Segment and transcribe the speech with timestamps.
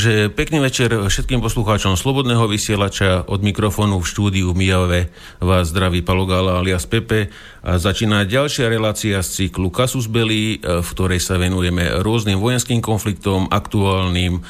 [0.00, 5.12] Takže pekný večer všetkým poslucháčom Slobodného vysielača od mikrofónu v štúdiu Mijave
[5.44, 7.28] vás zdraví Palogala alias Pepe
[7.60, 13.52] a začína ďalšia relácia z cyklu Kasus Belli, v ktorej sa venujeme rôznym vojenským konfliktom,
[13.52, 14.40] aktuálnym,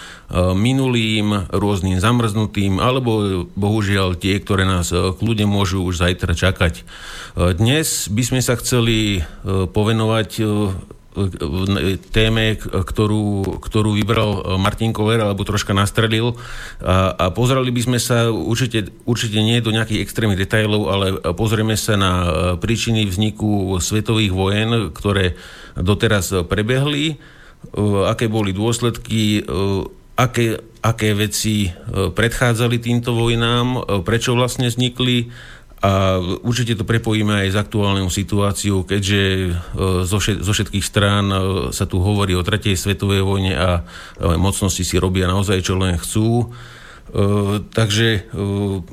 [0.54, 6.86] minulým, rôznym zamrznutým, alebo bohužiaľ tie, ktoré nás kľudne môžu už zajtra čakať.
[7.58, 10.30] Dnes by sme sa chceli povenovať
[12.14, 16.38] téme, ktorú, ktorú vybral Martin Koller, alebo troška nastrelil.
[16.80, 21.74] A, a pozreli by sme sa, určite, určite nie do nejakých extrémnych detailov, ale pozrieme
[21.74, 22.12] sa na
[22.56, 25.36] príčiny vzniku svetových vojen, ktoré
[25.74, 27.18] doteraz prebehli,
[28.08, 29.44] aké boli dôsledky,
[30.16, 35.28] aké, aké veci predchádzali týmto vojnám, prečo vlastne vznikli
[35.80, 39.50] a určite to prepojíme aj s aktuálnou situáciou, keďže e,
[40.04, 41.36] zo, všet, zo všetkých strán e,
[41.72, 43.82] sa tu hovorí o tretej svetovej vojne a e,
[44.36, 46.52] mocnosti si robia naozaj čo len chcú.
[47.74, 48.30] Takže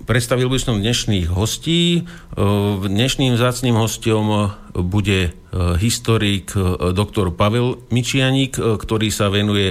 [0.10, 2.10] predstavil by som dnešných hostí.
[2.82, 5.38] Dnešným zácným hostom bude
[5.78, 6.50] historik
[6.98, 9.70] doktor Pavel Mičianik, ktorý sa venuje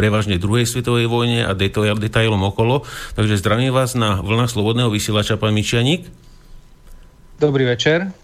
[0.00, 2.88] prevažne druhej svetovej vojne a detailom okolo.
[3.20, 6.08] Takže zdravím vás na vlnách Slobodného vysielača, pán Mičianik.
[7.34, 8.14] Dobrý večer.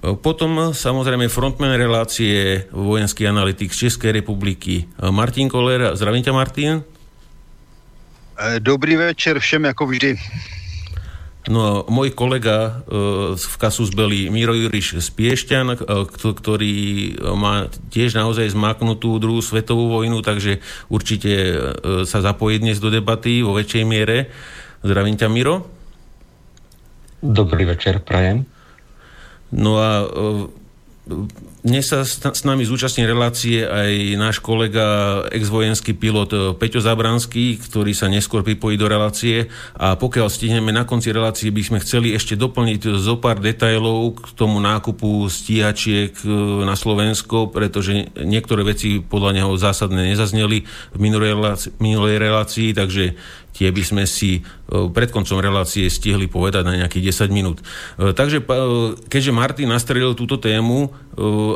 [0.00, 5.92] Potom samozrejme frontman relácie vojenský analytik z Českej republiky Martin Koller.
[5.92, 6.80] Zdravím ťa, Martin.
[8.64, 10.20] Dobrý večer všem, ako vždy.
[11.52, 12.80] No, môj kolega
[13.36, 15.78] v Kasus Belli, Miro Juriš z Piešťan,
[16.18, 16.74] ktorý
[17.36, 21.32] má tiež naozaj zmaknutú druhú svetovú vojnu, takže určite
[22.08, 24.32] sa zapojí dnes do debaty vo väčšej miere.
[24.80, 25.75] Zdravím ťa, Miro.
[27.22, 28.44] Dobrý večer, prajem.
[29.54, 30.04] No a
[31.62, 37.94] dnes sa s nami zúčastní relácie aj náš kolega, ex-vojenský pilot e, Peťo Zabranský, ktorý
[37.94, 39.46] sa neskôr pripojí do relácie
[39.78, 44.34] a pokiaľ stihneme na konci relácie, by sme chceli ešte doplniť zo pár detailov k
[44.34, 46.26] tomu nákupu stíhačiek e,
[46.66, 53.14] na Slovensko, pretože niektoré veci podľa neho zásadne nezazneli v minulej relácii, minulej relácii takže
[53.56, 54.40] tie by sme si e,
[54.92, 57.64] pred koncom relácie stihli povedať na nejakých 10 minút.
[57.96, 58.46] E, takže e,
[59.08, 60.92] keďže Martin nastrelil túto tému,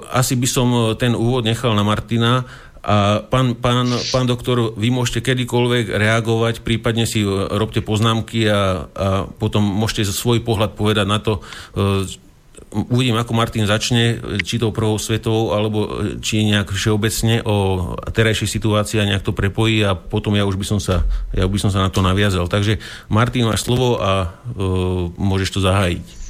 [0.08, 2.48] asi by som ten úvod nechal na Martina
[2.80, 9.08] a pán, pán, pán doktor, vy môžete kedykoľvek reagovať, prípadne si robte poznámky a, a
[9.28, 11.44] potom môžete svoj pohľad povedať na to,
[12.70, 15.78] uvidím, ako Martin začne, či to prvou svetovou, alebo
[16.22, 17.56] či nejak všeobecne o
[18.14, 21.02] terajšej situácii a nejak to prepojí a potom ja už by som sa,
[21.34, 22.46] ja by som sa na to naviazal.
[22.46, 22.78] Takže
[23.10, 26.20] Martin, máš slovo a uh, môžeš to zahájiť.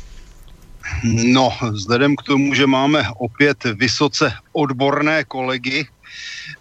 [1.05, 5.87] No, vzhledem k tomu, že máme opět vysoce odborné kolegy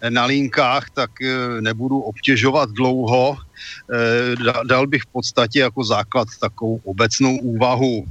[0.08, 3.36] na linkách, tak e, nebudu obtěžovat dlouho.
[3.36, 8.06] E, dal bych v podstatě jako základ takovou obecnou úvahu.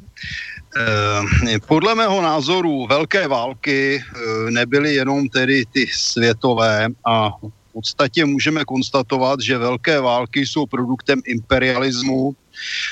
[0.78, 8.26] Eh, podle mého názoru velké války eh, nebyly jenom tedy ty světové a v podstatě
[8.26, 12.36] můžeme konstatovat, že velké války jsou produktem imperialismu,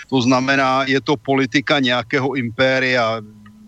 [0.09, 3.21] to znamená, je to politika nějakého impéria.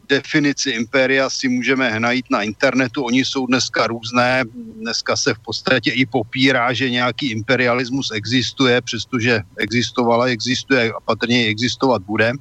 [0.09, 4.43] Definici impéria si můžeme najít na internetu, oni jsou dneska různé,
[4.81, 11.45] dneska se v podstatě i popírá, že nějaký imperialismus existuje, přestože existovala, existuje a patrně
[11.45, 12.33] existovat bude.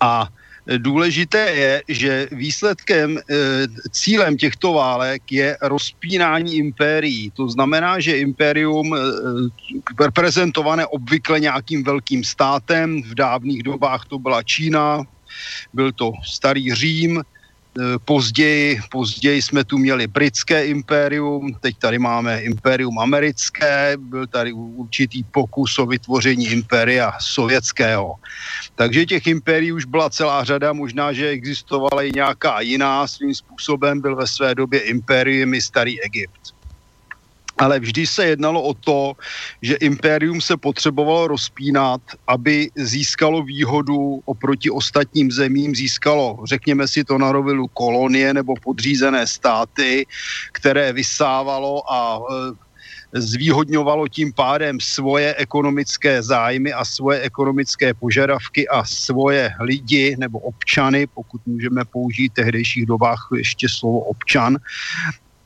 [0.00, 0.28] A
[0.78, 3.22] Důležité je, že výsledkem, e,
[3.90, 7.30] cílem těchto válek je rozpínání impérií.
[7.30, 8.98] To znamená, že impérium e,
[10.04, 15.02] reprezentované obvykle nějakým velkým státem, v dávných dobách to byla Čína,
[15.72, 17.31] byl to starý Řím, Eh,
[18.04, 25.24] později, později jsme tu měli britské impérium, teď tady máme impérium americké, byl tady určitý
[25.24, 28.14] pokus o vytvoření impéria sovětského.
[28.74, 34.00] Takže těch impérií už byla celá řada, možná, že existovala i nějaká jiná, svým způsobem
[34.00, 36.61] byl ve své době impérium i starý Egypt
[37.58, 39.12] ale vždy se jednalo o to,
[39.62, 47.18] že impérium se potřebovalo rozpínat, aby získalo výhodu oproti ostatním zemím, získalo, řekněme si to
[47.18, 50.06] na rovilu, kolonie nebo podřízené státy,
[50.52, 58.84] které vysávalo a e, zvýhodňovalo tím pádem svoje ekonomické zájmy a svoje ekonomické požadavky a
[58.84, 64.56] svoje lidi nebo občany, pokud můžeme použít v tehdejších dobách ještě slovo občan,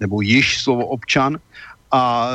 [0.01, 1.39] nebo již slovo občan,
[1.97, 2.31] a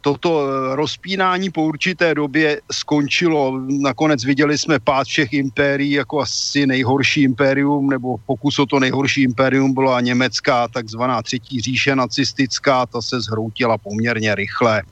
[0.00, 0.46] toto
[0.76, 3.60] rozpínání po určité době skončilo.
[3.82, 9.22] Nakonec viděli jsme pád všech impérií jako asi nejhorší impérium, nebo pokus o to nejhorší
[9.22, 14.82] impérium byla německá takzvaná třetí říše nacistická, ta se zhroutila poměrně rychle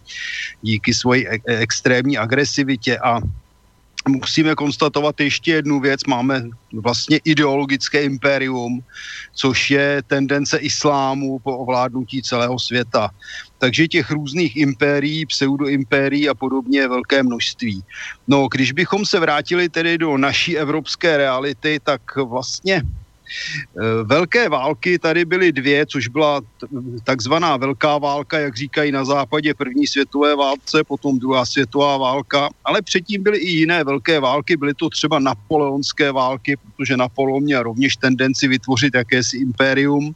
[0.63, 3.21] díky svoji e- extrémní agresivitě a
[4.09, 6.01] musíme konstatovat ještě jednu věc.
[6.07, 6.43] Máme
[6.73, 8.85] vlastně ideologické impérium,
[9.35, 13.11] což je tendence islámu po ovládnutí celého světa.
[13.59, 17.83] Takže těch různých impérií, pseudoimpérií a podobně je velké množství.
[18.29, 22.83] No, když bychom se vrátili tedy do naší evropské reality, tak vlastně
[24.05, 26.41] velké války tady byly dvě, což byla
[27.05, 32.83] takzvaná velká válka, jak říkají na západě první světové válce, potom druhá světová válka, ale
[32.83, 37.97] předtím byly i jiné velké války, byly to třeba napoleonské války, protože Napoleon měl rovněž
[37.97, 40.15] tendenci vytvořit jakési impérium.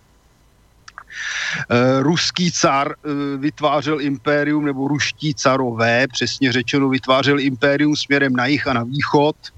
[1.70, 8.46] Eh, ruský car eh, vytvářel impérium, nebo ruští carové, přesně řečeno, vytvářel impérium směrem na
[8.46, 9.36] jih a na východ–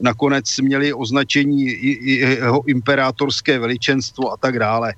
[0.00, 1.66] nakonec měli označení
[2.18, 4.94] jeho imperátorské veličenstvo a tak dále.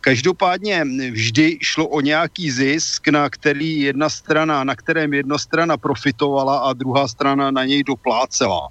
[0.00, 6.58] Každopádně vždy šlo o nějaký zisk, na který jedna strana, na kterém jedna strana profitovala
[6.58, 8.68] a druhá strana na něj doplácela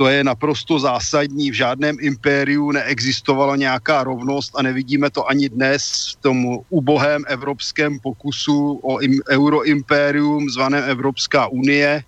[0.00, 1.50] to je naprosto zásadní.
[1.50, 8.00] V žádném impériu neexistovala nějaká rovnost a nevidíme to ani dnes v tom ubohém evropském
[8.00, 12.04] pokusu o im, euroimpérium zvaném Evropská unie,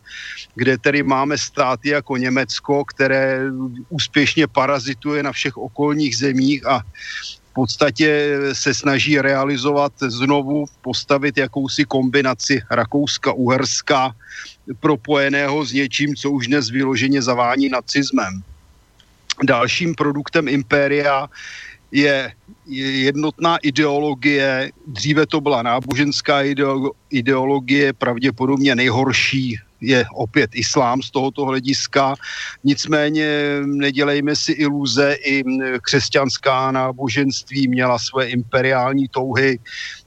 [0.54, 3.52] kde tedy máme státy jako Německo, které
[3.88, 6.80] úspěšně parazituje na všech okolních zemích a
[7.52, 14.12] v podstatě se snaží realizovat znovu, postavit jakousi kombinaci Rakouska-Uherska,
[14.80, 18.42] propojeného s něčím, co už dnes vyloženě zavání nacismem.
[19.42, 21.28] Dalším produktem impéria
[21.92, 22.32] je
[23.02, 24.70] jednotná ideologie.
[24.86, 26.42] Dříve to byla náboženská
[27.10, 32.14] ideologie, pravděpodobně nejhorší je opět islám z tohoto hlediska.
[32.64, 35.42] Nicméně nedělejme si iluze, i
[35.82, 39.58] křesťanská náboženství měla své imperiální touhy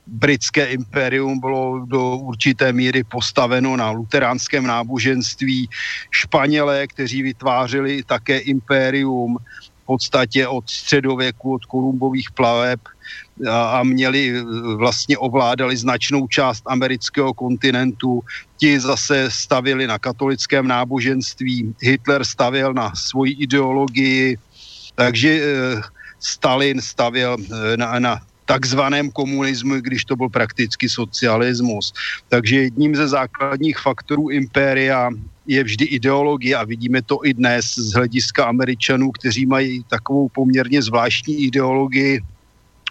[0.08, 5.70] britské impérium bylo do určité míry postaveno na luteránském náboženství.
[6.12, 9.38] Španělé, kteří vytvářeli také impérium
[9.84, 12.80] v podstatě od středověku, od kolumbových plaveb
[13.50, 14.42] a, a měli,
[14.78, 18.22] vlastně ovládali značnou část amerického kontinentu.
[18.58, 24.38] Ti zase stavili na katolickém náboženství, Hitler stavil na svoji ideologii,
[24.96, 25.82] takže eh,
[26.20, 31.94] Stalin stavěl eh, na, na takzvaném komunismu, když to byl prakticky socialismus.
[32.30, 35.10] Takže jedním ze základních faktorů impéria
[35.48, 40.82] je vždy ideologie a vidíme to i dnes z hlediska Američanů, kteří mají takovou poměrně
[40.82, 42.22] zvláštní ideologii,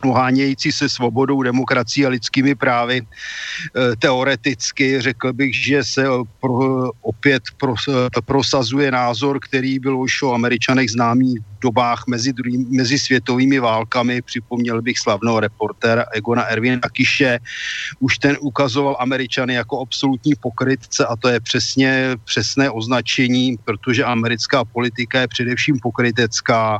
[0.05, 3.03] ohánějící se svobodou, demokracií a lidskými právy.
[3.03, 6.05] E, teoreticky řekl bych, že se
[6.41, 7.43] pro, opět
[8.25, 11.35] prosazuje názor, který byl už o Američanech známý
[11.65, 17.41] dobách mezi, druhým, mezi světovými válkami, připomněl bych slavného reportéra Egona Ervina Kiše,
[18.01, 24.65] už ten ukazoval Američany jako absolutní pokrytce a to je přesně přesné označení, protože americká
[24.65, 26.79] politika je především pokrytecká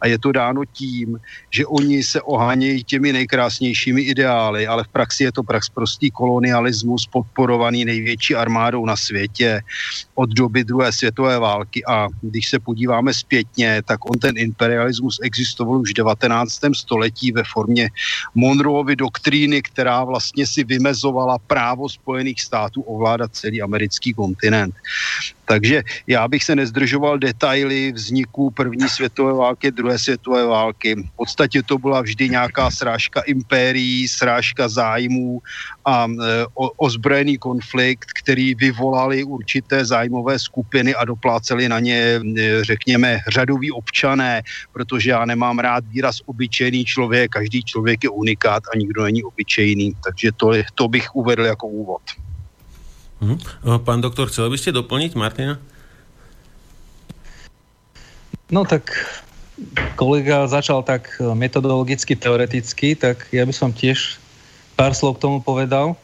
[0.00, 1.16] a je to dáno tím,
[1.50, 7.06] že oni se ohánějí těmi nejkrásnějšími ideály, ale v praxi je to prax prostý kolonialismus
[7.06, 9.62] podporovaný největší armádou na světě
[10.14, 11.80] od doby druhé světové války.
[11.86, 16.74] A když se podíváme zpětně, tak on ten imperialismus existoval už v 19.
[16.74, 17.90] století ve formě
[18.34, 24.74] Monroeovy doktríny, která vlastně si vymezovala právo Spojených států ovládat celý americký kontinent.
[25.46, 30.94] Takže já bych se nezdržoval detaily vzniku první světové války, druhé světové války.
[30.94, 35.38] V podstatě to byla vždy nějaká srážka impérií, srážka zájmů
[35.84, 43.22] a e, ozbrojený konflikt, který vyvolali určité zájmové skupiny a dopláceli na ně, e, řekněme,
[43.30, 44.15] řadoví občané,
[44.72, 49.94] protože já nemám rád výraz obyčejný člověk, každý člověk je unikát a nikdo není obyčejný.
[50.04, 52.02] Takže to, to bych uvedl jako úvod.
[53.20, 53.38] Mhm.
[53.84, 55.56] Pán doktor, chcel by ste doplniť Martina?
[58.52, 58.92] No tak
[59.96, 64.20] kolega začal tak metodologicky, teoreticky, tak ja by som tiež
[64.76, 65.96] pár slov k tomu povedal.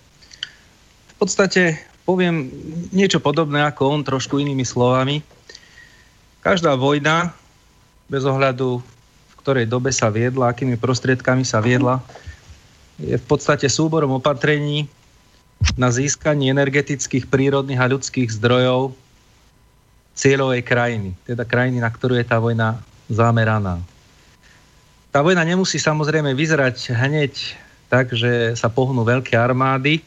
[1.12, 1.78] V podstate
[2.09, 2.50] poviem
[2.90, 5.21] niečo podobné ako on, trošku inými slovami.
[6.42, 7.37] Každá vojna,
[8.12, 12.04] bez ohľadu v ktorej dobe sa viedla, akými prostriedkami sa viedla,
[13.00, 14.85] je v podstate súborom opatrení,
[15.78, 18.99] na získanie energetických, prírodných a ľudských zdrojov
[20.19, 23.78] cieľovej krajiny, teda krajiny, na ktorú je tá vojna zameraná.
[25.14, 27.33] Tá vojna nemusí samozrejme vyzerať hneď
[27.87, 30.02] tak, že sa pohnú veľké armády,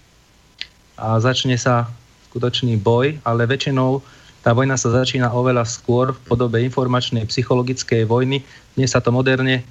[0.96, 1.92] a začne sa
[2.32, 4.00] skutočný boj, ale väčšinou
[4.46, 8.46] tá vojna sa začína oveľa skôr v podobe informačnej psychologickej vojny.
[8.78, 9.66] Dnes sa to moderne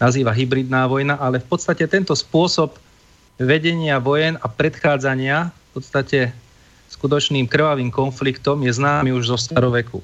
[0.00, 2.80] nazýva hybridná vojna, ale v podstate tento spôsob
[3.36, 6.32] vedenia vojen a predchádzania v podstate
[6.88, 10.00] skutočným krvavým konfliktom je známy už zo staroveku.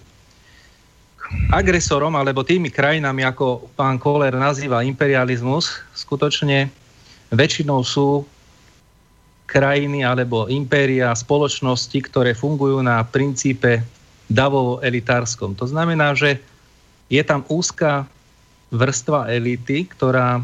[1.48, 6.68] Agresorom alebo tými krajinami, ako pán Kohler nazýva imperializmus, skutočne
[7.32, 8.28] väčšinou sú
[9.48, 13.80] krajiny alebo impéria, spoločnosti, ktoré fungujú na princípe
[14.30, 15.58] davovo-elitárskom.
[15.58, 16.38] To znamená, že
[17.10, 18.06] je tam úzka
[18.70, 20.38] vrstva elity, ktorá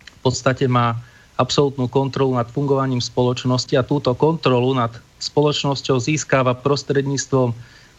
[0.00, 0.94] v podstate má
[1.34, 7.50] absolútnu kontrolu nad fungovaním spoločnosti a túto kontrolu nad spoločnosťou získava prostredníctvom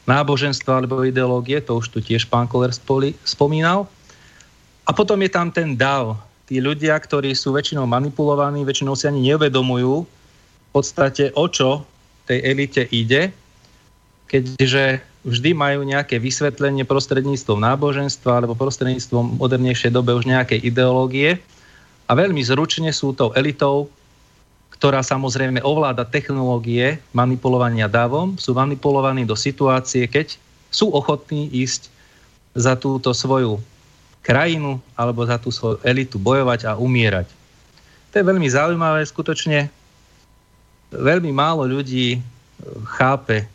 [0.08, 2.72] náboženstva alebo ideológie, to už tu tiež pán Koller
[3.28, 3.88] spomínal.
[4.84, 6.20] A potom je tam ten DAO.
[6.44, 11.88] Tí ľudia, ktorí sú väčšinou manipulovaní, väčšinou si ani neuvedomujú v podstate o čo
[12.28, 13.32] tej elite ide
[14.34, 21.38] keďže vždy majú nejaké vysvetlenie prostredníctvom náboženstva alebo prostredníctvom modernejšej dobe už nejakej ideológie
[22.10, 23.94] a veľmi zručne sú tou elitou,
[24.74, 30.34] ktorá samozrejme ovláda technológie manipulovania dávom, sú manipulovaní do situácie, keď
[30.74, 31.94] sú ochotní ísť
[32.58, 33.62] za túto svoju
[34.26, 37.30] krajinu alebo za tú svoju elitu bojovať a umierať.
[38.12, 39.70] To je veľmi zaujímavé, skutočne
[40.90, 42.18] veľmi málo ľudí
[42.98, 43.53] chápe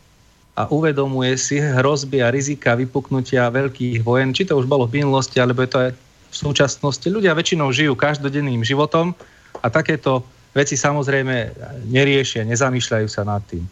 [0.59, 5.39] a uvedomuje si hrozby a rizika vypuknutia veľkých vojen, či to už bolo v minulosti,
[5.39, 7.07] alebo je to aj v súčasnosti.
[7.07, 9.15] Ľudia väčšinou žijú každodenným životom
[9.63, 10.19] a takéto
[10.51, 11.55] veci samozrejme
[11.87, 13.63] neriešia, nezamýšľajú sa nad tým.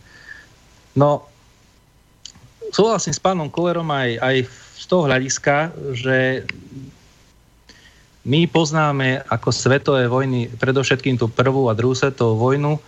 [0.96, 1.28] No,
[2.72, 4.36] súhlasím s pánom Kolerom aj, aj
[4.80, 6.48] z toho hľadiska, že
[8.24, 12.80] my poznáme ako svetové vojny, predovšetkým tú prvú a druhú svetovú vojnu,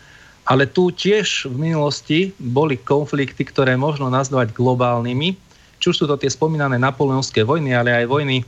[0.50, 5.38] ale tu tiež v minulosti boli konflikty, ktoré možno nazvať globálnymi.
[5.78, 8.42] Či už sú to tie spomínané napoleonské vojny, ale aj vojny,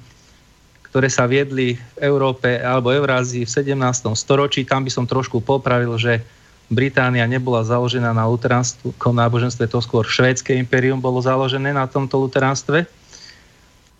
[0.89, 4.17] ktoré sa viedli v Európe alebo Eurázii v 17.
[4.17, 4.65] storočí.
[4.65, 6.25] Tam by som trošku popravil, že
[6.74, 12.88] Británia nebola založená na luteránskom náboženstve, to skôr švédske impérium bolo založené na tomto luteránstve.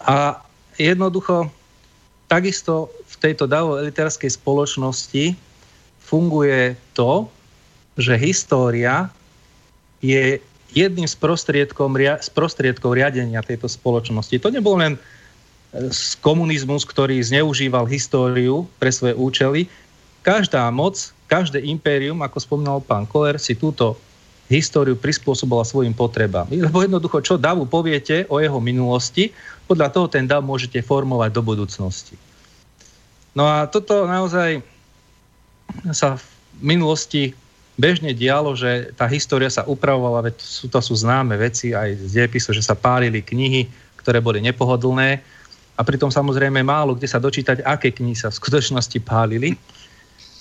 [0.02, 0.42] A
[0.80, 1.54] jednoducho,
[2.26, 5.38] takisto v tejto davo-elitárskej spoločnosti
[6.02, 7.30] funguje to,
[8.00, 9.12] že história
[10.00, 10.40] je
[10.72, 14.40] jedným z, z prostriedkov riadenia tejto spoločnosti.
[14.40, 15.00] To nebol len e,
[16.24, 19.68] komunizmus, ktorý zneužíval históriu pre svoje účely.
[20.24, 24.00] Každá moc, každé impérium, ako spomínal pán Koller, si túto
[24.52, 26.48] históriu prispôsobila svojim potrebám.
[26.52, 29.32] Lebo jednoducho, čo davu poviete o jeho minulosti,
[29.68, 32.20] podľa toho ten dav môžete formovať do budúcnosti.
[33.32, 34.60] No a toto naozaj
[35.96, 36.24] sa v
[36.60, 37.32] minulosti
[37.82, 42.22] bežne dialo, že tá história sa upravovala, veď sú, to sú známe veci aj z
[42.22, 43.66] dejepisu, že sa pálili knihy,
[43.98, 45.18] ktoré boli nepohodlné
[45.74, 49.58] a pritom samozrejme málo kde sa dočítať, aké knihy sa v skutočnosti pálili.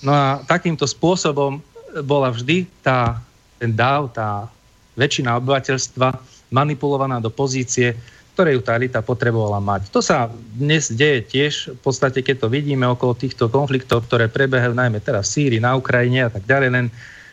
[0.05, 1.57] No a takýmto spôsobom
[2.05, 3.17] bola vždy tá,
[3.57, 4.45] ten dáv, tá
[4.93, 6.21] väčšina obyvateľstva
[6.53, 7.97] manipulovaná do pozície,
[8.31, 9.91] ktoré ju tá elita potrebovala mať.
[9.91, 14.71] To sa dnes deje tiež, v podstate keď to vidíme okolo týchto konfliktov, ktoré prebehajú
[14.71, 16.85] najmä teraz v Sýrii, na Ukrajine a tak ďalej, len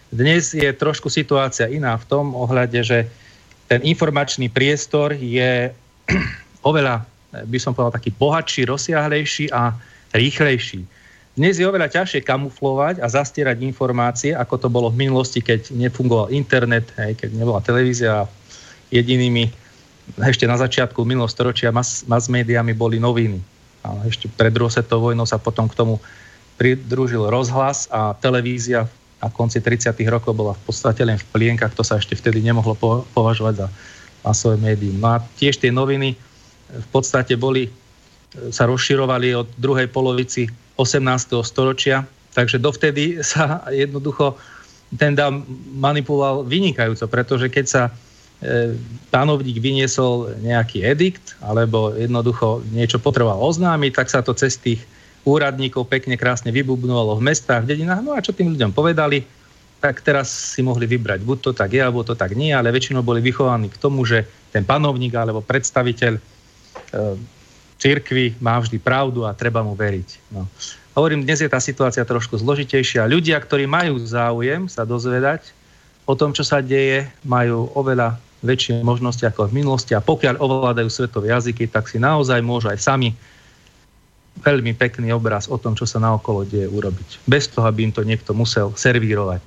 [0.08, 2.98] dnes je trošku situácia iná v tom ohľade, že
[3.68, 5.72] ten informačný priestor je
[6.68, 7.04] oveľa,
[7.44, 9.76] by som povedal, taký bohatší, rozsiahlejší a
[10.16, 10.80] rýchlejší.
[11.38, 16.34] Dnes je oveľa ťažšie kamuflovať a zastierať informácie, ako to bolo v minulosti, keď nefungoval
[16.34, 18.28] internet, hej, keď nebola televízia a
[18.90, 19.46] jedinými
[20.18, 23.38] ešte na začiatku minulého storočia mass, mass médiami boli noviny.
[23.84, 26.00] A ešte pred druhou svetovou vojnou sa potom k tomu
[26.58, 29.98] pridružil rozhlas a televízia na konci 30.
[30.06, 33.68] rokov bola v podstate len v plienkach, to sa ešte vtedy nemohlo po, považovať za
[34.22, 34.98] masové médium.
[35.02, 36.14] No a tiež tie noviny
[36.68, 37.70] v podstate boli, e,
[38.54, 40.46] sa rozširovali od druhej polovici
[40.78, 41.42] 18.
[41.42, 44.38] storočia, takže dovtedy sa jednoducho
[44.96, 45.44] ten dám
[45.76, 48.72] manipuloval vynikajúco, pretože keď sa e,
[49.12, 54.80] pánovník vyniesol nejaký edikt alebo jednoducho niečo potreboval oznámiť, tak sa to cez tých
[55.26, 58.02] úradníkov pekne krásne vybubnovalo v mestách, v dedinách.
[58.02, 59.26] No a čo tým ľuďom povedali,
[59.78, 63.06] tak teraz si mohli vybrať, buď to tak je, alebo to tak nie, ale väčšinou
[63.06, 66.20] boli vychovaní k tomu, že ten panovník alebo predstaviteľ e,
[67.78, 70.34] církvy má vždy pravdu a treba mu veriť.
[70.34, 70.50] No.
[70.98, 73.06] Hovorím, dnes je tá situácia trošku zložitejšia.
[73.06, 75.54] Ľudia, ktorí majú záujem sa dozvedať
[76.02, 80.90] o tom, čo sa deje, majú oveľa väčšie možnosti ako v minulosti a pokiaľ ovládajú
[80.90, 83.14] svetové jazyky, tak si naozaj môžu aj sami
[84.38, 87.26] veľmi pekný obraz o tom, čo sa naokolo deje urobiť.
[87.26, 89.42] Bez toho, aby im to niekto musel servírovať.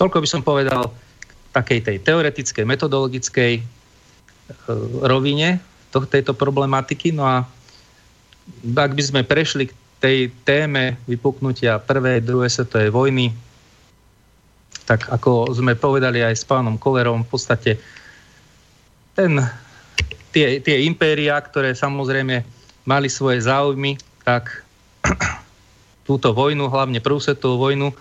[0.00, 0.90] Toľko by som povedal
[1.52, 3.62] takej tej teoretickej, metodologickej e,
[5.04, 5.60] rovine
[5.92, 7.12] to, tejto problematiky.
[7.12, 7.44] No a
[8.72, 9.72] ak by sme prešli k
[10.02, 13.30] tej téme vypuknutia prvej, druhej svetovej vojny,
[14.88, 17.70] tak ako sme povedali aj s pánom Kolerom, v podstate
[19.14, 19.38] ten,
[20.32, 22.42] tie, tie impéria, ktoré samozrejme
[22.88, 24.64] mali svoje záujmy, tak
[26.08, 27.94] túto vojnu, hlavne prvú svetovú vojnu,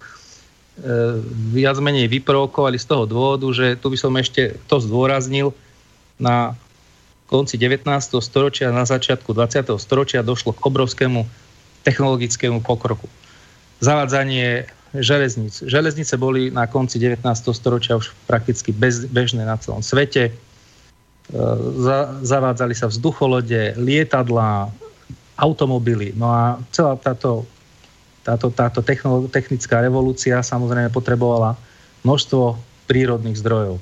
[0.81, 1.19] E,
[1.51, 5.51] viac menej vyprovokovali z toho dôvodu, že tu by som ešte to zdôraznil,
[6.21, 6.53] na
[7.27, 7.85] konci 19.
[8.21, 9.73] storočia, na začiatku 20.
[9.81, 11.25] storočia došlo k obrovskému
[11.81, 13.09] technologickému pokroku.
[13.81, 15.65] Zavádzanie železníc.
[15.65, 17.25] Železnice boli na konci 19.
[17.57, 20.29] storočia už prakticky bez, bežné na celom svete.
[21.79, 24.67] Za, zavádzali sa vzducholode, lietadlá,
[25.39, 26.11] automobily.
[26.13, 27.47] No a celá táto
[28.21, 28.85] táto, táto
[29.29, 31.57] technická revolúcia samozrejme potrebovala
[32.05, 33.81] množstvo prírodných zdrojov.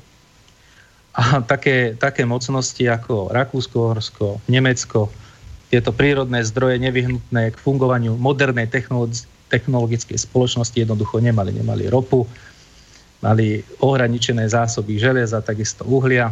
[1.15, 5.11] A také, také mocnosti ako Rakúsko, Horsko, Nemecko,
[5.67, 8.65] tieto prírodné zdroje nevyhnutné k fungovaniu modernej
[9.51, 11.53] technologickej spoločnosti jednoducho nemali.
[11.53, 12.25] Nemali ropu,
[13.19, 16.31] mali ohraničené zásoby železa, takisto uhlia.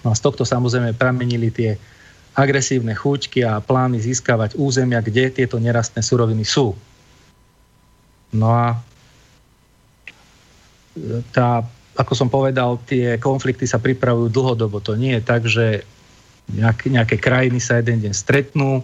[0.00, 1.76] No a z tohto samozrejme pramenili tie
[2.32, 6.72] agresívne chúťky a plány získavať územia, kde tieto nerastné suroviny sú.
[8.32, 8.80] No a
[11.36, 11.60] tá,
[11.92, 14.80] ako som povedal, tie konflikty sa pripravujú dlhodobo.
[14.80, 15.84] To nie je tak, že
[16.48, 18.80] nejaké, nejaké krajiny sa jeden deň stretnú,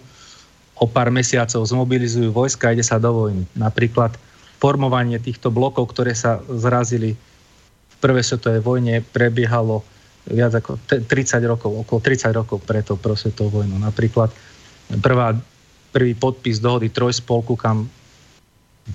[0.79, 3.43] o pár mesiacov zmobilizujú vojska a ide sa do vojny.
[3.51, 4.15] Napríklad
[4.63, 7.19] formovanie týchto blokov, ktoré sa zrazili
[7.89, 9.83] v prvej svetovej vojne, prebiehalo
[10.29, 11.05] viac ako 30
[11.49, 13.81] rokov, okolo 30 rokov pred tou prvou svetovou vojnou.
[13.81, 14.29] Napríklad
[15.01, 15.33] prvá,
[15.89, 17.89] prvý podpis dohody Trojspolku, kam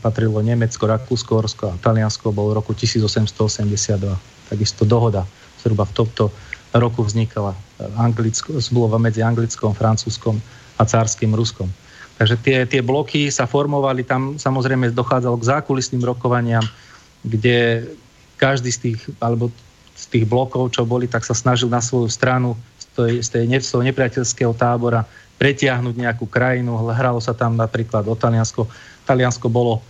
[0.03, 4.51] patrilo Nemecko, Rakúsko, Horsko a Taliansko, bol v roku 1882.
[4.51, 5.23] Takisto dohoda
[5.62, 6.35] zhruba v tomto
[6.75, 7.55] roku vznikala
[7.94, 10.42] Anglicko, zmluva medzi Anglickom, Francúzskom
[10.79, 11.70] a cárským Ruskom.
[12.18, 16.62] Takže tie, tie bloky sa formovali, tam samozrejme dochádzalo k zákulisným rokovaniam,
[17.27, 17.87] kde
[18.38, 19.51] každý z tých, alebo
[20.14, 23.68] tých blokov, čo boli, tak sa snažil na svoju stranu z, tej, z, tej, z
[23.74, 25.03] toho nepriateľského tábora
[25.42, 26.79] pretiahnuť nejakú krajinu.
[26.94, 28.70] Hralo sa tam napríklad o Taliansko
[29.05, 29.85] Taliansko bolo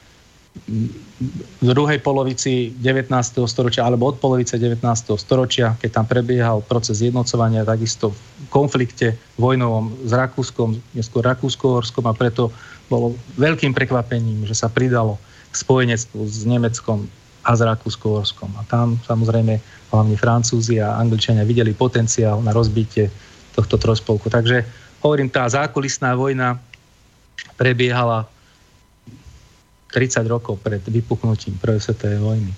[1.59, 3.11] v druhej polovici 19.
[3.51, 4.79] storočia alebo od polovice 19.
[5.19, 8.19] storočia, keď tam prebiehal proces jednocovania, takisto v
[8.55, 12.55] konflikte vojnovom s Rakúskom, neskôr Rakúsko-Horskom a preto
[12.87, 15.19] bolo veľkým prekvapením, že sa pridalo
[15.51, 17.11] k spojenectvu s Nemeckom
[17.45, 18.51] a s Rakúsko-Horskom.
[18.57, 19.61] A tam samozrejme
[19.93, 23.13] hlavne Francúzi a Angličania videli potenciál na rozbitie
[23.53, 24.33] tohto trojspolku.
[24.33, 24.65] Takže
[25.05, 26.59] hovorím, tá zákulisná vojna
[27.61, 28.27] prebiehala
[29.93, 32.53] 30 rokov pred vypuknutím prvej svetovej vojny.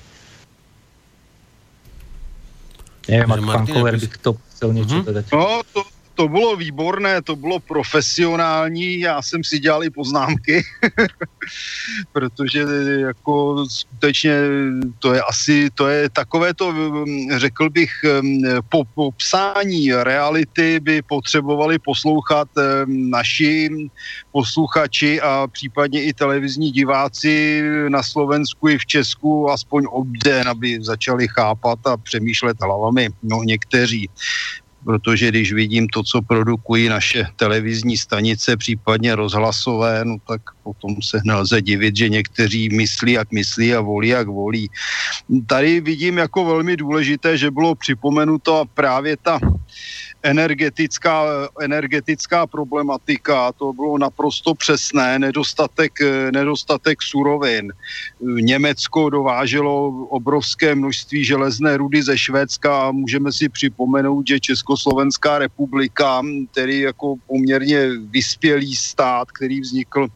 [3.07, 5.07] Neviem, ak pán Koller by to chcel niečo uh-huh.
[5.07, 5.25] povedať.
[5.31, 5.81] No, to,
[6.17, 10.65] to bylo výborné, to bylo profesionální, já jsem si dělal i poznámky,
[12.13, 12.65] protože
[12.97, 14.35] jako skutečně
[14.99, 16.75] to je asi, to je takové to,
[17.37, 17.91] řekl bych,
[18.69, 22.49] po popsání reality by potřebovali poslouchat
[22.87, 23.69] naši
[24.33, 31.29] posluchači a případně i televizní diváci na Slovensku i v Česku aspoň obden, aby začali
[31.29, 34.09] chápat a přemýšlet hlavami, no někteří
[34.87, 41.19] protože když vidím to, co produkují naše televizní stanice, případně rozhlasové, no tak potom se
[41.27, 44.71] nelze divit, že někteří myslí, jak myslí a volí, jak volí.
[45.47, 49.43] Tady vidím jako velmi důležité, že bylo připomenuto právě ta
[50.27, 51.25] energetická,
[51.61, 55.93] energetická problematika, to bylo naprosto přesné, nedostatek,
[56.31, 57.73] nedostatek surovin.
[58.21, 66.23] Německo dováželo obrovské množství železné rudy ze Švédska a můžeme si připomenout, že Československá republika,
[66.53, 70.09] který jako poměrně vyspělý stát, který vznikl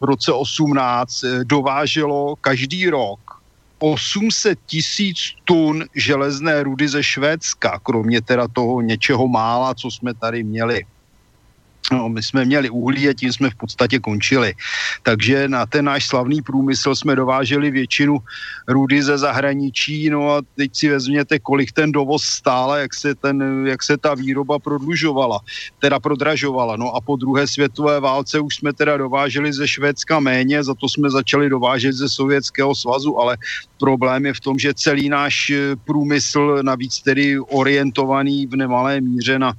[0.00, 3.20] v roce 18, dováželo každý rok
[3.78, 10.44] 800 tisíc tun železné rudy ze Švédska, kromě teda toho něčeho mála, co jsme tady
[10.44, 10.82] měli.
[11.92, 14.54] No, my jsme měli uhlí a tím jsme v podstatě končili.
[15.02, 18.18] Takže na ten náš slavný průmysl jsme dováželi většinu
[18.68, 23.66] rudy ze zahraničí, no a teď si vezměte, kolik ten dovoz stále, jak se, ten,
[23.66, 25.40] jak se ta výroba prodlužovala,
[25.78, 26.76] teda prodražovala.
[26.76, 30.88] No a po druhé světové válce už jsme teda dováželi ze Švédska méně, za to
[30.88, 33.36] jsme začali dovážet ze Sovětského svazu, ale
[33.78, 35.52] problém je v tom, že celý náš
[35.84, 39.52] průmysl, navíc tedy orientovaný v nemalé míře na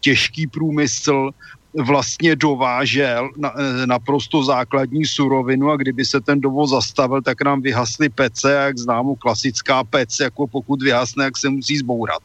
[0.00, 1.30] těžký průmysl,
[1.78, 8.08] vlastně dovážel eh, naprosto základní surovinu a kdyby se ten dovoz zastavil, tak nám vyhasly
[8.08, 12.22] pece, jak známo klasická pec, jako pokud vyhasne, jak se musí zbourat.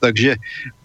[0.00, 0.36] Takže,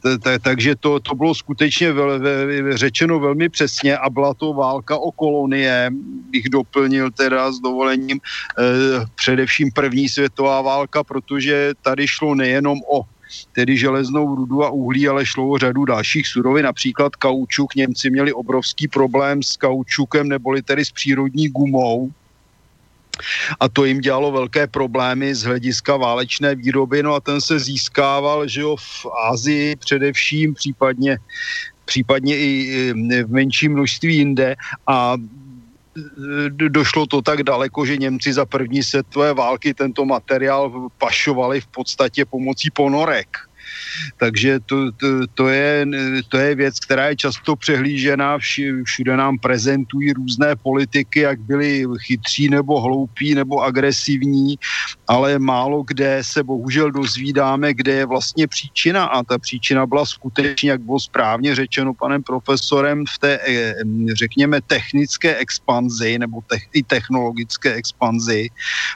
[0.02, 4.54] t, t, takže to, to bylo skutečně vel, ve, řečeno velmi přesně a byla to
[4.54, 5.92] válka o kolonie,
[6.32, 8.64] bych doplnil teda s dovolením eh,
[9.16, 13.04] především první světová válka, protože tady šlo nejenom o
[13.56, 17.76] tedy železnou rudu a uhlí, ale šlo o řadu dalších surovin, například kaučuk.
[17.76, 22.12] Němci měli obrovský problém s kaučukem, neboli tedy s přírodní gumou,
[23.60, 28.48] a to jim dělalo velké problémy z hlediska válečné výroby, no a ten se získával,
[28.48, 31.18] že jo, v Ázii především, případně,
[31.86, 34.56] případně i v menším množství jinde.
[34.88, 35.18] A
[36.50, 42.26] došlo to tak daleko, že Němci za první světové války tento materiál pašovali v podstatě
[42.26, 43.49] pomocí ponorek
[44.18, 45.86] takže to, to, to, je,
[46.28, 48.38] to je věc, která je často přehlížená,
[48.84, 54.56] všude nám prezentují různé politiky, jak byli chytří nebo hloupí nebo agresivní,
[55.08, 59.06] ale málo kde se bohužel dozvídáme, kde je vlastně příčina.
[59.06, 63.76] A ta příčina byla skutečně, jak bylo správně řečeno panem profesorem, v té, eh,
[64.14, 68.50] řekněme, technické expanzi nebo te- i technologické expanzi,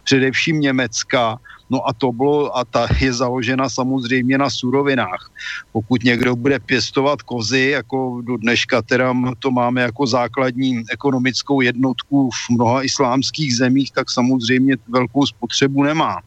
[0.03, 1.39] především Německa,
[1.73, 5.31] No a to bylo, a ta je založena samozřejmě na surovinách.
[5.71, 12.29] Pokud někdo bude pěstovat kozy, jako do dneška teda to máme jako základní ekonomickou jednotku
[12.29, 16.21] v mnoha islámských zemích, tak samozřejmě velkou spotřebu nemá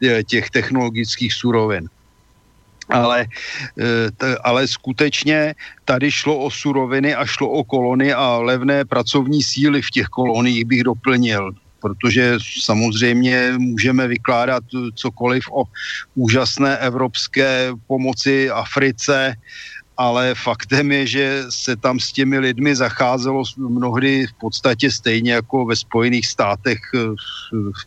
[0.00, 1.88] eh, těch technologických surovin
[2.88, 3.28] ale,
[3.76, 9.82] eh, ale skutečně tady šlo o suroviny a šlo o kolony a levné pracovní síly
[9.82, 14.64] v těch koloniích bych doplnil protože samozřejmě můžeme vykládat
[14.94, 15.64] cokoliv o
[16.14, 19.34] úžasné evropské pomoci Africe,
[19.98, 25.66] ale faktem je, že se tam s těmi lidmi zacházelo mnohdy v podstatě stejně jako
[25.66, 26.78] ve Spojených státech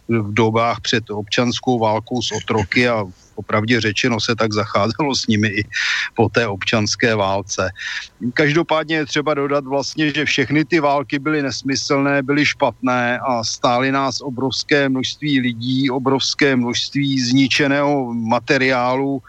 [0.09, 3.03] v dobách před občanskou válkou s otroky a
[3.35, 5.63] popravdě řečeno se tak zacházelo s nimi i
[6.15, 7.69] po té občanské válce.
[8.33, 13.91] Každopádně je třeba dodat vlastně, že všechny ty války byly nesmyslné, byly špatné a stály
[13.91, 19.21] nás obrovské množství lidí, obrovské množství zničeného materiálu,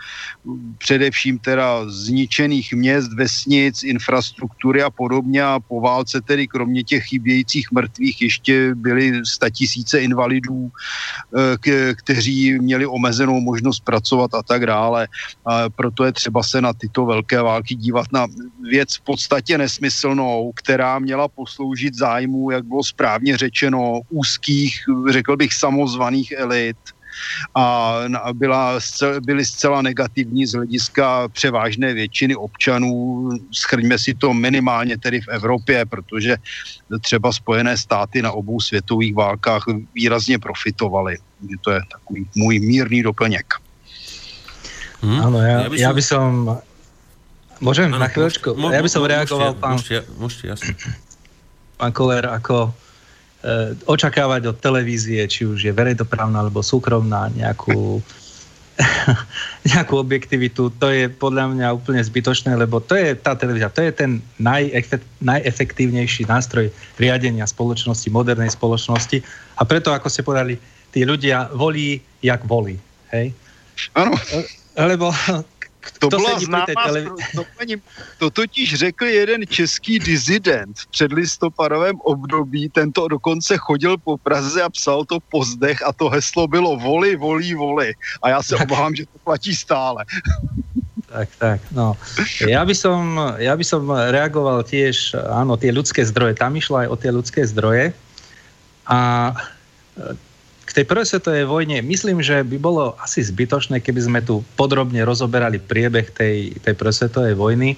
[0.79, 7.73] především teda zničených měst, vesnic, infrastruktury a podobně a po válce tedy kromě těch chybějících
[7.73, 14.02] mrtvých ještě byly statisíce invalidů, eh, kteří měli omezenou možnost pracovat
[14.35, 15.09] a tak dále.
[15.47, 18.27] A proto je třeba se na tyto velké války dívat na
[18.71, 25.55] věc v podstatě nesmyslnou, která měla posloužit zájmu, jak bylo správně řečeno, úzkých, řekl bych,
[25.55, 26.77] samozvaných elit,
[27.55, 27.97] a
[28.33, 28.81] byla,
[29.21, 33.29] byly zcela negativní z hlediska převážné většiny občanů.
[33.53, 36.37] Schrňme si to minimálně tedy v Evropě, protože
[37.01, 41.17] třeba Spojené státy na obou světových válkách výrazně profitovaly.
[41.61, 43.47] To je takový můj mírný doplněk.
[45.03, 45.19] Hmm?
[45.19, 45.83] Áno, ja, ja, by som...
[45.83, 46.29] ja by som...
[47.63, 48.55] Môžem ano, na chvíľočku?
[48.55, 49.75] Môž, ja by som reagoval, môžete, pán...
[49.79, 50.73] Môžete, môžete, jasne.
[51.79, 52.71] Pán Koller, ako e,
[53.87, 58.03] očakávať od televízie, či už je verejnoprávna alebo súkromná, nejakú,
[59.75, 63.95] nejakú objektivitu, to je podľa mňa úplne zbytočné, lebo to je tá televízia, to je
[63.95, 69.23] ten najefekt, najefektívnejší nástroj riadenia spoločnosti, modernej spoločnosti
[69.59, 70.55] a preto, ako ste povedali,
[70.95, 72.79] tí ľudia volí, jak volí.
[73.11, 73.35] Hej?
[73.99, 74.15] Áno.
[74.77, 75.13] Lebo
[75.99, 76.87] to byla známá,
[77.35, 77.45] to,
[78.19, 84.71] to totiž řekl jeden český dizident v předlistopadovém období, tento dokonce chodil po Praze a
[84.71, 87.95] psal to po zdech a to heslo bylo voli, volí, voli.
[88.23, 90.05] A já se obávám, že to platí stále.
[91.13, 91.93] Tak, tak, no.
[92.41, 96.89] Ja by som, ja by som reagoval tiež, áno, tie ľudské zdroje, tam išlo aj
[96.89, 97.93] o tie ľudské zdroje
[98.89, 99.33] a
[100.73, 105.05] k tej prvej svetovej vojne myslím, že by bolo asi zbytočné, keby sme tu podrobne
[105.05, 107.77] rozoberali priebeh tej, tej prvej svetovej vojny.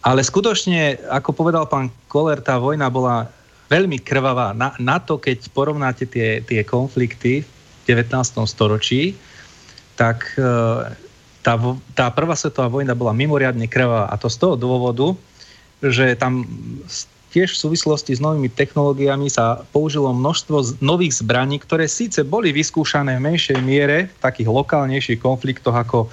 [0.00, 3.28] Ale skutočne, ako povedal pán Koller, tá vojna bola
[3.68, 4.56] veľmi krvavá.
[4.56, 8.24] Na, na to, keď porovnáte tie, tie konflikty v 19.
[8.48, 9.12] storočí,
[10.00, 10.48] tak e,
[11.44, 11.54] tá,
[11.92, 14.08] tá prvá svetová vojna bola mimoriadne krvavá.
[14.08, 15.12] A to z toho dôvodu,
[15.84, 16.48] že tam
[17.36, 23.20] tiež v súvislosti s novými technológiami sa použilo množstvo nových zbraní, ktoré síce boli vyskúšané
[23.20, 26.08] v menšej miere v takých lokálnejších konfliktoch ako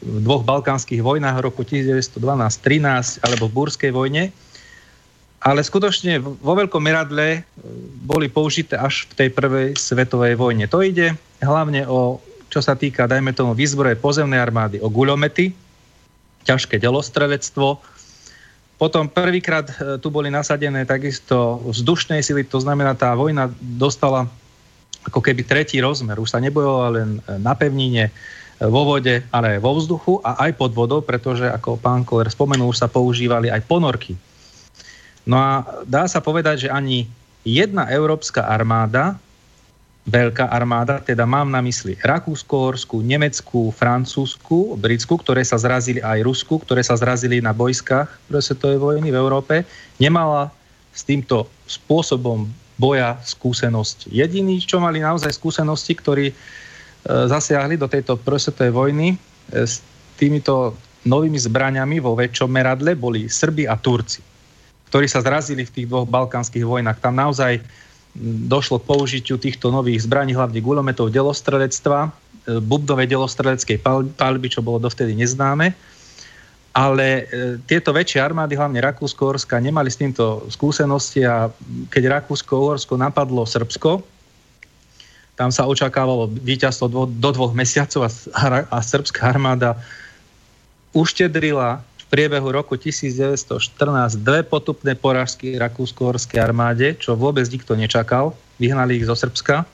[0.00, 4.32] v dvoch balkánskych vojnách roku 1912-13 alebo v Búrskej vojne,
[5.44, 7.40] ale skutočne vo veľkom meradle e,
[8.08, 10.64] boli použité až v tej prvej svetovej vojne.
[10.72, 11.12] To ide
[11.44, 12.16] hlavne o,
[12.48, 15.52] čo sa týka, dajme tomu, výzbroje pozemnej armády, o guľomety,
[16.48, 17.91] ťažké delostrelectvo,
[18.82, 24.26] Potom prvýkrát e, tu boli nasadené takisto vzdušné sily, to znamená, tá vojna dostala
[25.06, 26.18] ako keby tretí rozmer.
[26.18, 28.10] Už sa nebojovala len na pevnine,
[28.70, 32.70] vo vode, ale aj vo vzduchu a aj pod vodou, pretože, ako pán Koller spomenul,
[32.70, 34.14] už sa používali aj ponorky.
[35.26, 37.10] No a dá sa povedať, že ani
[37.42, 39.18] jedna európska armáda
[40.02, 46.26] veľká armáda, teda mám na mysli Rakúsko, Horsku, Nemeckú, Francúzsku, Britsku, ktoré sa zrazili aj
[46.26, 49.54] Rusku, ktoré sa zrazili na bojskách prvej svetovej vojny v Európe,
[50.02, 50.50] nemala
[50.90, 54.10] s týmto spôsobom boja skúsenosť.
[54.10, 56.34] Jediní, čo mali naozaj skúsenosti, ktorí e,
[57.06, 59.16] zasiahli do tejto prvej svetovej vojny e,
[59.54, 59.86] s
[60.18, 60.74] týmito
[61.06, 64.18] novými zbraniami vo väčšom meradle, boli Srbi a Turci,
[64.90, 66.98] ktorí sa zrazili v tých dvoch balkánskych vojnách.
[66.98, 67.62] Tam naozaj
[68.20, 72.10] došlo k použitiu týchto nových zbraní, hlavne gulometov delostrelectva, e,
[72.60, 73.80] bubnovej delostreleckej
[74.16, 75.72] palby, čo bolo dovtedy neznáme.
[76.72, 77.22] Ale e,
[77.64, 81.48] tieto väčšie armády, hlavne Rakúsko-Horska, nemali s týmto skúsenosti a
[81.88, 84.04] keď Rakúsko-Uhorsko napadlo Srbsko,
[85.32, 88.04] tam sa očakávalo víťazstvo do, dvoch mesiacov
[88.68, 89.80] a srbská armáda
[90.92, 91.80] uštedrila
[92.12, 98.36] priebehu roku 1914 dve potupné porážky rakúsko-horskej armáde, čo vôbec nikto nečakal.
[98.60, 99.64] Vyhnali ich zo Srbska.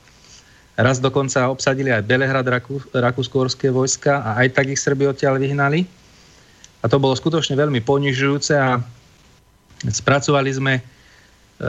[0.79, 5.83] Raz dokonca obsadili aj Belehrad Rakú, rakúsko-horské vojska a aj tak ich Srbi odtiaľ vyhnali.
[6.79, 8.79] A to bolo skutočne veľmi ponižujúce a
[9.91, 10.83] spracovali sme e,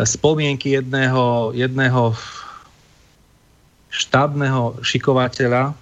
[0.05, 2.13] spomienky jedného, jedného
[3.89, 5.73] štábneho šikovateľa e,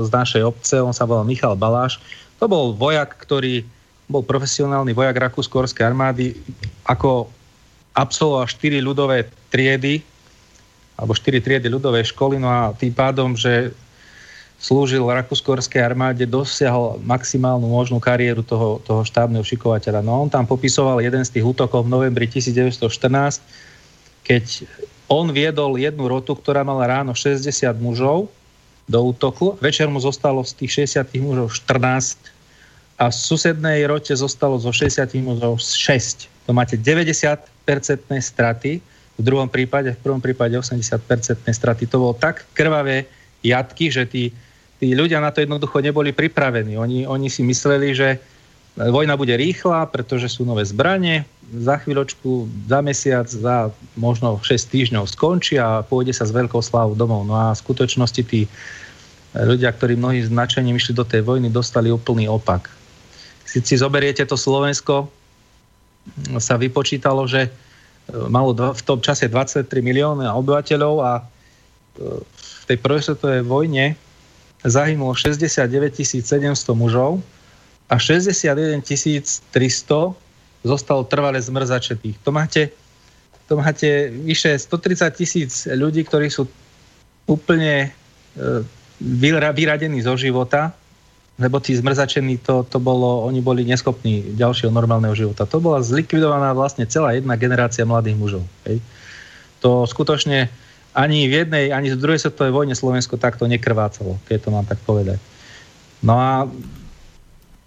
[0.00, 2.00] z našej obce, on sa volal Michal Baláš.
[2.40, 3.73] To bol vojak, ktorý
[4.14, 6.38] bol profesionálny vojak Rakúsko-Horskej armády,
[6.86, 7.26] ako
[7.98, 9.98] absolvoval 4 ľudové triedy,
[10.94, 13.74] alebo 4 triedy ľudovej školy, no a tým pádom, že
[14.62, 20.06] slúžil Rakúsko-Horskej armáde, dosiahol maximálnu možnú kariéru toho, toho štábneho šikovateľa.
[20.06, 23.42] No on tam popisoval jeden z tých útokov v novembri 1914,
[24.22, 24.64] keď
[25.10, 27.44] on viedol jednu rotu, ktorá mala ráno 60
[27.82, 28.30] mužov
[28.88, 32.33] do útoku, večer mu zostalo z tých 60 mužov 14
[33.04, 36.48] a v susednej rote zostalo zo 60 mužov 6.
[36.48, 38.80] To máte 90-percentné straty,
[39.14, 41.84] v druhom prípade, v prvom prípade 80-percentné straty.
[41.92, 43.04] To bolo tak krvavé
[43.44, 44.32] jatky, že tí,
[44.80, 46.80] tí ľudia na to jednoducho neboli pripravení.
[46.80, 48.18] Oni, oni si mysleli, že
[48.74, 55.04] vojna bude rýchla, pretože sú nové zbranie, za chvíľočku, za mesiac, za možno 6 týždňov
[55.06, 57.28] skončí a pôjde sa s veľkou slávou domov.
[57.28, 58.50] No a v skutočnosti tí
[59.36, 62.66] ľudia, ktorí mnohí značením išli do tej vojny, dostali úplný opak
[63.44, 65.08] keď si zoberiete to Slovensko,
[66.36, 67.50] sa vypočítalo, že e,
[68.28, 71.22] malo v tom čase 23 milióny obyvateľov a e,
[72.40, 73.96] v tej prvej svetovej vojne
[74.64, 77.20] zahynulo 69 700 mužov
[77.88, 79.52] a 61 300
[80.64, 82.16] zostalo trvale zmrzačetých.
[82.24, 82.72] To máte,
[83.48, 86.48] to máte vyše 130 tisíc ľudí, ktorí sú
[87.28, 87.92] úplne
[88.36, 88.64] e,
[89.52, 90.72] vyradení zo života
[91.34, 95.42] lebo tí zmrzačení, to, to bolo, oni boli neschopní ďalšieho normálneho života.
[95.50, 98.44] To bola zlikvidovaná vlastne celá jedna generácia mladých mužov.
[98.70, 98.78] Hej.
[99.58, 100.46] To skutočne
[100.94, 104.78] ani v jednej, ani v druhej svetovej vojne Slovensko takto nekrvácalo, keď to mám tak
[104.86, 105.18] povedať.
[106.06, 106.46] No a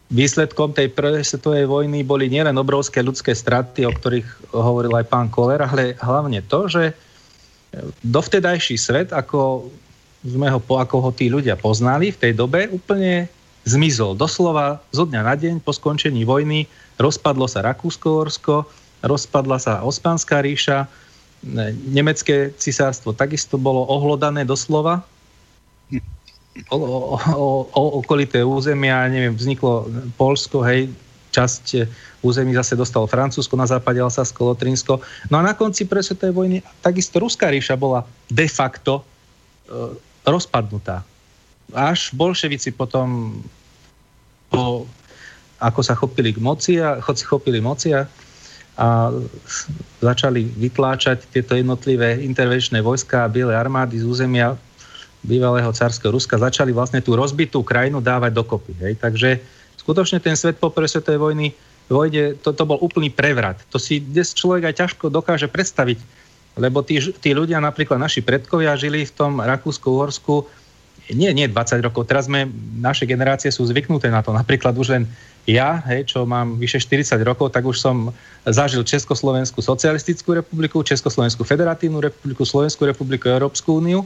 [0.07, 5.27] výsledkom tej prvej svetovej vojny boli nielen obrovské ľudské straty, o ktorých hovoril aj pán
[5.27, 6.95] Koller, ale hlavne to, že
[8.07, 9.67] dovtedajší svet, ako
[10.23, 13.27] sme ho, ako ho tí ľudia poznali v tej dobe, úplne
[13.67, 14.15] zmizol.
[14.15, 18.63] Doslova zo dňa na deň po skončení vojny rozpadlo sa Rakúsko-Horsko,
[19.03, 20.87] rozpadla sa Osmanská ríša,
[21.91, 25.03] nemecké cisárstvo takisto bolo ohlodané doslova.
[26.73, 26.77] O,
[27.13, 29.85] o, o, okolité územia, neviem, vzniklo
[30.17, 30.89] Polsko, hej,
[31.29, 31.85] časť
[32.25, 34.97] území zase dostalo Francúzsko, na západe Alsasko, Lotrinsko.
[35.29, 39.05] No a na konci presvetej vojny takisto Ruská ríša bola de facto
[39.69, 41.05] e, rozpadnutá.
[41.75, 43.39] Až bolševici potom
[44.47, 44.87] po,
[45.59, 48.07] ako sa chopili k moci a chopili moci a,
[49.97, 54.53] začali vytláčať tieto jednotlivé intervenčné vojska a biele armády z územia
[55.25, 58.77] bývalého carského Ruska, začali vlastne tú rozbitú krajinu dávať dokopy.
[58.85, 58.93] Hej.
[59.01, 59.41] Takže
[59.81, 61.47] skutočne ten svet po prvej svetovej vojny
[61.89, 63.57] vojde, to, to bol úplný prevrat.
[63.73, 65.97] To si dnes človek aj ťažko dokáže predstaviť,
[66.61, 70.45] lebo tí, tí ľudia, napríklad naši predkovia, žili v tom Rakúsku-Uhorsku
[71.13, 74.35] nie, nie 20 rokov, teraz sme, naše generácie sú zvyknuté na to.
[74.35, 75.03] Napríklad už len
[75.47, 78.11] ja, hej, čo mám vyše 40 rokov, tak už som
[78.43, 84.03] zažil Československú socialistickú republiku, Československú federatívnu republiku, Slovenskú republiku, Európsku úniu,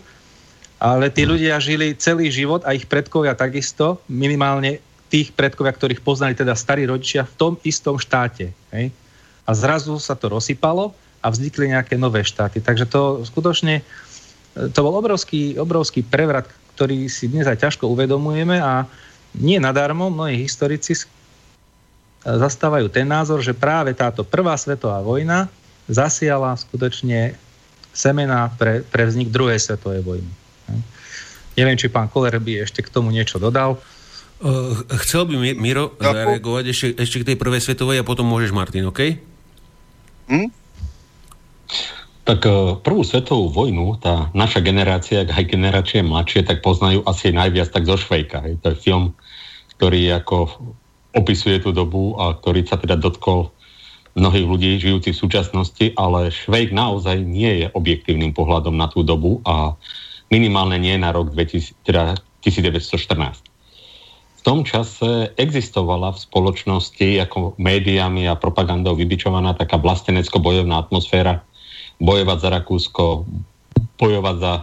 [0.78, 4.78] ale tí ľudia žili celý život a ich predkovia takisto, minimálne
[5.10, 8.54] tých predkovia, ktorých poznali teda starí rodičia v tom istom štáte.
[8.72, 8.94] Hej.
[9.46, 12.62] a zrazu sa to rozsypalo a vznikli nejaké nové štáty.
[12.62, 13.84] Takže to skutočne,
[14.54, 16.48] to bol obrovský, obrovský prevrat,
[16.82, 18.90] ktorý si dnes aj ťažko uvedomujeme a
[19.38, 21.06] nie nadarmo mnohí historici
[22.26, 25.46] zastávajú ten názor, že práve táto prvá svetová vojna
[25.86, 27.38] zasiala skutočne
[27.94, 30.32] semena pre, pre vznik druhej svetovej vojny.
[31.54, 33.78] Neviem, či pán Koller by ešte k tomu niečo dodal.
[35.06, 39.22] Chcel by Miro zareagovať ešte, ešte k tej prvej svetovej a potom môžeš, Martin, OK?
[40.34, 40.50] Hm?
[42.22, 47.74] Tak e, prvú svetovú vojnu, tá naša generácia, aj generácie mladšie, tak poznajú asi najviac
[47.74, 48.46] tak zo Švejka.
[48.62, 49.18] To je film,
[49.78, 50.54] ktorý ako
[51.18, 53.50] opisuje tú dobu a ktorý sa teda dotkol
[54.14, 59.40] mnohých ľudí žijúcich v súčasnosti, ale Švejk naozaj nie je objektívnym pohľadom na tú dobu
[59.48, 59.74] a
[60.28, 63.52] minimálne nie na rok 2000, teda 1914.
[64.42, 71.46] V tom čase existovala v spoločnosti ako médiami a propagandou vybičovaná taká vlastenecko-bojovná atmosféra,
[72.02, 73.06] bojovať za Rakúsko,
[74.02, 74.54] bojovať za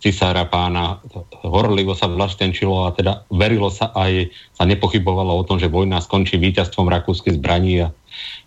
[0.00, 0.96] cisára pána,
[1.44, 6.40] horlivo sa vlastenčilo a teda verilo sa aj, sa nepochybovalo o tom, že vojna skončí
[6.40, 7.92] víťazstvom rakúskych zbraní a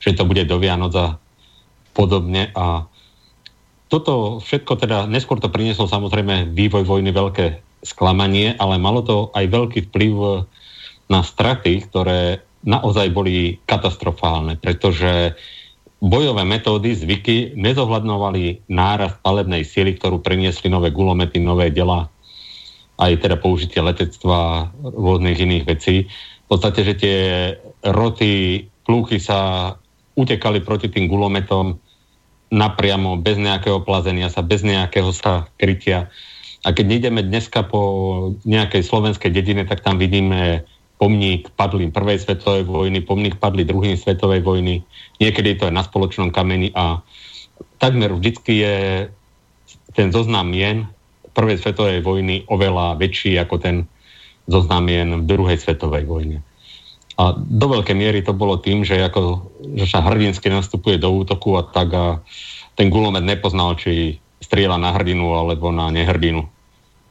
[0.02, 1.08] že to bude do Vianoc a
[1.93, 2.50] podobne.
[2.58, 2.89] A
[3.86, 9.46] toto všetko teda, neskôr to prinieslo samozrejme vývoj vojny veľké sklamanie, ale malo to aj
[9.46, 10.50] veľký vplyv
[11.13, 15.38] na straty, ktoré naozaj boli katastrofálne, pretože
[16.04, 22.12] bojové metódy, zvyky nezohľadnovali nárast palebnej síly, ktorú priniesli nové gulomety, nové dela,
[23.00, 26.12] aj teda použitie letectva, rôznych iných vecí.
[26.44, 27.18] V podstate, že tie
[27.88, 29.72] roty, plúchy sa
[30.20, 31.80] utekali proti tým gulometom
[32.52, 36.12] napriamo, bez nejakého plazenia sa, bez nejakého sa krytia.
[36.68, 37.82] A keď ideme dneska po
[38.44, 44.41] nejakej slovenskej dedine, tak tam vidíme pomník padlým prvej svetovej vojny, pomník padli druhým svetovej
[44.45, 44.86] vojny,
[45.19, 47.01] niekedy to je na spoločnom kameni a
[47.82, 48.75] takmer vždycky je
[49.93, 50.89] ten zoznam mien
[51.34, 53.75] prvej svetovej vojny oveľa väčší ako ten
[54.45, 56.39] zoznam mien v druhej svetovej vojne.
[57.13, 61.53] A do veľkej miery to bolo tým, že, ako, že sa hrdinsky nastupuje do útoku
[61.53, 62.06] a tak a
[62.73, 66.49] ten gulomet nepoznal, či strieľa na hrdinu alebo na nehrdinu.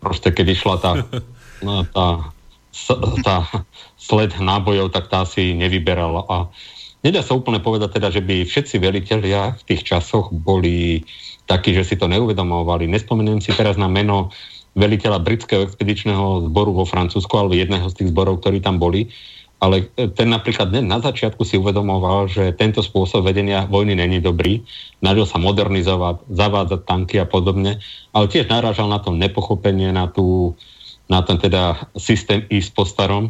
[0.03, 0.93] Proste keď išla tá,
[1.67, 2.32] no, tá
[3.23, 3.47] tá
[4.01, 6.25] sled nábojov, tak tá si nevyberala.
[6.27, 6.37] A
[7.05, 11.05] nedá sa úplne povedať teda, že by všetci veliteľia v tých časoch boli
[11.45, 12.89] takí, že si to neuvedomovali.
[12.89, 14.33] Nespomeniem si teraz na meno
[14.73, 19.13] veliteľa britského expedičného zboru vo Francúzsku alebo jedného z tých zborov, ktorí tam boli.
[19.63, 24.59] Ale ten napríklad na začiatku si uvedomoval, že tento spôsob vedenia vojny není dobrý.
[24.99, 27.79] Snažil sa modernizovať, zavádzať tanky a podobne.
[28.11, 30.59] Ale tiež narážal na to nepochopenie, na tú
[31.13, 33.29] na ten teda systém ísť po starom.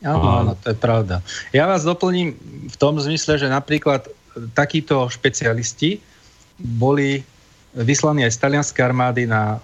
[0.00, 1.20] Áno, áno, to je pravda.
[1.52, 2.32] Ja vás doplním
[2.72, 4.08] v tom zmysle, že napríklad
[4.56, 6.00] takíto špecialisti
[6.56, 7.20] boli
[7.76, 9.60] vyslaní aj z talianskej armády na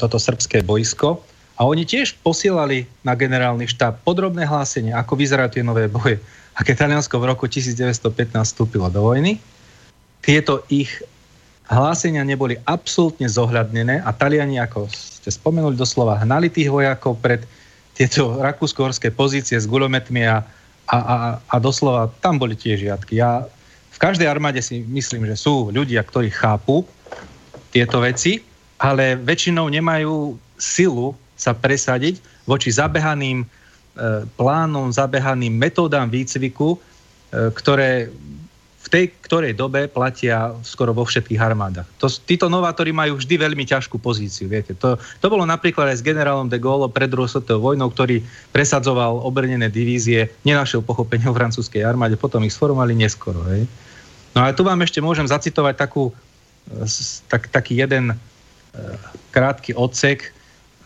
[0.00, 1.20] toto srbské boisko
[1.60, 6.16] a oni tiež posielali na generálny štáb podrobné hlásenie, ako vyzerajú tie nové boje.
[6.58, 9.38] A Taliansko v roku 1915 vstúpilo do vojny,
[10.22, 10.90] tieto ich
[11.68, 17.44] hlásenia neboli absolútne zohľadnené a Taliani, ako ste spomenuli doslova, hnali tých vojakov pred
[17.92, 20.40] tieto rakúsko-horské pozície s gulometmi a,
[20.88, 23.20] a, a, a doslova tam boli tie žiadky.
[23.20, 23.44] Ja
[23.92, 26.86] v každej armáde si myslím, že sú ľudia, ktorí chápu
[27.74, 28.40] tieto veci,
[28.78, 33.46] ale väčšinou nemajú silu sa presadiť voči zabehaným e,
[34.38, 38.14] plánom, zabehaným metódám výcviku, e, ktoré
[38.88, 41.84] v tej ktorej dobe platia skoro vo všetkých armádach.
[42.00, 44.48] To, títo novátori majú vždy veľmi ťažkú pozíciu.
[44.48, 44.72] Viete.
[44.80, 49.20] To, to bolo napríklad aj s generálom de Gaulle pred druhou svetovou vojnou, ktorý presadzoval
[49.20, 53.44] obrnené divízie, nenašiel pochopenie v francúzskej armáde, potom ich sformovali neskoro.
[53.52, 53.68] Hej.
[54.32, 56.08] No a tu vám ešte môžem zacitovať takú,
[57.28, 58.16] tak, taký jeden e,
[59.36, 60.32] krátky odsek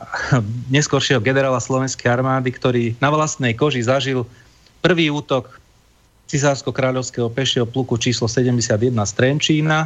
[0.75, 4.27] neskoršieho generála slovenskej armády, ktorý na vlastnej koži zažil
[4.83, 5.62] prvý útok
[6.33, 9.85] cisársko-kráľovského pešieho pluku číslo 71 z Trenčína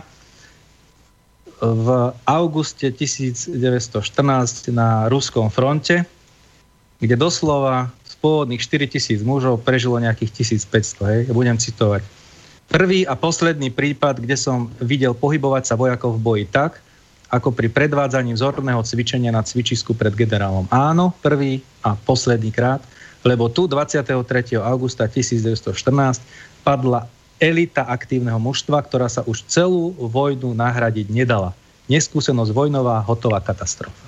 [1.58, 1.86] v
[2.22, 3.50] auguste 1914
[4.70, 6.06] na ruskom fronte,
[7.02, 11.10] kde doslova z pôvodných 4000 mužov prežilo nejakých 1500.
[11.10, 11.20] Hej.
[11.34, 12.06] Budem citovať.
[12.70, 16.78] Prvý a posledný prípad, kde som videl pohybovať sa vojakov v boji tak,
[17.26, 20.70] ako pri predvádzaní vzorného cvičenia na cvičisku pred generálom.
[20.70, 22.86] Áno, prvý a posledný krát–
[23.26, 24.14] lebo tu 23.
[24.62, 26.22] augusta 1914
[26.62, 27.10] padla
[27.42, 31.52] elita aktívneho mužstva, ktorá sa už celú vojnu nahradiť nedala.
[31.90, 34.06] Neskúsenosť vojnová, hotová katastrofa.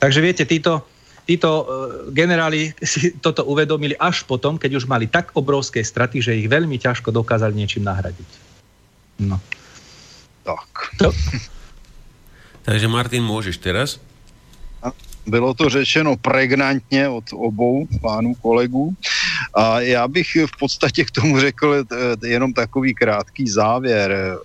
[0.00, 0.86] Takže viete, títo,
[1.28, 1.64] títo uh,
[2.14, 6.80] generáli si toto uvedomili až potom, keď už mali tak obrovské straty, že ich veľmi
[6.80, 8.30] ťažko dokázali niečím nahradiť.
[9.20, 9.36] No.
[10.48, 10.96] Tak.
[11.04, 11.12] To.
[12.68, 14.00] Takže Martin, môžeš teraz?
[15.28, 18.94] Bylo to řečeno pregnantně od obou pánů kolegů.
[19.56, 24.38] A já bych v podstatě k tomu řekl eh, jenom takový krátký závěr.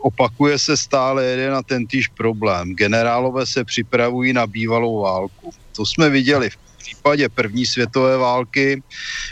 [0.00, 2.74] Opakuje se stále jeden a ten týž problém.
[2.74, 5.50] Generálové se připravují na bývalou válku.
[5.76, 8.82] To jsme viděli v případě první světové války,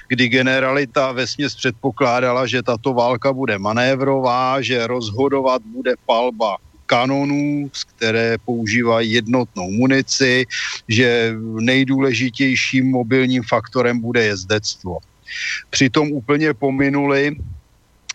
[0.09, 6.57] kdy generalita vesměs předpokládala, že tato válka bude manévrová, že rozhodovat bude palba
[6.89, 10.45] kanonů, které používají jednotnou munici,
[10.89, 14.99] že nejdůležitějším mobilním faktorem bude jezdectvo.
[15.71, 17.37] Přitom úplně pominuli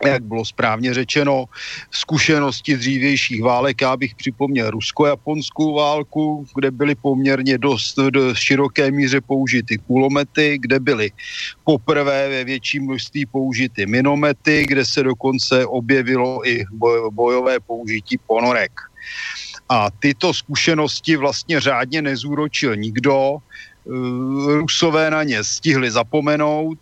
[0.10, 1.45] jak bylo správně řečeno,
[1.91, 3.82] zkušenosti dřívějších válek.
[3.82, 10.80] Já bych připomněl rusko-japonskou válku, kde byly poměrně dost do široké míře použity kulomety, kde
[10.80, 11.12] byly
[11.64, 16.66] poprvé ve větším množství použity minomety, kde se dokonce objevilo i
[17.12, 18.72] bojové použití ponorek.
[19.70, 23.38] A tyto zkušenosti vlastně řádně nezúročil nikdo.
[24.47, 26.80] Rusové na ně stihli zapomenout,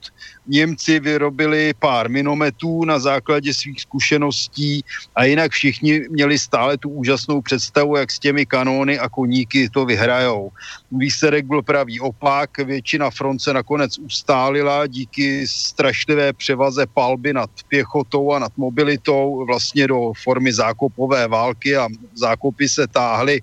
[0.52, 4.82] Němci vyrobili pár minometů na základě svých zkušeností
[5.16, 9.86] a jinak všichni měli stále tu úžasnou představu, jak s těmi kanóny a koníky to
[9.86, 10.50] vyhrajou.
[10.92, 18.40] Výsledek byl pravý opak, většina fronce nakonec ustálila díky strašlivé převaze palby nad pěchotou a
[18.40, 23.42] nad mobilitou vlastně do formy zákopové války a zákopy se táhly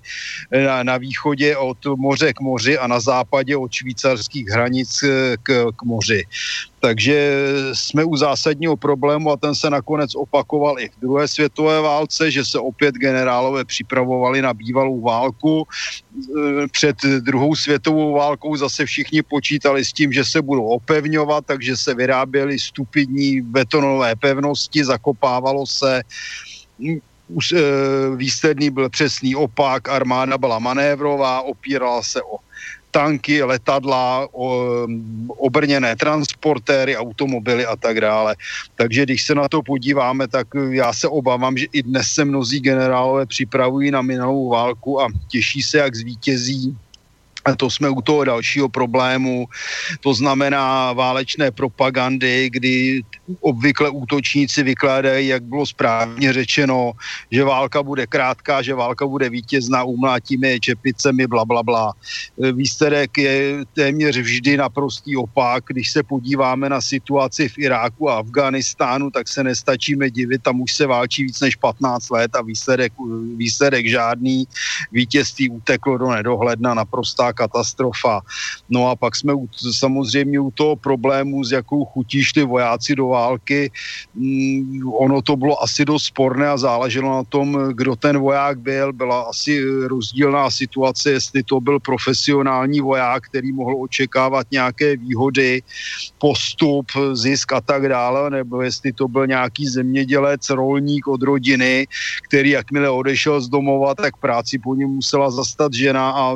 [0.65, 5.03] na, na východě od moře k moři a na západě od švýcarských hranic
[5.43, 6.23] k, k moři.
[6.79, 7.33] Takže
[7.73, 12.45] jsme u zásadního problému a ten se nakonec opakoval i v druhé světové válce, že
[12.45, 15.63] se opět generálové připravovali na bývalou válku.
[15.63, 21.77] E, před druhou světovou válkou zase všichni počítali s tím, že se budou opevňovat, takže
[21.77, 26.01] se vyráběly stupidní betonové pevnosti, zakopávalo se
[27.27, 27.61] už e,
[28.15, 32.37] výsledný byl přesný opak, armáda byla manévrová, opírala se o
[32.91, 34.27] tanky, letadla,
[35.27, 38.35] obrněné transportéry, automobily a tak dále.
[38.75, 42.59] Takže když se na to podíváme, tak já se obávám, že i dnes se mnozí
[42.59, 46.77] generálové připravují na minulou válku a těší se, jak zvítězí
[47.49, 49.47] a to jsme u toho dalšího problému,
[49.99, 53.01] to znamená válečné propagandy, kdy
[53.39, 56.91] obvykle útočníci vykládají, jak bylo správně řečeno,
[57.31, 61.93] že válka bude krátká, že válka bude vítězná, umlátíme je čepicemi, bla, bla, bla.
[62.53, 65.63] Výsledek je téměř vždy naprostý opak.
[65.67, 70.73] Když se podíváme na situaci v Iráku a Afganistánu, tak se nestačíme divit, tam už
[70.73, 72.93] se válčí víc než 15 let a výsledek,
[73.35, 74.47] výsledek žádný.
[74.91, 78.19] Vítězství uteklo do nedohledna, naprostá katastrofa.
[78.69, 83.07] No a pak jsme u, samozřejmě u toho problému, s jakou chutí šli vojáci do
[83.07, 83.71] války.
[84.15, 88.91] Mm, ono to bylo asi dost sporné a záleželo na tom, kdo ten voják byl.
[88.93, 95.61] Byla asi rozdílná situace, jestli to byl profesionální voják, který mohl očekávat nějaké výhody,
[96.17, 101.87] postup, zisk a tak dále, nebo jestli to byl nějaký zemědělec, rolník od rodiny,
[102.27, 106.35] který jakmile odešel z domova, tak práci po něm musela zastat žena a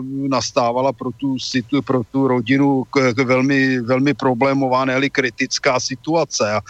[0.84, 1.38] nastávala pro tu,
[1.82, 6.52] pro tu rodinu k, k velmi, velmi problémová, ne kritická situace.
[6.52, 6.62] A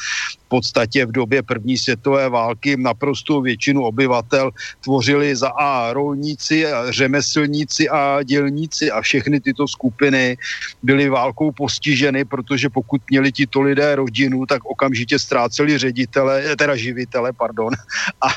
[0.53, 4.51] podstatě v době první světové války naprostou většinu obyvatel
[4.85, 10.37] tvořili za A rolníci, řemeslníci a dělníci a všechny tyto skupiny
[10.83, 17.33] byly válkou postiženy, protože pokud měli tito lidé rodinu, tak okamžitě ztráceli ředitele, teda živitele,
[17.33, 17.73] pardon,
[18.21, 18.33] a e,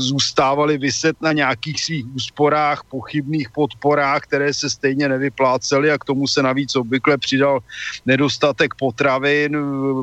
[0.00, 6.24] zůstávali vyset na nějakých svých úsporách, pochybných podporách, které se stejně nevyplácely a k tomu
[6.24, 7.60] se navíc obvykle přidal
[8.06, 9.52] nedostatek potravin,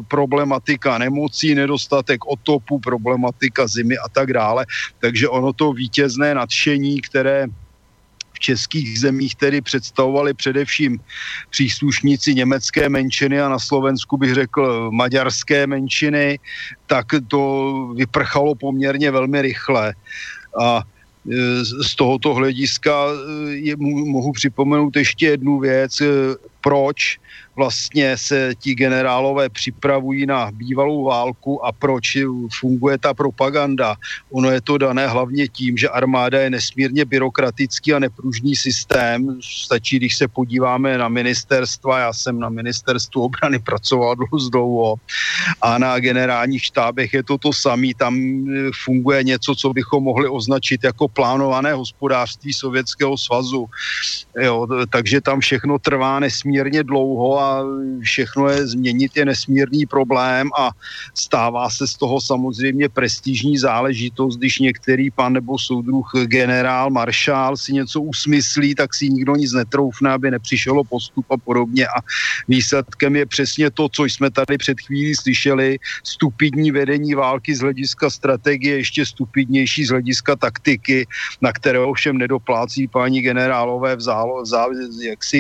[0.06, 4.66] problematika problematika nemocí, nedostatek otopu, problematika zimy a tak dále.
[5.00, 7.48] Takže ono to vítězné nadšení, které
[8.34, 11.00] v českých zemích tedy představovali především
[11.50, 16.40] příslušníci německé menšiny a na Slovensku bych řekl maďarské menšiny,
[16.88, 19.94] tak to vyprchalo poměrně velmi rychle.
[20.60, 26.02] A e, z tohoto hlediska e, je, mohu připomenout ještě jednu věc.
[26.64, 27.20] Proč
[27.55, 32.18] vlastně se ti generálové připravují na bývalou válku a proč
[32.59, 33.95] funguje ta propaganda.
[34.32, 39.38] Ono je to dané hlavně tím, že armáda je nesmírně byrokratický a nepružný systém.
[39.41, 44.95] Stačí, když se podíváme na ministerstva, já jsem na ministerstvu obrany pracoval dlouho dlouho
[45.61, 47.93] a na generálních štábech je to to samé.
[47.97, 53.66] Tam e, funguje něco, co bychom mohli označit jako plánované hospodářství Sovětského svazu.
[54.39, 56.53] Jo, takže tam všechno trvá nesmírně
[56.84, 57.66] dlouho a
[58.01, 60.72] všechno je změnit je nesmírný problém a
[61.14, 67.74] stává se z toho samozřejmě prestižní záležitost, když některý pan nebo soudruh generál, maršál si
[67.74, 71.88] něco usmyslí, tak si nikdo nic netroufne, aby nepřišelo postup a podobně.
[71.88, 72.01] A
[72.47, 78.10] výsledkem je přesně to, co jsme tady před chvílí slyšeli, stupidní vedení války z hlediska
[78.10, 81.08] strategie, ještě stupidnější z hlediska taktiky,
[81.41, 84.66] na které ovšem nedoplácí paní generálové v, zálo, v, zá,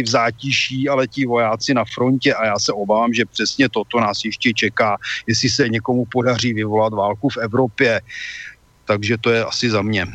[0.03, 4.25] v zátiší, ale ti vojáci na frontě a já se obávám, že přesně toto nás
[4.25, 4.97] ještě čeká,
[5.27, 8.01] jestli se někomu podaří vyvolat válku v Evropě.
[8.85, 10.07] Takže to je asi za mě.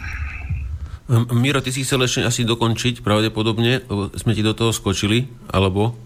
[1.33, 3.81] Miro, ty si chcel ešte asi dokončiť pravdepodobne,
[4.13, 5.97] sme ti do toho skočili, alebo?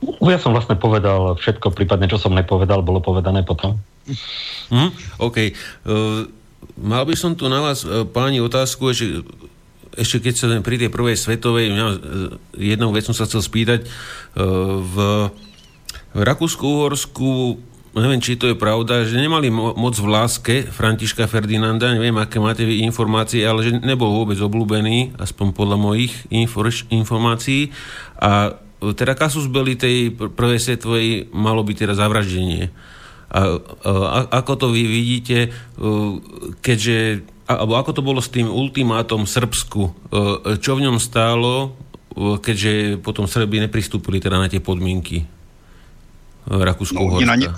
[0.00, 3.76] No, ja som vlastne povedal všetko, prípadne čo som nepovedal, bolo povedané potom.
[4.72, 5.52] Hm, OK.
[5.84, 6.24] Uh,
[6.80, 9.20] mal by som tu na vás, uh, páni, otázku, ešte
[9.94, 11.96] ešte keď sa pri tej prvej svetovej, mňa, e,
[12.74, 13.88] jednou vec som sa chcel spýtať, e,
[14.78, 14.96] v,
[16.14, 17.58] v Rakúsku-Uhorsku
[17.94, 22.42] neviem, či to je pravda, že nemali mo- moc v láske Františka Ferdinanda, neviem, aké
[22.42, 27.70] máte vy informácie, ale že nebol vôbec obľúbený, aspoň podľa mojich infor- informácií.
[28.18, 32.74] A teda kasus belli tej prvej svetovej malo byť teda zavraždenie.
[33.34, 33.40] A,
[33.86, 35.50] a, a ako to vy vidíte, e,
[36.62, 39.92] keďže alebo ako to bolo s tým ultimátom Srbsku, e,
[40.60, 41.76] čo v ňom stálo,
[42.16, 45.28] e, keďže potom Srby nepristúpili teda na tie podmienky
[46.44, 47.48] rakúsko no, na ne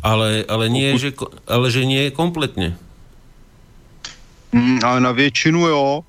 [0.00, 1.12] Ale, ale, nie, že,
[1.46, 2.74] ale že nie kompletne.
[4.52, 6.00] Mm, ale na většinu jo.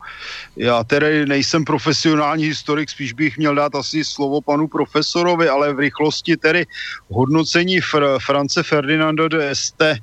[0.57, 5.79] Já tedy nejsem profesionální historik, spíš bych měl dát asi slovo panu profesorovi, ale v
[5.79, 6.65] rychlosti tedy
[7.09, 9.97] hodnocení Fr- France Ferdinando de Este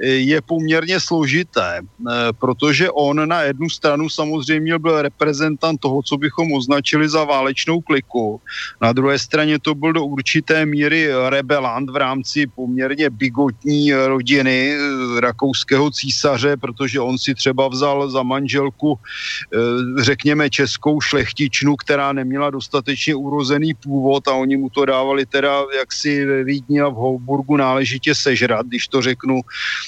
[0.00, 6.52] je poměrně složité, eh, protože on na jednu stranu samozřejmě byl reprezentant toho, co bychom
[6.52, 8.40] označili za válečnou kliku.
[8.80, 15.20] Na druhé straně to byl do určité míry rebelant v rámci poměrně bigotní rodiny eh,
[15.20, 22.50] rakouského císaře, protože on si třeba vzal za manželku eh, řekněme, českou šlechtičnu, která neměla
[22.50, 27.56] dostatečně urozený původ a oni mu to dávali teda jaksi ve Vídni a v Houburgu
[27.56, 29.40] náležitě sežrat, když to řeknu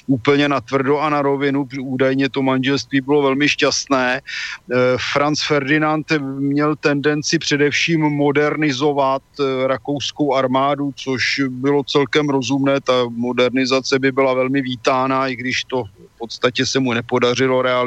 [0.06, 1.66] úplně na tvrdo a na rovinu.
[1.80, 4.20] Údajně to manželství bylo velmi šťastné.
[4.20, 4.76] Eh,
[5.12, 6.06] Franz Ferdinand
[6.38, 12.80] měl tendenci především modernizovat eh, rakouskou armádu, což bylo celkem rozumné.
[12.80, 17.79] Ta modernizace by byla velmi vítána, i když to v podstatě se mu nepodařilo realizovat.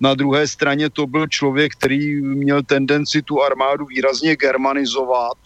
[0.00, 5.38] Na druhé straně to byl člověk, který měl tendenci tu armádu výrazně germanizovat,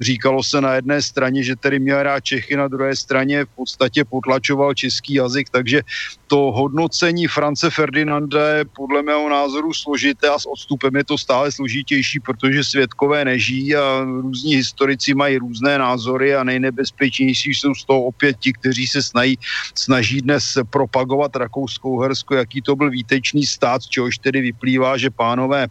[0.00, 4.04] Říkalo se na jedné straně, že tedy měl rád Čechy, na druhé straně v podstatě
[4.04, 5.82] potlačoval český jazyk, takže
[6.26, 11.52] to hodnocení France Ferdinanda je podle mého názoru složité a s odstupem je to stále
[11.52, 18.02] složitější, protože světkové nežijí a různí historici mají různé názory a nejnebezpečnější jsou z toho
[18.04, 19.38] opět ti, kteří se snaží,
[19.74, 25.10] snaží dnes propagovat Rakouskou Hersko, jaký to byl výtečný stát, z čehož tedy vyplývá, že
[25.10, 25.66] pánové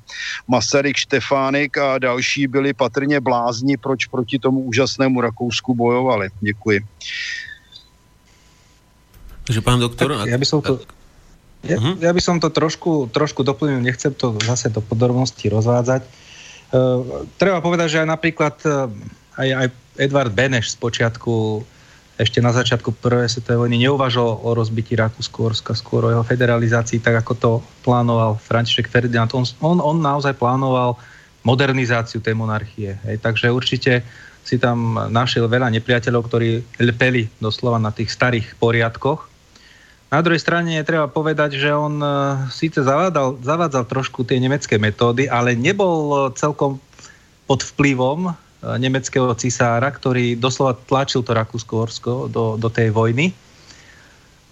[0.47, 6.33] Masaryk, Štefánik a další byli patrně blázni proč proti tomu úžasnému Rakousku bojovali.
[6.41, 6.81] Děkuji.
[9.45, 10.25] Takže pán doktor...
[10.25, 10.81] Tak ja by som to...
[11.65, 11.97] Ja, uh-huh.
[12.01, 16.01] ja by som to trošku, trošku doplnil, nechcem to zase do podrobností rozvádzať.
[16.69, 18.89] Uh, treba povedať, že aj napríklad uh,
[19.37, 19.67] aj, aj
[19.97, 21.65] Edvard Beneš z počiatku
[22.15, 27.19] ešte na začiatku prvej svetovej vojny neuvažoval o rozbití Rakúsko-Horska, skôr o jeho federalizácii, tak
[27.25, 27.51] ako to
[27.83, 29.33] plánoval František Ferdinand.
[29.35, 30.95] On, on, on naozaj plánoval
[31.45, 32.97] modernizáciu tej monarchie.
[33.05, 33.21] Hej.
[33.21, 34.01] Takže určite
[34.45, 39.29] si tam našiel veľa nepriateľov, ktorí lpeli doslova na tých starých poriadkoch.
[40.13, 42.07] Na druhej strane je treba povedať, že on e,
[42.53, 46.77] síce zavádzal, zavádzal trošku tie nemecké metódy, ale nebol celkom
[47.49, 48.31] pod vplyvom e,
[48.77, 53.33] nemeckého cisára, ktorý doslova tlačil to Rakúsko-Horsko do, do tej vojny.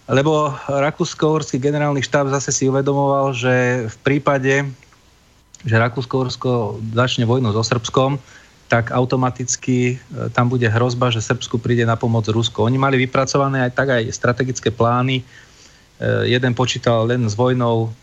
[0.10, 4.68] Lebo Rakúsko-Horský generálny štáb zase si uvedomoval, že v prípade,
[5.64, 8.20] že Rakúsko-Horsko začne vojnu so Srbskom,
[8.68, 12.66] tak automaticky e, tam bude hrozba, že Srbsku príde na pomoc Rusko.
[12.66, 15.22] Oni mali vypracované aj tak aj strategické plány.
[15.22, 15.24] E,
[16.26, 17.94] jeden počítal len s vojnou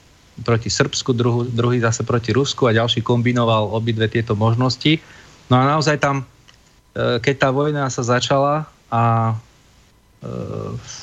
[0.47, 5.03] proti Srbsku, druhý, druhý zase proti Rusku a ďalší kombinoval obidve tieto možnosti.
[5.51, 9.35] No a naozaj tam, e, keď tá vojna sa začala a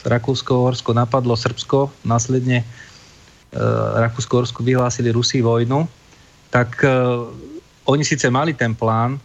[0.06, 2.62] Rakúsko-Horsko napadlo Srbsko, následne
[3.98, 5.90] Rakúsko-Horsko vyhlásili Rusi vojnu,
[6.54, 6.80] tak
[7.88, 9.20] oni síce mali ten plán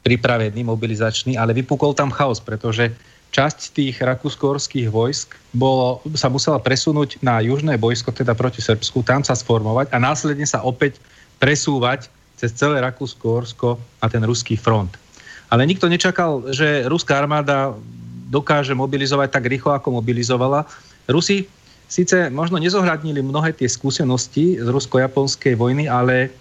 [0.00, 2.88] pripravený, mobilizačný, ale vypukol tam chaos, pretože
[3.30, 9.22] časť tých rakúsko-horských vojsk bolo, sa musela presunúť na južné vojsko, teda proti Srbsku, tam
[9.22, 10.98] sa sformovať a následne sa opäť
[11.38, 14.96] presúvať cez celé Rakúsko-Horsko na ten ruský front.
[15.52, 17.76] Ale nikto nečakal, že ruská armáda
[18.32, 20.64] dokáže mobilizovať tak rýchlo, ako mobilizovala.
[21.10, 21.44] Rusi
[21.90, 26.32] síce možno nezohľadnili mnohé tie skúsenosti z rusko-japonskej vojny, ale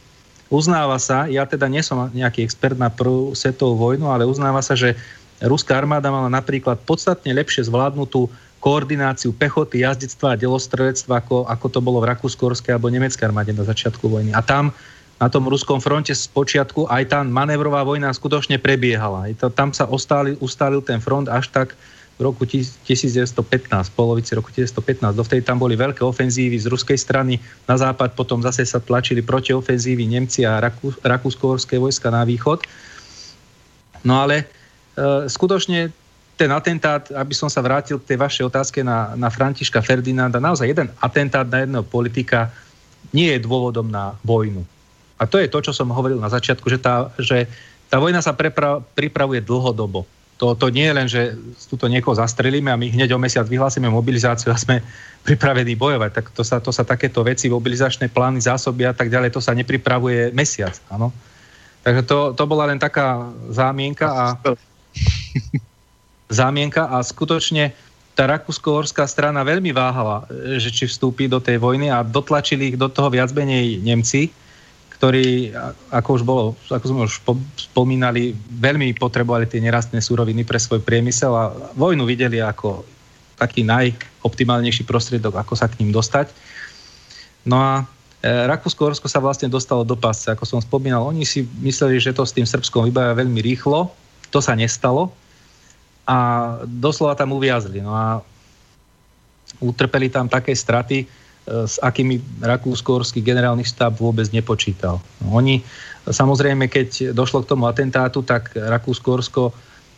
[0.50, 4.74] uznáva sa, ja teda nie som nejaký expert na prvú svetovú vojnu, ale uznáva sa,
[4.74, 4.98] že
[5.40, 8.28] ruská armáda mala napríklad podstatne lepšie zvládnutú
[8.60, 13.64] koordináciu pechoty, jazdectva a delostrelectva, ako, ako to bolo v rakúsko alebo nemeckej armáde na
[13.64, 14.36] začiatku vojny.
[14.36, 14.76] A tam
[15.20, 19.32] na tom ruskom fronte z počiatku aj tá manévrová vojna skutočne prebiehala.
[19.52, 19.88] tam sa
[20.40, 21.76] ustálil ten front až tak
[22.20, 23.32] v roku 1915,
[23.88, 25.16] v polovici roku 1915.
[25.16, 30.04] Dovtedy tam boli veľké ofenzívy z ruskej strany, na západ potom zase sa tlačili protiofenzívy
[30.04, 30.60] Nemci a
[31.00, 32.68] rakúsko-horské vojska na východ.
[34.04, 34.60] No ale
[35.00, 35.96] E, skutočne
[36.36, 40.72] ten atentát, aby som sa vrátil k tej vašej otázke na, na Františka Ferdinanda, naozaj
[40.72, 42.52] jeden atentát na jedného politika
[43.12, 44.64] nie je dôvodom na vojnu.
[45.20, 47.44] A to je to, čo som hovoril na začiatku, že tá, že
[47.92, 50.08] tá vojna sa prepra- pripravuje dlhodobo.
[50.40, 51.36] To, to nie je len, že
[51.68, 54.80] túto niekoho zastrelíme a my hneď o mesiac vyhlásime mobilizáciu a sme
[55.28, 56.12] pripravení bojovať.
[56.16, 59.52] Tak to sa, to sa takéto veci, mobilizačné plány, zásoby a tak ďalej, to sa
[59.52, 60.80] nepripravuje mesiac.
[60.88, 61.12] Áno?
[61.84, 64.24] Takže to, to bola len taká zámienka a
[66.40, 67.76] zámienka a skutočne
[68.16, 70.28] tá rakúsko-horská strana veľmi váhala,
[70.60, 74.28] že či vstúpi do tej vojny a dotlačili ich do toho viac menej Nemci,
[75.00, 75.56] ktorí,
[75.96, 77.24] ako už bolo, ako sme už
[77.56, 82.84] spomínali, veľmi potrebovali tie nerastné súroviny pre svoj priemysel a vojnu videli ako
[83.40, 86.36] taký najoptimálnejší prostriedok, ako sa k ním dostať.
[87.48, 87.88] No a
[88.20, 91.08] e, Rakúsko-Horsko sa vlastne dostalo do pasce, ako som spomínal.
[91.08, 93.96] Oni si mysleli, že to s tým Srbskom vybavia veľmi rýchlo,
[94.36, 95.16] to sa nestalo
[96.04, 96.18] a
[96.68, 97.80] doslova tam uviazli.
[97.80, 98.20] No a
[99.64, 101.08] utrpeli tam také straty,
[101.48, 105.02] s akými rakúsko-horský generálny štáb vôbec nepočítal.
[105.30, 105.66] Oni,
[106.06, 109.54] samozrejme, keď došlo k tomu atentátu, tak Rakúsko-Horsko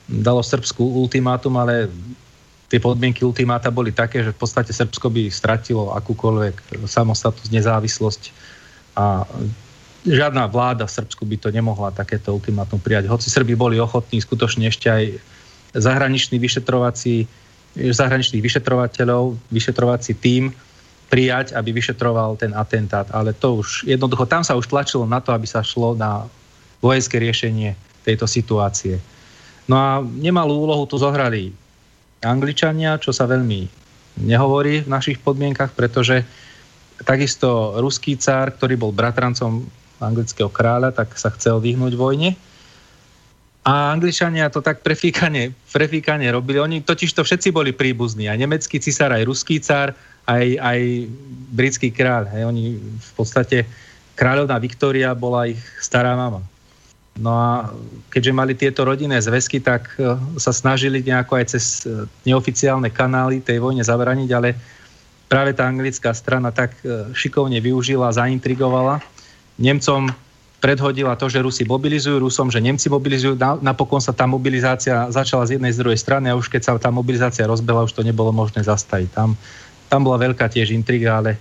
[0.07, 1.91] dalo Srbsku ultimátum, ale
[2.71, 8.21] tie podmienky ultimáta boli také, že v podstate Srbsko by stratilo akúkoľvek samostatnosť, nezávislosť
[8.95, 9.27] a
[10.07, 13.11] žiadna vláda v Srbsku by to nemohla takéto ultimátum prijať.
[13.11, 15.03] Hoci Srbi boli ochotní skutočne ešte aj
[15.75, 17.27] zahraničný vyšetrovací,
[17.75, 20.55] zahraničných vyšetrovateľov, vyšetrovací tím
[21.11, 23.03] prijať, aby vyšetroval ten atentát.
[23.11, 26.23] Ale to už jednoducho, tam sa už tlačilo na to, aby sa šlo na
[26.79, 27.75] vojenské riešenie
[28.07, 28.95] tejto situácie.
[29.67, 31.51] No a nemalú úlohu tu zohrali
[32.23, 33.67] Angličania, čo sa veľmi
[34.23, 36.23] nehovorí v našich podmienkach, pretože
[37.03, 39.67] takisto ruský cár, ktorý bol bratrancom
[40.01, 42.33] anglického kráľa, tak sa chcel vyhnúť vojne.
[43.61, 46.57] A Angličania to tak prefíkane, prefíkane robili.
[46.57, 48.25] Oni totiž to všetci boli príbuzní.
[48.25, 49.93] Aj nemecký cisár, aj ruský cár,
[50.31, 50.79] aj, aj
[51.51, 52.31] britský kráľ.
[52.31, 52.43] Hej.
[52.47, 53.67] Oni v podstate,
[54.15, 56.39] kráľovná Viktória bola ich stará mama.
[57.19, 57.67] No a
[58.07, 63.43] keďže mali tieto rodinné zväzky, tak e, sa snažili nejako aj cez e, neoficiálne kanály
[63.43, 64.55] tej vojne zabraniť, ale
[65.27, 69.03] práve tá anglická strana tak e, šikovne využila, zaintrigovala,
[69.59, 70.07] Nemcom
[70.61, 73.33] predhodila to, že Rusi mobilizujú, Rusom, že Nemci mobilizujú.
[73.65, 76.93] Napokon sa tá mobilizácia začala z jednej z druhej strany a už keď sa tá
[76.93, 79.09] mobilizácia rozbehla, už to nebolo možné zastaviť.
[79.09, 79.33] Tam,
[79.91, 81.39] tam bola veľká tiež intriga, ale e,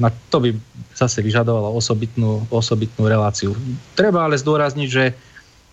[0.00, 0.56] na to by
[0.96, 3.52] zase vyžadovalo osobitnú, osobitnú reláciu.
[3.92, 5.04] Treba ale zdôrazniť, že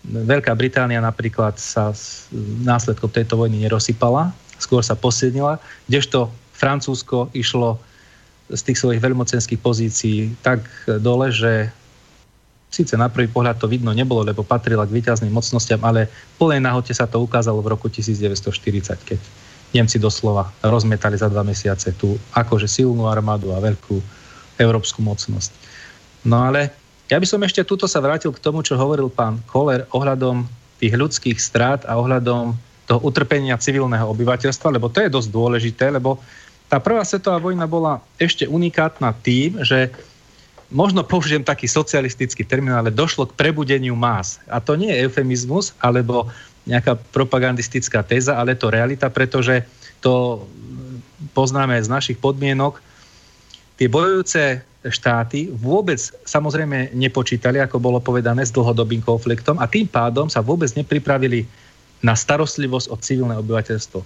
[0.02, 1.94] Veľká Británia napríklad sa
[2.66, 6.26] následkom tejto vojny nerozsypala, skôr sa posilnila, kdežto
[6.58, 7.78] Francúzsko išlo
[8.50, 10.66] z tých svojich veľmocenských pozícií tak
[10.98, 11.70] dole, že
[12.66, 16.60] síce na prvý pohľad to vidno nebolo, lebo patrila k výťazným mocnostiam, ale v plnej
[16.66, 19.20] nahote sa to ukázalo v roku 1940, keď
[19.72, 23.96] Nemci doslova rozmetali za dva mesiace tú akože silnú armádu a veľkú
[24.60, 25.50] európsku mocnosť.
[26.28, 26.70] No ale
[27.08, 30.44] ja by som ešte túto sa vrátil k tomu, čo hovoril pán Koller ohľadom
[30.80, 32.56] tých ľudských strát a ohľadom
[32.88, 36.20] toho utrpenia civilného obyvateľstva, lebo to je dosť dôležité, lebo
[36.72, 39.92] tá prvá svetová vojna bola ešte unikátna tým, že
[40.72, 44.40] možno použijem taký socialistický termín, ale došlo k prebudeniu más.
[44.48, 46.32] A to nie je eufemizmus alebo
[46.66, 49.66] nejaká propagandistická téza, ale to realita, pretože
[49.98, 50.46] to
[51.34, 52.78] poznáme z našich podmienok.
[53.78, 60.26] Tie bojujúce štáty vôbec samozrejme nepočítali, ako bolo povedané, s dlhodobým konfliktom a tým pádom
[60.26, 61.46] sa vôbec nepripravili
[62.02, 64.02] na starostlivosť o civilné obyvateľstvo.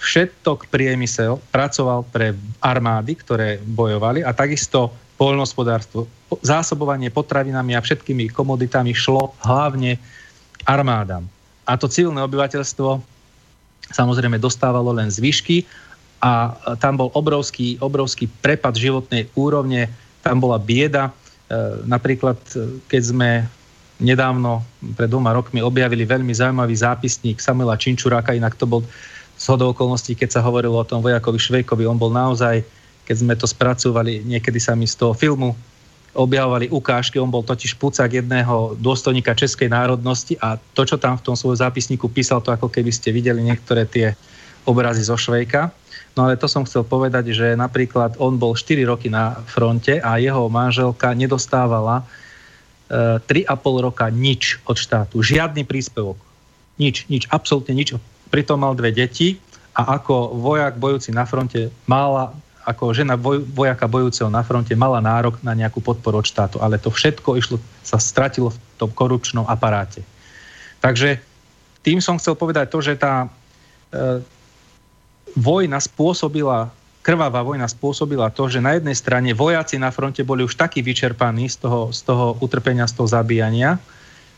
[0.00, 2.32] Všetok priemysel pracoval pre
[2.64, 6.08] armády, ktoré bojovali a takisto poľnohospodárstvo,
[6.44, 9.96] zásobovanie potravinami a všetkými komoditami šlo hlavne
[10.68, 11.24] armádam.
[11.66, 13.02] A to civilné obyvateľstvo
[13.90, 15.66] samozrejme dostávalo len zvyšky
[16.22, 19.90] a tam bol obrovský, obrovský prepad životnej úrovne,
[20.24, 21.10] tam bola bieda.
[21.10, 21.12] E,
[21.86, 23.30] napríklad, e, keď sme
[24.02, 24.64] nedávno,
[24.96, 28.82] pred dvoma rokmi, objavili veľmi zaujímavý zápisník Samuela Činčuráka, inak to bol
[29.36, 32.64] z hodou okolností, keď sa hovorilo o tom vojakovi Švejkovi, on bol naozaj,
[33.04, 35.52] keď sme to spracovali, niekedy sa mi z toho filmu
[36.16, 41.24] objavovali ukážky, on bol totiž pucák jedného dôstojníka českej národnosti a to, čo tam v
[41.28, 44.16] tom svojom zápisníku písal, to ako keby ste videli niektoré tie
[44.64, 45.70] obrazy zo Švejka.
[46.16, 50.16] No ale to som chcel povedať, že napríklad on bol 4 roky na fronte a
[50.16, 52.08] jeho manželka nedostávala
[52.88, 55.20] 3,5 e, roka nič od štátu.
[55.20, 56.16] Žiadny príspevok.
[56.80, 57.92] Nič, nič, absolútne nič.
[58.32, 59.36] Pritom mal dve deti
[59.76, 62.32] a ako vojak bojúci na fronte mala
[62.66, 66.82] ako žena voj, vojaka bojúceho na fronte mala nárok na nejakú podporu od štátu, ale
[66.82, 70.02] to všetko išlo, sa stratilo v tom korupčnom aparáte.
[70.82, 71.22] Takže
[71.86, 73.28] tým som chcel povedať to, že tá e,
[75.38, 76.74] vojna spôsobila,
[77.06, 81.46] krvavá vojna spôsobila to, že na jednej strane vojaci na fronte boli už takí vyčerpaní
[81.46, 83.78] z toho, z toho utrpenia, z toho zabíjania,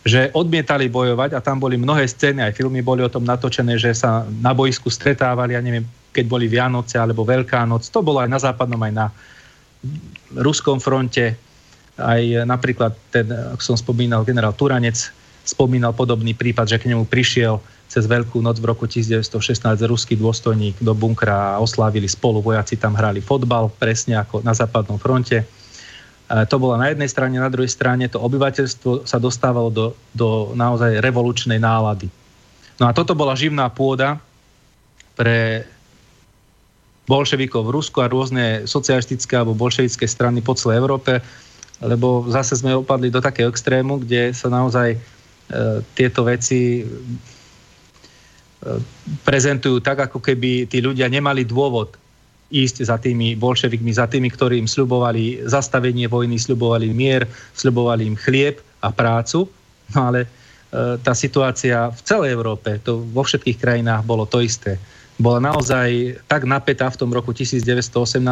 [0.09, 3.93] že odmietali bojovať a tam boli mnohé scény, aj filmy boli o tom natočené, že
[3.93, 7.93] sa na boisku stretávali, ja neviem, keď boli Vianoce alebo Veľká noc.
[7.93, 9.07] To bolo aj na západnom, aj na
[10.33, 11.37] ruskom fronte.
[12.01, 15.13] Aj napríklad ten, ako som spomínal, generál Turanec
[15.45, 19.33] spomínal podobný prípad, že k nemu prišiel cez Veľkú noc v roku 1916
[19.89, 22.45] ruský dôstojník do bunkra a oslávili spolu.
[22.45, 25.49] Vojaci tam hrali fotbal, presne ako na západnom fronte.
[26.29, 31.01] To bolo na jednej strane, na druhej strane to obyvateľstvo sa dostávalo do, do naozaj
[31.01, 32.13] revolučnej nálady.
[32.77, 34.21] No a toto bola živná pôda
[35.17, 35.65] pre
[37.09, 41.25] bolševikov v Rusku a rôzne socialistické alebo bolševické strany po celej Európe,
[41.81, 44.99] lebo zase sme opadli do takého extrému, kde sa naozaj e,
[45.97, 46.91] tieto veci e,
[49.25, 51.97] prezentujú tak, ako keby tí ľudia nemali dôvod
[52.49, 58.17] ísť za tými bolševikmi, za tými, ktorí im sľubovali zastavenie vojny, sľubovali mier, sľubovali im
[58.17, 59.45] chlieb a prácu.
[59.93, 60.29] No ale e,
[61.01, 64.81] tá situácia v celej Európe, to vo všetkých krajinách bolo to isté
[65.19, 67.91] bola naozaj tak napätá v tom roku 1918,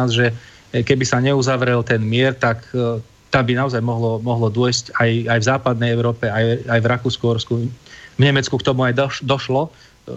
[0.09, 4.95] že eh, keby sa neuzavrel ten mier, tak eh, tam by naozaj mohlo, mohlo dôjsť
[4.95, 7.25] aj, aj v západnej Európe, aj, aj v Rakúsku,
[8.15, 9.67] v Nemecku k tomu aj doš, došlo,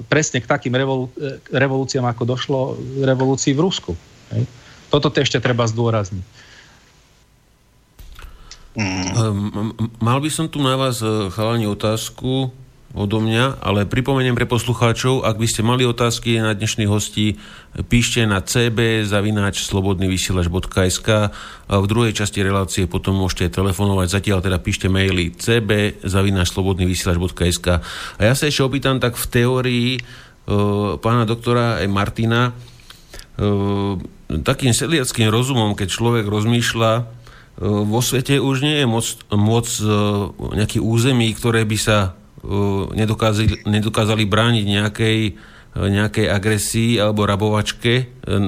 [0.07, 1.11] presne k takým revolu,
[1.51, 2.59] revolúciám, ako došlo
[3.03, 3.93] revolúcii v Rusku.
[4.31, 4.47] Hej.
[4.91, 6.27] Toto ešte treba zdôrazniť.
[8.71, 9.75] Mm.
[9.99, 11.03] Mal by som tu na vás,
[11.35, 12.55] chalani, otázku
[12.91, 17.39] odo mňa, ale pripomeniem pre poslucháčov, ak by ste mali otázky na dnešných hostí,
[17.87, 21.09] píšte na cb zavináč slobodnyvysielač.sk
[21.71, 27.67] a v druhej časti relácie potom môžete telefonovať, zatiaľ teda píšte maily cb zavináč slobodnyvysielač.sk
[28.19, 32.51] a ja sa ešte opýtam tak v teórii uh, pána doktora aj Martina.
[33.39, 34.03] Uh,
[34.43, 37.05] takým seliackým rozumom, keď človek rozmýšľa uh,
[37.87, 42.20] vo svete už nie je moc, moc uh, nejaký území, ktoré by sa
[42.97, 45.19] nedokázali, nedokázali brániť nejakej,
[45.77, 48.05] nejakej agresii alebo rabovačke e,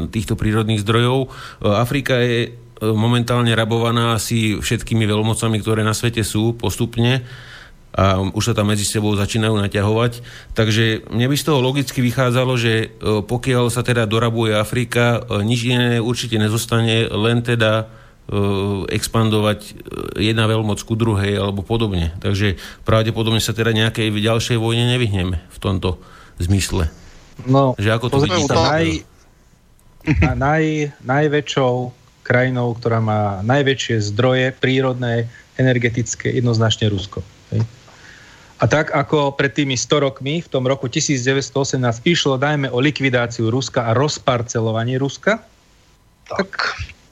[0.08, 1.28] týchto prírodných zdrojov.
[1.62, 7.22] Afrika je momentálne rabovaná asi všetkými veľmocami, ktoré na svete sú postupne
[7.92, 10.24] a už sa tam medzi sebou začínajú naťahovať.
[10.56, 16.00] Takže mne by z toho logicky vychádzalo, že pokiaľ sa teda dorabuje Afrika, nič iné
[16.00, 17.92] určite nezostane, len teda
[18.88, 19.72] expandovať e,
[20.32, 22.14] jedna veľmoc ku druhej alebo podobne.
[22.22, 22.56] Takže
[22.86, 25.98] pravdepodobne sa teda nejakej ďalšej vojne nevyhneme v tomto
[26.38, 26.88] zmysle.
[27.44, 28.54] No, že ako to vidíte?
[28.54, 29.02] Naj,
[30.38, 30.64] naj,
[31.02, 31.74] najväčšou
[32.22, 35.26] krajinou, ktorá má najväčšie zdroje prírodné,
[35.58, 37.20] energetické, jednoznačne Rusko.
[37.52, 37.66] Hej?
[38.62, 43.50] A tak ako pred tými 100 rokmi, v tom roku 1918, išlo najmä o likvidáciu
[43.50, 45.42] Ruska a rozparcelovanie Ruska,
[46.30, 46.50] tak, tak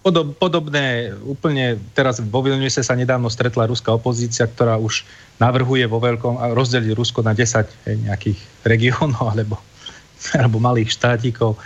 [0.00, 5.04] Podob, podobné, úplne teraz vo Vilniuse sa nedávno stretla ruská opozícia, ktorá už
[5.36, 9.60] navrhuje vo veľkom rozdeliť Rusko na 10 hej, nejakých regiónov alebo,
[10.32, 11.60] alebo malých štátikov.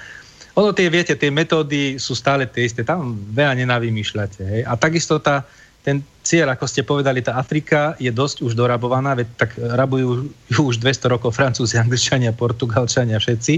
[0.55, 4.41] Ono tie, viete, tie metódy sú stále tie isté, tam veľa nenavymýšľate.
[4.43, 4.63] Hej.
[4.67, 5.43] A takisto tá,
[5.83, 10.61] ten cieľ, ako ste povedali, tá Afrika je dosť už dorabovaná, veď tak rabujú ju
[10.71, 13.55] už 200 rokov Francúzi, Angličania, Portugalčania, všetci.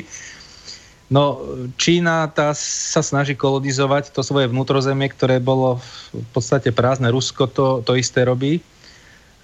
[1.06, 1.38] No,
[1.78, 5.78] Čína tá sa snaží kolonizovať to svoje vnútrozemie, ktoré bolo
[6.10, 7.14] v podstate prázdne.
[7.14, 8.58] Rusko to, to isté robí.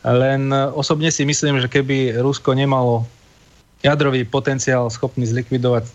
[0.03, 3.07] Len osobne si myslím, že keby Rusko nemalo
[3.83, 5.87] jadrový potenciál schopný zlikvidovať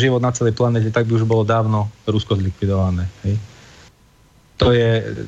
[0.00, 3.04] život na celej planete, tak by už bolo dávno Rusko zlikvidované.
[3.24, 3.36] Hej.
[4.56, 5.24] To, je,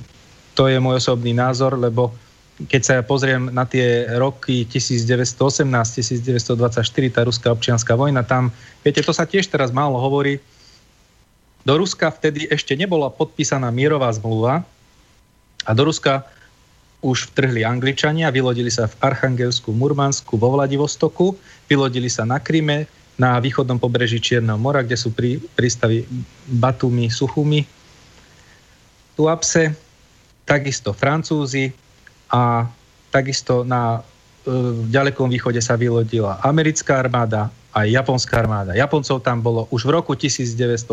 [0.57, 2.12] to je môj osobný názor, lebo
[2.68, 8.52] keď sa ja pozriem na tie roky 1918-1924, tá ruská občianská vojna, tam,
[8.82, 10.40] viete, to sa tiež teraz málo hovorí,
[11.62, 14.66] do Ruska vtedy ešte nebola podpísaná mierová zmluva
[15.62, 16.26] a do Ruska
[17.02, 21.34] už vtrhli Angličania, vylodili sa v Archangelsku, Murmansku, vo Vladivostoku,
[21.66, 22.86] vylodili sa na Kryme,
[23.18, 26.06] na východnom pobreží Čierneho mora, kde sú prí, prístavy
[26.46, 27.66] Batumi, Suchumi,
[29.18, 29.74] Tuapse,
[30.46, 31.70] takisto Francúzi,
[32.33, 32.66] a
[33.12, 34.01] takisto na
[34.43, 38.76] v ďalekom východe sa vylodila americká armáda aj japonská armáda.
[38.76, 40.85] Japoncov tam bolo už v roku 1918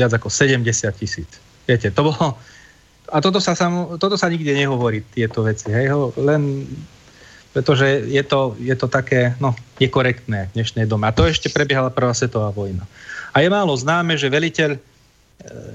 [0.00, 0.64] viac ako 70
[0.96, 1.28] tisíc.
[1.68, 2.38] Viete, to bolo...
[3.12, 5.68] A toto sa, sam, toto sa nikde nehovorí, tieto veci.
[5.68, 6.64] Hej, len
[7.52, 11.04] pretože je to, je to také no, nekorektné v dnešnej dome.
[11.04, 12.88] A to ešte prebiehala prvá svetová vojna.
[13.36, 14.78] A je málo známe, že veliteľ e,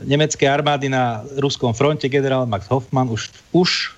[0.10, 3.94] nemeckej armády na ruskom fronte, generál Max Hoffmann, už, už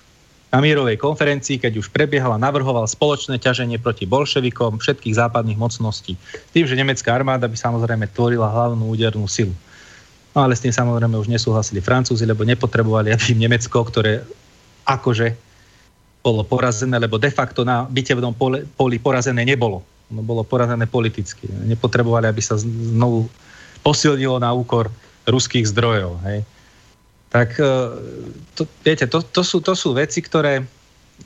[0.50, 6.18] na mírovej konferencii, keď už prebiehala, navrhoval spoločné ťaženie proti bolševikom všetkých západných mocností.
[6.50, 9.54] Tým, že nemecká armáda by samozrejme tvorila hlavnú údernú silu.
[10.34, 14.26] No ale s tým samozrejme už nesúhlasili Francúzi, lebo nepotrebovali, aby im Nemecko, ktoré
[14.86, 15.38] akože
[16.20, 19.86] bolo porazené, lebo de facto na bitevnom poli, porazené nebolo.
[20.10, 21.46] No, bolo porazené politicky.
[21.46, 23.30] Nepotrebovali, aby sa znovu
[23.86, 24.90] posilnilo na úkor
[25.30, 26.18] ruských zdrojov.
[26.26, 26.42] Hej
[27.30, 27.70] tak e,
[28.58, 30.66] to, viete, to, to, sú, to sú veci, ktoré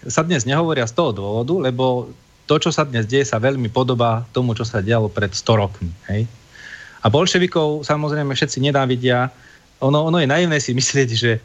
[0.04, 2.12] sa dnes nehovoria z toho dôvodu, lebo
[2.44, 5.88] to, čo sa dnes deje, sa veľmi podobá tomu, čo sa dialo pred 100 rokmi.
[6.12, 6.28] Hej?
[7.00, 9.32] A bolševikov samozrejme všetci nedávidia.
[9.80, 11.40] Ono, ono je naivné si myslieť, že e,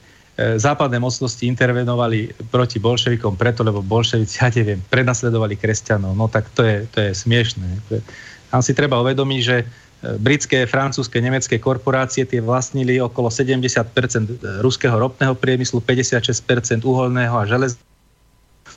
[0.60, 6.20] západné mocnosti intervenovali proti bolševikom preto, lebo bolševici, ja neviem, prenasledovali kresťanov.
[6.20, 7.80] No tak to je, to je smiešné.
[8.52, 9.64] Tam si treba uvedomiť, že
[10.00, 17.76] britské, francúzske, nemecké korporácie tie vlastnili okolo 70% ruského ropného priemyslu, 56% uholného a želez.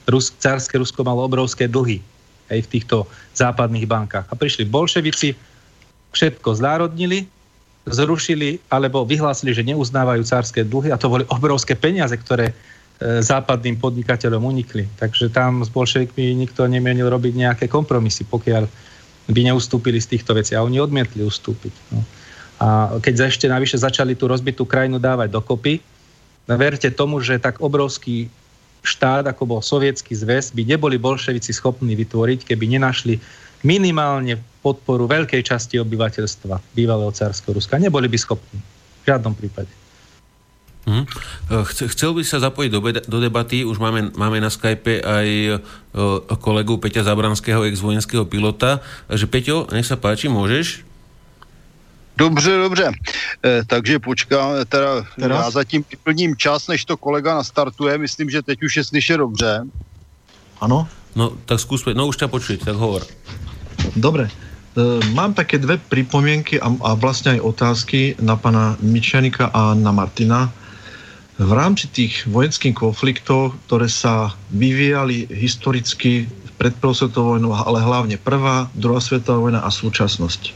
[0.03, 2.03] Rus, cárske Rusko malo obrovské dlhy
[2.51, 3.07] aj v týchto
[3.39, 4.27] západných bankách.
[4.27, 5.31] A prišli bolševici,
[6.11, 7.23] všetko znárodnili,
[7.87, 12.53] zrušili alebo vyhlásili, že neuznávajú cárske dlhy a to boli obrovské peniaze, ktoré e,
[13.23, 14.91] západným podnikateľom unikli.
[14.99, 18.67] Takže tam s bolševikmi nikto nemienil robiť nejaké kompromisy, pokiaľ
[19.27, 20.55] by neustúpili z týchto vecí.
[20.55, 21.73] A oni odmietli ustúpiť.
[21.91, 22.03] No.
[22.63, 25.83] A keď ešte navyše začali tú rozbitú krajinu dávať dokopy,
[26.47, 28.27] verte tomu, že tak obrovský
[28.83, 33.15] štát, ako bol sovietský zväz, by neboli bolševici schopní vytvoriť, keby nenašli
[33.63, 37.79] minimálne podporu veľkej časti obyvateľstva bývalého cárskeho Ruska.
[37.79, 38.59] Neboli by schopní.
[39.03, 39.71] V žiadnom prípade.
[40.83, 41.07] Hmm.
[41.71, 45.51] Chcel by sa zapojiť do, do debaty, už máme, máme na Skype aj e,
[46.43, 48.83] kolegu Peťa Zabranského, ex-vojenského pilota.
[49.07, 50.83] Že Peťo, nech sa páči, môžeš?
[52.19, 52.91] Dobře, dobře.
[53.45, 55.45] E, takže počká, teda Teraz?
[55.45, 57.97] já zatím vyplním čas, než to kolega nastartuje.
[57.97, 59.63] Myslím, že teď už je slyšet dobře.
[60.61, 60.87] Ano?
[61.15, 63.05] No, tak skús, no už ťa počuť, tak hovor.
[63.95, 64.27] Dobre.
[64.27, 64.31] E,
[65.13, 70.51] mám také dve pripomienky a, a vlastne aj otázky na pana Mičanika a na Martina
[71.37, 76.29] v rámci tých vojenských konfliktov, ktoré sa vyvíjali historicky
[76.61, 80.53] pred prvou svetovou vojnou, ale hlavne prvá, druhá svetová vojna a súčasnosť.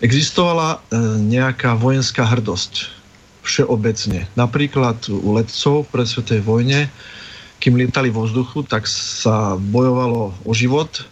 [0.00, 2.92] Existovala e, nejaká vojenská hrdosť
[3.44, 4.30] všeobecne.
[4.38, 6.80] Napríklad u letcov v svetovej vojne,
[7.58, 11.04] kým lietali vo vzduchu, tak sa bojovalo o život.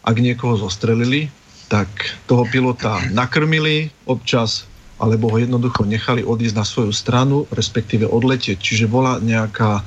[0.00, 1.28] Ak niekoho zostrelili,
[1.68, 1.88] tak
[2.24, 4.69] toho pilota nakrmili, občas
[5.00, 8.60] alebo ho jednoducho nechali odísť na svoju stranu, respektíve odletieť.
[8.60, 9.80] Čiže bola nejaká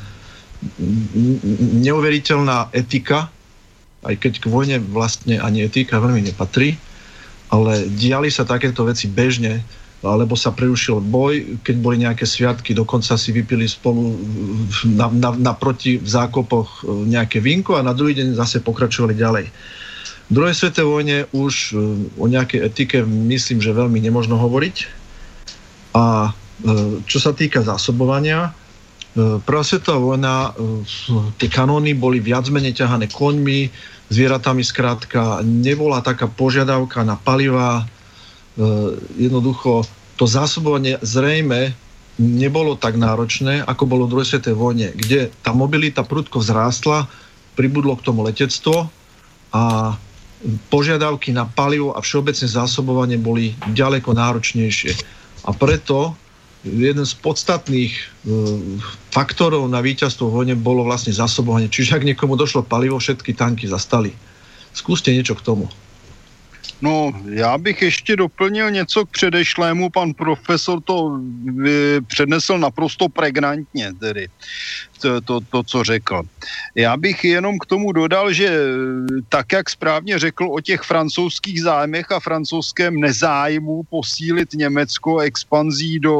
[1.85, 3.29] neuveriteľná etika,
[4.03, 6.75] aj keď k vojne vlastne ani etika veľmi nepatrí,
[7.53, 9.61] ale diali sa takéto veci bežne,
[10.03, 14.19] alebo sa prerušil boj, keď boli nejaké sviatky, dokonca si vypili spolu
[14.83, 19.47] na, na, naproti v zákopoch nejaké vinko a na druhý deň zase pokračovali ďalej.
[20.27, 21.73] V druhej svetovej vojne už e,
[22.15, 25.02] o nejakej etike myslím, že veľmi nemožno hovoriť,
[25.93, 26.31] a e,
[27.05, 28.51] čo sa týka zásobovania, e,
[29.41, 30.51] Prvá svetová vojna, e,
[31.37, 33.69] tie kanóny boli viac menej ťahané koňmi,
[34.09, 37.87] zvieratami skrátka, nebola taká požiadavka na paliva,
[39.17, 39.81] jednoducho
[40.21, 41.73] to zásobovanie zrejme
[42.21, 47.09] nebolo tak náročné, ako bolo v druhej svetovej vojne, kde tá mobilita prudko vzrástla,
[47.57, 48.89] pribudlo k tomu letectvo
[49.53, 49.95] a
[50.69, 55.22] požiadavky na palivo a všeobecné zásobovanie boli ďaleko náročnejšie.
[55.43, 56.15] A preto
[56.63, 58.03] jeden z podstatných e,
[59.11, 61.67] faktorov na víťazstvo v vojne bolo vlastne zásobovanie.
[61.67, 64.15] Čiže ak niekomu došlo palivo, všetky tanky zastali.
[64.71, 65.67] Skúste niečo k tomu.
[66.81, 69.89] No, já bych ještě doplnil něco k předešlému.
[69.89, 71.19] Pan profesor to
[72.07, 74.27] přednesl naprosto pregnantně, tedy
[75.25, 76.21] to, to, co řekl.
[76.75, 78.59] Já bych jenom k tomu dodal, že
[79.29, 86.15] tak, jak správně řekl o těch francouzských zájmech a francouzském nezájmu posílit Německo expanzí do,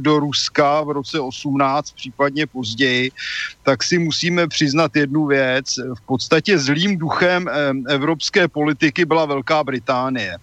[0.00, 3.10] do Ruska v roce 18, případně později,
[3.62, 5.66] tak si musíme přiznat jednu věc.
[5.94, 7.48] V podstatě zlým duchem
[7.88, 10.36] evropské politiky byla Velká Británie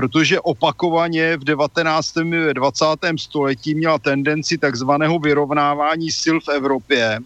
[0.00, 2.16] protože opakovaně v 19.
[2.16, 2.84] a 20.
[3.18, 7.18] století měla tendenci takzvaného vyrovnávání sil v Evropě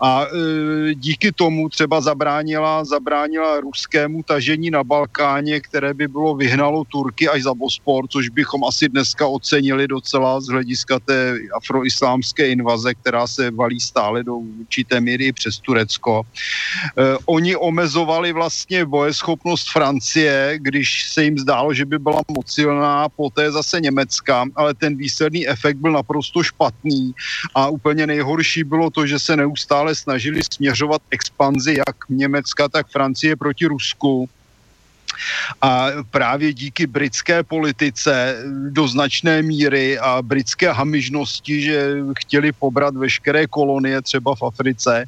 [0.00, 6.84] a e, díky tomu třeba zabránila, zabránila ruskému tažení na Balkáně, které by bylo vyhnalo
[6.84, 12.94] Turky až za Bospor, což bychom asi dneska ocenili docela z hlediska té afroislámské invaze,
[12.94, 16.22] která se valí stále do určité míry přes Turecko.
[16.22, 23.08] E, oni omezovali vlastně bojeschopnost Francie, když se jim zdálo, že by byla moc silná,
[23.08, 27.14] poté zase Německa, ale ten výsledný efekt byl naprosto špatný
[27.54, 33.36] a úplně nejhorší bylo to, že se neustále snažili směřovat expanzi jak Německa, tak Francie
[33.36, 34.28] proti Rusku
[35.62, 43.46] a právě díky britské politice do značné míry a britské hamižnosti, že chtěli pobrat veškeré
[43.46, 45.06] kolonie třeba v Africe,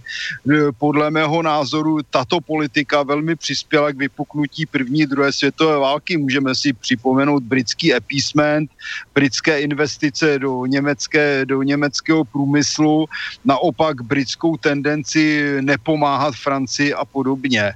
[0.78, 6.16] podle mého názoru tato politika velmi přispěla k vypuknutí první, druhé světové války.
[6.16, 8.70] Můžeme si připomenout britský appeasement,
[9.14, 13.06] britské investice do, německé, do německého průmyslu,
[13.44, 17.72] naopak britskou tendenci nepomáhat Francii a podobně.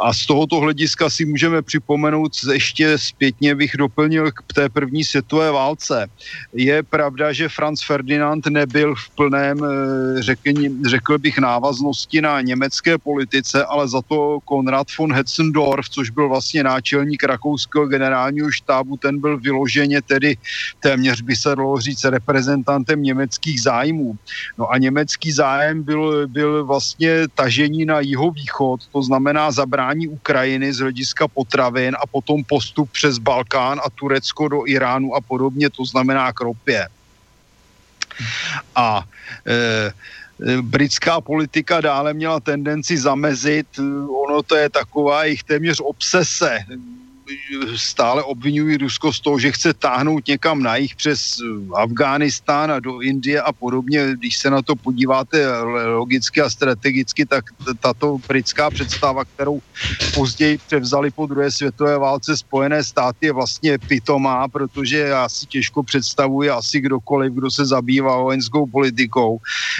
[0.00, 5.50] A z tohoto hlediska si můžeme připomenout, ještě zpětně bych doplnil k té první světové
[5.50, 6.06] válce.
[6.52, 12.98] Je pravda, že Franz Ferdinand nebyl v plném, eh, řekni, řekl bych, návaznosti na německé
[12.98, 19.20] politice, ale za to Konrad von Hetzendorf, což byl vlastně náčelník rakouského generálního štábu, ten
[19.20, 20.36] byl vyloženě tedy
[20.80, 24.16] téměř by se dalo říct reprezentantem německých zájmů.
[24.58, 30.72] No a německý zájem byl, byl vlastně tažení na jihovýchod, to znamená zabrání zabrání Ukrajiny
[30.72, 35.84] z hlediska potravin a potom postup přes Balkán a Turecko do Iránu a podobně, to
[35.84, 36.88] znamená k ropě.
[38.76, 39.04] A
[39.46, 39.92] e,
[40.62, 43.66] britská politika dále měla tendenci zamezit,
[44.24, 46.58] ono to je taková jejich téměř obsese,
[47.76, 51.36] stále obvinují Rusko z toho, že chce táhnout někam na jich přes
[51.74, 54.08] Afghánistán a do Indie a podobně.
[54.18, 57.44] Když se na to podíváte logicky a strategicky, tak
[57.80, 59.60] tato britská představa, kterou
[60.14, 65.82] později převzali po druhé světové válce Spojené státy, je vlastně pitomá, protože já si těžko
[65.82, 69.38] představuji asi kdokoliv, kdo se zabývá vojenskou politikou,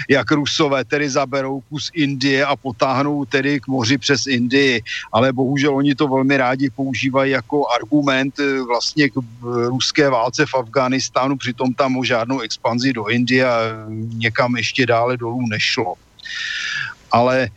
[0.09, 4.81] jak Rusové tedy zaberou kus Indie a potáhnou tedy k moři přes Indii.
[5.13, 10.53] Ale bohužel oni to velmi rádi používají jako argument eh, vlastně k ruské válce v
[10.55, 13.57] Afghánistánu, přitom tam o žádnou expanzi do Indie a
[14.19, 15.95] někam ještě dále dolů nešlo.
[17.11, 17.49] Ale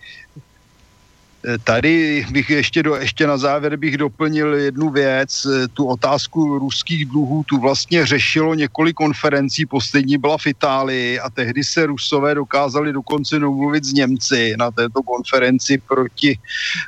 [1.64, 5.46] Tady bych ještě, do, ještě na závěr bych doplnil jednu věc.
[5.72, 9.66] Tu otázku ruských dluhů tu vlastně řešilo několik konferencí.
[9.66, 15.02] Poslední byla v Itálii a tehdy se Rusové dokázali dokonce domluvit s Němci na této
[15.02, 16.38] konferenci proti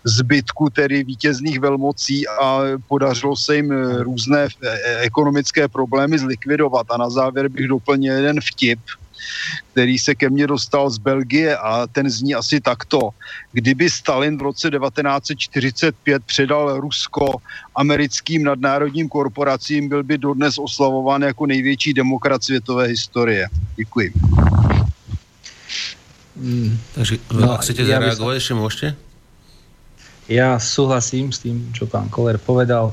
[0.04, 4.48] zbytku tedy vítězných velmocí a podařilo se jim různé
[5.00, 6.86] ekonomické problémy zlikvidovat.
[6.90, 8.78] A na závěr bych doplnil jeden vtip,
[9.72, 13.10] který se ke mně dostal z Belgie a ten zní asi takto.
[13.52, 17.26] Kdyby Stalin v roce 1945 předal Rusko
[17.76, 23.48] americkým nadnárodním korporacím, byl by dodnes oslavován jako největší demokrat světové historie.
[23.76, 24.12] Děkuji.
[26.34, 26.78] Hmm.
[26.94, 28.88] Takže no, ak chcete ja zareagovať, ešte môžete?
[30.26, 32.90] Ja súhlasím s tým, čo pán Koller povedal.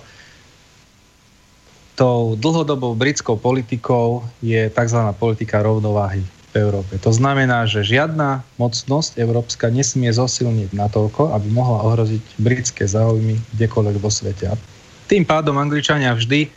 [2.02, 5.02] Tou dlhodobou britskou politikou je tzv.
[5.22, 6.98] politika rovnováhy v Európe.
[6.98, 13.98] To znamená, že žiadna mocnosť európska nesmie zosilniť natoľko, aby mohla ohroziť britské záujmy kdekoľvek
[14.02, 14.50] vo svete.
[15.06, 16.50] Tým pádom Angličania vždy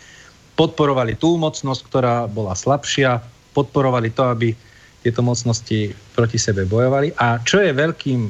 [0.57, 3.21] podporovali tú mocnosť, ktorá bola slabšia,
[3.53, 4.57] podporovali to, aby
[5.05, 7.21] tieto mocnosti proti sebe bojovali.
[7.21, 8.21] A čo je veľkým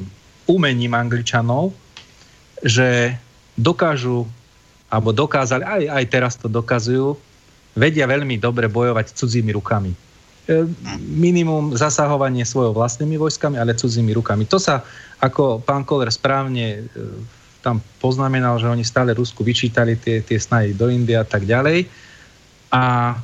[0.51, 1.71] umením Angličanov,
[2.59, 3.15] že
[3.55, 4.27] dokážu,
[4.95, 7.19] alebo dokázali, aj, aj teraz to dokazujú,
[7.75, 9.91] vedia veľmi dobre bojovať cudzími rukami
[10.45, 10.61] E,
[11.01, 14.45] minimum zasahovanie svojou vlastnými vojskami, ale cudzími rukami.
[14.45, 14.85] To sa,
[15.17, 17.01] ako pán Koller správne e,
[17.65, 21.89] tam poznamenal, že oni stále Rusku vyčítali tie, tie snahy do Indie a tak ďalej.
[22.69, 23.17] A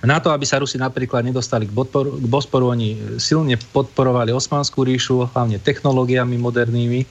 [0.00, 4.80] na to, aby sa Rusi napríklad nedostali k, podporu, k Bosporu, oni silne podporovali Osmanskú
[4.80, 7.04] ríšu, hlavne technológiami modernými.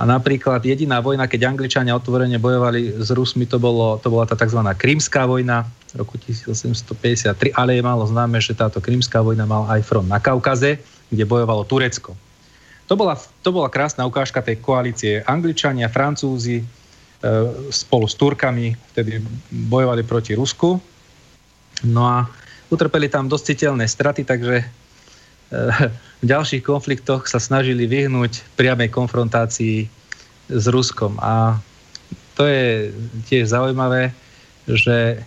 [0.00, 4.32] A napríklad jediná vojna, keď Angličania otvorene bojovali s Rusmi, to, bolo, to bola tá
[4.32, 4.56] tzv.
[4.80, 10.08] Krímská vojna roku 1853, ale je málo známe, že táto Krímská vojna mal aj front
[10.08, 10.80] na Kaukaze,
[11.12, 12.16] kde bojovalo Turecko.
[12.88, 15.20] To bola, to bola krásna ukážka tej koalície.
[15.28, 16.64] Angličania, Francúzi e,
[17.68, 19.20] spolu s Turkami vtedy
[19.52, 20.80] bojovali proti Rusku
[21.84, 22.28] No a
[22.68, 24.64] utrpeli tam dosť citeľné straty, takže
[25.50, 29.90] v ďalších konfliktoch sa snažili vyhnúť priamej konfrontácii
[30.50, 31.18] s Ruskom.
[31.18, 31.58] A
[32.38, 32.94] to je
[33.26, 34.14] tiež zaujímavé,
[34.70, 35.26] že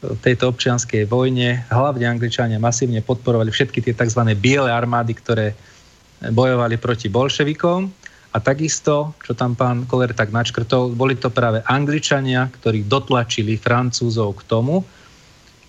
[0.00, 4.22] v tejto občianskej vojne hlavne Angličania masívne podporovali všetky tie tzv.
[4.38, 5.52] biele armády, ktoré
[6.32, 7.92] bojovali proti bolševikom.
[8.30, 14.38] A takisto, čo tam pán Koller tak načkrtol, boli to práve Angličania, ktorí dotlačili Francúzov
[14.38, 14.86] k tomu,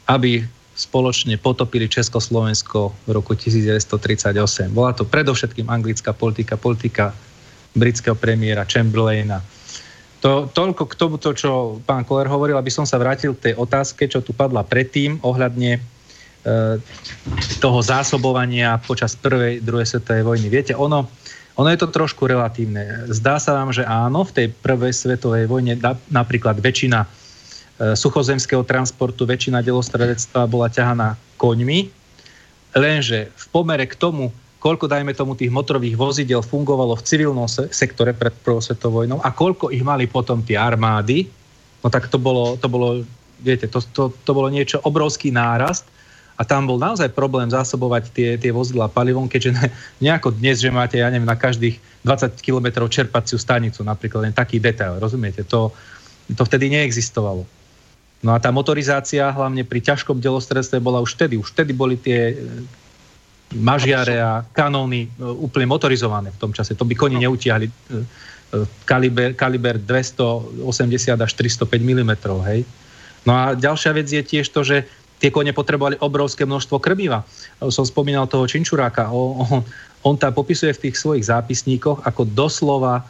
[0.05, 4.71] aby spoločne potopili Československo v roku 1938.
[4.71, 7.11] Bola to predovšetkým anglická politika, politika
[7.75, 9.43] britského premiéra Chamberlaina.
[10.21, 14.05] To, toľko k tomuto, čo pán Koller hovoril, aby som sa vrátil k tej otázke,
[14.05, 15.79] čo tu padla predtým ohľadne e,
[17.57, 20.47] toho zásobovania počas prvej, druhej svetovej vojny.
[20.53, 21.09] Viete, ono,
[21.57, 23.09] ono je to trošku relatívne.
[23.09, 25.81] Zdá sa vám, že áno, v tej prvej svetovej vojne
[26.13, 27.20] napríklad väčšina
[27.81, 31.89] suchozemského transportu väčšina delostredectva bola ťahaná koňmi,
[32.77, 34.29] lenže v pomere k tomu,
[34.61, 39.33] koľko, dajme tomu, tých motorových vozidel fungovalo v civilnom sektore pred prvou svetovou vojnou a
[39.33, 41.25] koľko ich mali potom tie armády,
[41.81, 43.01] no tak to bolo, to bolo
[43.41, 45.89] viete, to, to, to bolo niečo, obrovský nárast
[46.37, 49.67] a tam bol naozaj problém zásobovať tie, tie vozidla palivom, keďže ne,
[49.97, 54.61] nejako dnes, že máte, ja neviem, na každých 20 km čerpaciu stanicu, napríklad len taký
[54.61, 55.73] detail, rozumiete, to,
[56.29, 57.45] to vtedy neexistovalo.
[58.21, 61.41] No a tá motorizácia, hlavne pri ťažkom delostredstve, bola už vtedy.
[61.41, 62.35] Už vtedy boli tie e,
[63.57, 66.77] mažiare a kanóny e, úplne motorizované v tom čase.
[66.77, 67.25] To by koni no.
[67.29, 67.73] neutiahli e,
[68.85, 72.11] kaliber, kaliber 280 až 305 mm.
[72.45, 72.61] Hej.
[73.25, 74.85] No a ďalšia vec je tiež to, že
[75.17, 77.25] tie kone potrebovali obrovské množstvo krmiva.
[77.73, 79.09] Som spomínal toho Činčuráka.
[79.09, 79.65] On,
[80.07, 83.05] on tam popisuje v tých svojich zápisníkoch, ako doslova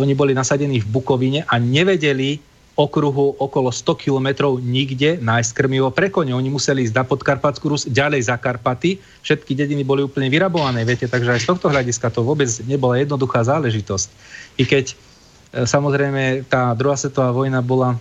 [0.00, 2.40] oni boli nasadení v Bukovine a nevedeli,
[2.76, 6.36] okruhu okolo 100 kilometrov nikde nájsť krmivo pre kone.
[6.36, 9.00] Oni museli ísť na Podkarpatskú Rus, ďalej za Karpaty.
[9.24, 13.40] Všetky dediny boli úplne vyrabované, viete, takže aj z tohto hľadiska to vôbec nebola jednoduchá
[13.48, 14.08] záležitosť.
[14.60, 14.94] I keď e,
[15.64, 17.96] samozrejme tá druhá svetová vojna bola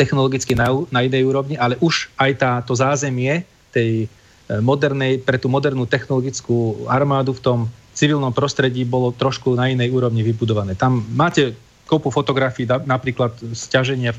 [0.00, 3.44] technologicky na, na inej úrovni, ale už aj tá, to zázemie
[3.76, 7.58] tej e, modernej, pre tú modernú technologickú armádu v tom
[7.92, 10.72] civilnom prostredí bolo trošku na inej úrovni vybudované.
[10.72, 11.52] Tam máte
[11.86, 14.16] kopu fotografií, napríklad stiaženia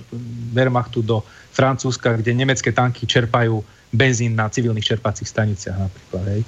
[0.53, 6.23] Wehrmachtu do Francúzska, kde nemecké tanky čerpajú benzín na civilných čerpacích staniciach napríklad.
[6.33, 6.41] Hej.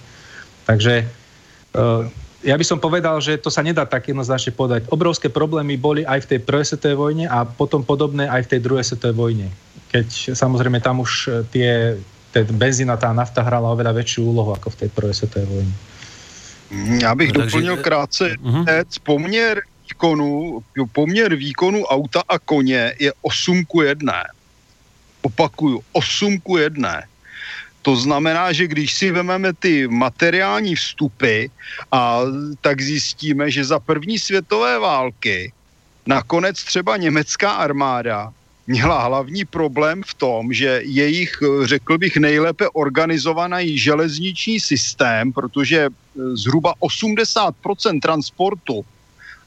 [0.65, 0.93] Takže
[1.77, 2.09] uh,
[2.45, 4.85] ja by som povedal, že to sa nedá tak jednoznačne povedať.
[4.93, 8.59] Obrovské problémy boli aj v tej prvej svetovej vojne a potom podobné aj v tej
[8.61, 9.47] druhej svetovej vojne.
[9.89, 11.71] Keď samozrejme tam už e, tie,
[12.29, 15.75] ten benzín a tá nafta hrala oveľa väčšiu úlohu ako v tej prvej svetovej vojne.
[17.01, 18.35] Já bych no, doplnil krátce.
[18.41, 18.65] Uh-huh.
[19.03, 24.23] Poměr výkonu, poměr výkonu auta a koně je 8 ku 1.
[25.21, 27.01] Opakuju, 8 ku 1.
[27.81, 31.45] To znamená, že když si vezmeme ty materiální vstupy,
[31.91, 32.21] a
[32.61, 35.53] tak zjistíme, že za první světové války
[36.05, 38.33] nakonec třeba německá armáda
[38.67, 45.89] měla hlavní problém v tom, že jejich, řekl bych, nejlépe organizovaný železniční systém, protože
[46.33, 48.85] zhruba 80% transportu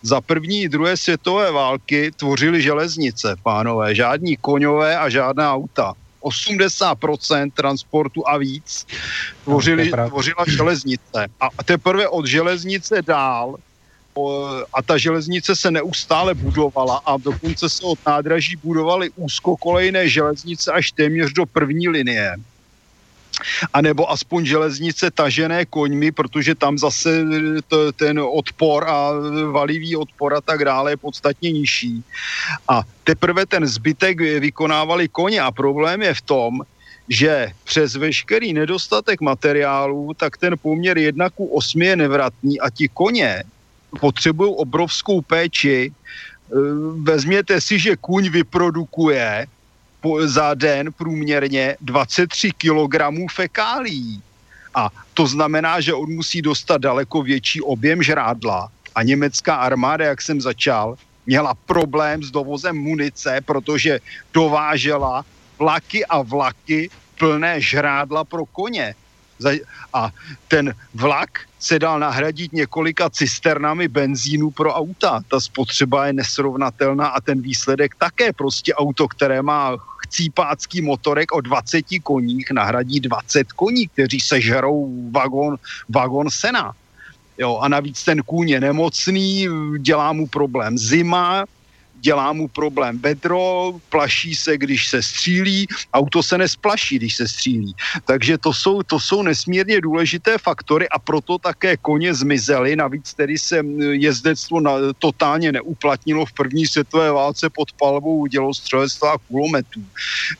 [0.02, 5.94] za první i druhé světové války tvořily železnice, pánové, žádní koňové a žádná auta.
[6.22, 8.86] 80% transportu a víc
[9.44, 11.26] tvořili, no, tvořila železnice.
[11.40, 13.56] A teprve od železnice dál
[14.74, 20.92] a ta železnice se neustále budovala a dokonce se od nádraží budovaly úzkokolejné železnice až
[20.92, 22.34] téměř do první linie
[23.72, 27.24] anebo aspoň železnice tažené koňmi, protože tam zase
[27.68, 29.10] to, ten odpor a
[29.50, 32.02] valivý odpor a tak dále je podstatně nižší.
[32.68, 36.52] A teprve ten zbytek vykonávali koně a problém je v tom,
[37.08, 42.88] že přes veškerý nedostatek materiálů, tak ten poměr 1 ku 8 je nevratný a ti
[42.88, 43.42] koně
[44.00, 45.92] potřebují obrovskou péči.
[47.02, 49.46] Vezměte si, že kuň vyprodukuje
[50.00, 52.96] po, za den průměrně 23 kg
[53.32, 54.22] fekálí.
[54.74, 58.68] A to znamená, že on musí dostat daleko větší objem žrádla.
[58.94, 60.96] A německá armáda, jak jsem začal,
[61.26, 64.00] měla problém s dovozem munice, protože
[64.32, 65.24] dovážela
[65.58, 68.94] vlaky a vlaky plné žrádla pro koně.
[69.92, 70.10] A
[70.48, 75.20] ten vlak se dal nahradit několika cisternami benzínu pro auta.
[75.28, 79.76] Ta spotřeba je nesrovnatelná a ten výsledek také prostě auto, které má
[80.06, 85.56] chcípácký motorek o 20 koních nahradí 20 koní, kteří sežerou vagon,
[85.88, 86.72] vagon sena.
[87.38, 89.48] Jo, a navíc ten kůň je nemocný,
[89.78, 91.44] dělá mu problém zima,
[92.00, 97.74] dělá mu problém bedro, plaší se, když se střílí, auto se nesplaší, když se střílí.
[98.04, 102.76] Takže to jsou, to jsou nesmírně důležité faktory a proto také koně zmizely.
[102.76, 103.60] Navíc tedy se
[103.90, 109.82] jezdectvo na, totálně neuplatnilo v první světové válce pod palbou dělostřelectva a kulometů.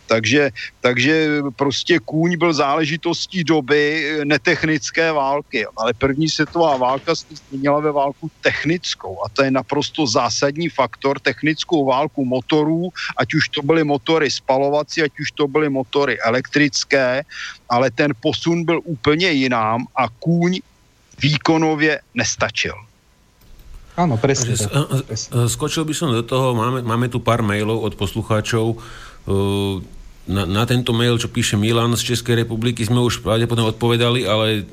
[0.06, 7.80] Takže, takže prostě kůň byl záležitostí doby netechnické války, ale první světová válka se změnila
[7.80, 13.48] ve válku technickou a to je naprosto zásadní faktor technický technickou válku motorů, ať už
[13.48, 17.24] to byly motory spalovací, ať už to byly motory elektrické,
[17.64, 20.60] ale ten posun byl úplně jinám a kůň
[21.16, 22.76] výkonově nestačil.
[23.98, 24.54] Áno, presne.
[25.50, 28.78] Skočil by som do toho, máme, máme tu pár mailov od poslucháčov.
[30.28, 34.70] Na, na tento mail, čo píše Milan z Českej republiky, sme už pravdepodobne odpovedali, ale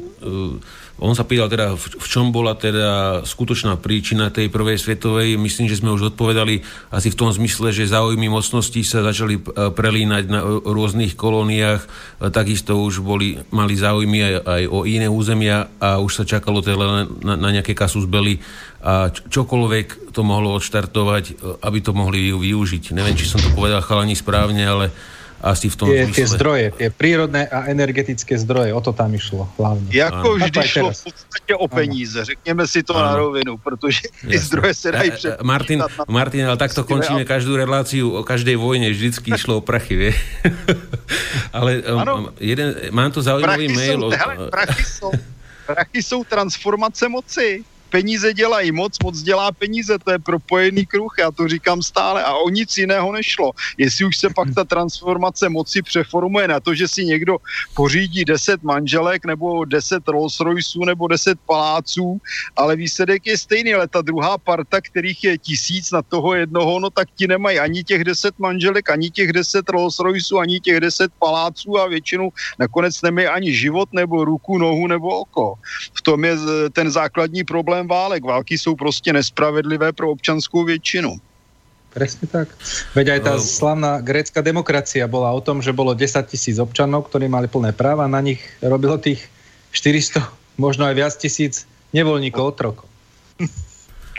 [0.96, 5.36] on sa pýtal teda, v čom bola teda skutočná príčina tej prvej svetovej.
[5.36, 9.42] Myslím, že sme už odpovedali asi v tom zmysle, že záujmy mocností sa začali e,
[9.76, 11.84] prelínať na rôznych kolóniách.
[11.84, 11.88] E,
[12.32, 17.12] takisto už boli, mali záujmy aj, aj o iné územia a už sa čakalo teda
[17.28, 18.08] na, na nejaké kasus
[18.86, 22.96] a čokoľvek to mohlo odštartovať, e, aby to mohli využiť.
[22.96, 24.96] Neviem, či som to povedal chalani správne, ale
[25.42, 26.16] asi v tom tie, zmysle.
[26.16, 29.88] tie zdroje, tie prírodné a energetické zdroje, o to tam išlo hlavne.
[29.92, 32.26] Jako vždy šlo v podstate o peníze, ano.
[32.26, 33.06] řekněme si to ano.
[33.06, 35.42] na rovinu, protože ty zdroje se dají před...
[35.42, 37.30] Martin, Martin, ale takto končíme a...
[37.30, 40.14] každú reláciu o každej vojne, vždycky išlo o prachy, vie.
[41.58, 44.00] ale um, jeden, mám tu zaujímavý prachy mail.
[44.00, 44.12] Sú, od...
[44.16, 45.10] hele, prachy, sú,
[45.68, 51.32] prachy sú transformace moci peníze dělají moc, moc dělá peníze, to je propojený kruh, já
[51.32, 53.52] to říkám stále a o nic jiného nešlo.
[53.78, 57.38] Jestli už se pak ta transformace moci přeformuje na to, že si někdo
[57.74, 62.18] pořídí 10 manželek nebo 10 Rolls Royceů nebo 10 paláců,
[62.56, 66.90] ale výsledek je stejný, ale ta druhá parta, kterých je tisíc na toho jednoho, no
[66.90, 71.12] tak ti nemají ani těch 10 manželek, ani těch 10 Rolls Royceů, ani těch 10
[71.20, 72.30] paláců a většinou
[72.60, 75.54] nakonec nemají ani život nebo ruku, nohu nebo oko.
[75.94, 76.36] V tom je
[76.74, 78.24] ten základní problém problém válek.
[78.24, 81.20] Války jsou prostě nespravedlivé pro občanskou většinu.
[81.96, 82.52] Presne tak.
[82.92, 83.40] Veď aj tá no.
[83.40, 88.04] slavná grécka demokracia bola o tom, že bolo 10 tisíc občanov, ktorí mali plné práva,
[88.04, 89.24] na nich robilo tých
[89.72, 90.20] 400,
[90.60, 91.64] možno aj viac tisíc
[91.96, 92.92] nevoľníkov, otrokov.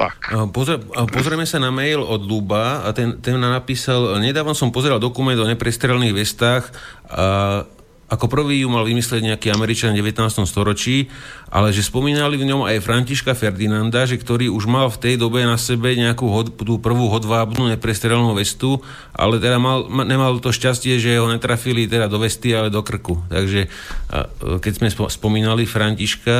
[0.00, 0.32] Tak.
[0.56, 0.80] Pozr-
[1.12, 5.44] pozrieme sa na mail od Luba a ten, ten napísal, nedávno som pozeral dokument o
[5.44, 6.72] neprestrelných vestách
[7.12, 7.60] a
[8.06, 10.46] ako prvý ju mal vymyslieť nejaký Američan v 19.
[10.46, 11.10] storočí,
[11.50, 15.42] ale že spomínali v ňom aj Františka Ferdinanda, že ktorý už mal v tej dobe
[15.42, 18.78] na sebe nejakú hod, tú prvú hodvábnu neprestrelnú vestu,
[19.10, 23.26] ale teda mal, nemal to šťastie, že ho netrafili teda do vesty, ale do krku.
[23.26, 24.30] Takže a,
[24.62, 26.36] keď sme spomínali Františka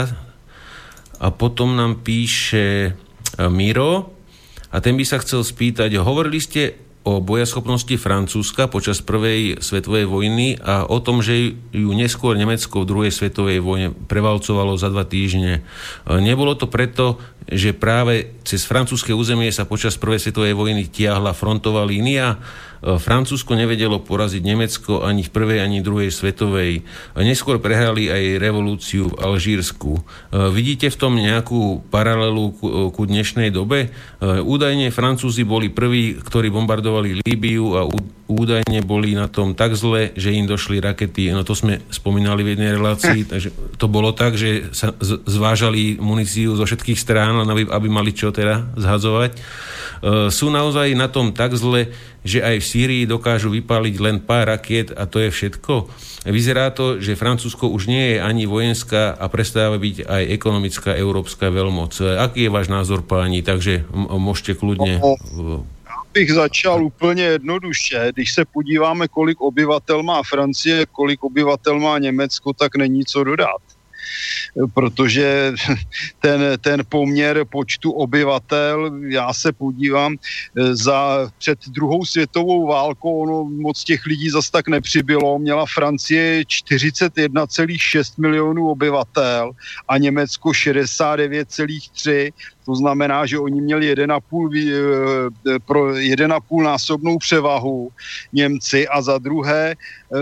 [1.19, 2.95] a potom nám píše
[3.51, 4.15] Miro
[4.71, 10.59] a ten by sa chcel spýtať, hovorili ste o bojaschopnosti Francúzska počas prvej svetovej vojny
[10.59, 15.63] a o tom, že ju neskôr Nemecko v druhej svetovej vojne prevalcovalo za dva týždne.
[16.11, 21.87] Nebolo to preto, že práve cez francúzske územie sa počas prvej svetovej vojny tiahla frontová
[21.87, 22.43] línia
[22.76, 26.85] E, Francúzsko nevedelo poraziť Nemecko ani v prvej, ani druhej svetovej.
[27.17, 29.97] Neskôr prehrali aj revolúciu v Alžírsku.
[29.97, 30.03] E,
[30.53, 33.89] vidíte v tom nejakú paralelu ku, ku dnešnej dobe?
[34.23, 37.85] Údajne Francúzi boli prví, ktorí bombardovali Líbiu a
[38.27, 41.31] údajne boli na tom tak zle, že im došli rakety.
[41.31, 46.59] No to sme spomínali v jednej relácii, takže to bolo tak, že sa zvážali muníciu
[46.59, 49.39] zo všetkých strán, aby, aby mali čo teda zhadzovať.
[50.29, 51.89] Sú naozaj na tom tak zle,
[52.27, 55.87] že aj v Sýrii dokážu vypáliť len pár rakiet a to je všetko.
[56.27, 61.55] Vyzerá to, že Francúzsko už nie je ani vojenská a prestáva byť aj ekonomická európska
[61.55, 62.03] veľmoc.
[62.03, 63.47] Aký je váš názor, páni?
[63.47, 64.99] Takže môžete kľudne...
[66.17, 68.13] bych začal úplně jednoduše.
[68.13, 73.76] Když se podíváme, kolik obyvatel má Francie, kolik obyvatel má Německo, tak není co dodat
[74.75, 75.53] protože
[76.21, 80.17] ten, ten poměr počtu obyvatel, já se podívám,
[80.71, 88.15] za před druhou světovou válkou, no, moc těch lidí zas tak nepřibylo, měla Francie 41,6
[88.19, 89.53] milionů obyvatel
[89.89, 92.33] a Německo 69,3
[92.67, 95.31] To znamená, že oni měli 1,5,
[95.65, 97.91] pro 1,5 násobnou převahu
[98.33, 99.75] Němci a za druhé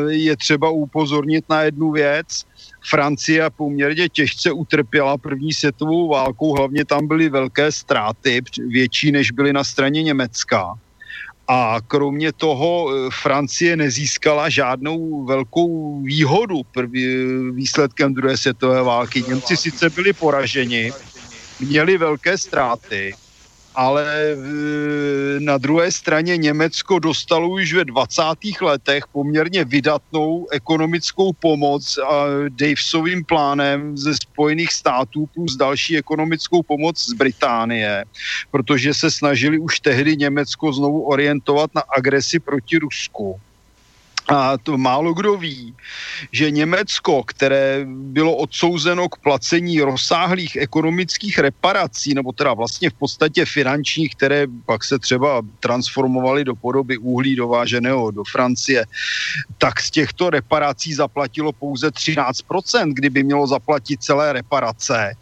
[0.09, 2.45] je třeba upozornit na jednu věc,
[2.91, 9.53] Francie poměrně těžce utrpěla první světovou válkou, hlavně tam byly velké ztráty, větší než byly
[9.53, 10.75] na straně Německa.
[11.49, 17.07] A kromě toho eh, Francie nezískala žádnou velkou výhodu prvý,
[17.53, 19.25] výsledkem druhé světové války.
[19.29, 20.93] Němci sice byli poraženi,
[21.61, 23.15] měli velké ztráty,
[23.75, 24.37] ale
[25.39, 28.23] na druhé straně Německo dostalo už ve 20.
[28.61, 37.09] letech poměrně vydatnou ekonomickou pomoc a Davesovým plánem ze Spojených států plus další ekonomickou pomoc
[37.09, 38.05] z Británie,
[38.51, 43.41] protože se snažili už tehdy Německo znovu orientovat na agresi proti Rusku.
[44.29, 45.75] A to málo kdo ví,
[46.33, 53.45] že Německo, které bylo odsouzeno k placení rozsáhlých ekonomických reparací, nebo teda vlastně v podstatě
[53.45, 58.85] finančních, které pak se třeba transformovaly do podoby uhlí dováženého do Francie,
[59.59, 65.15] tak z těchto reparací zaplatilo pouze 13%, kdyby mělo zaplatit celé reparace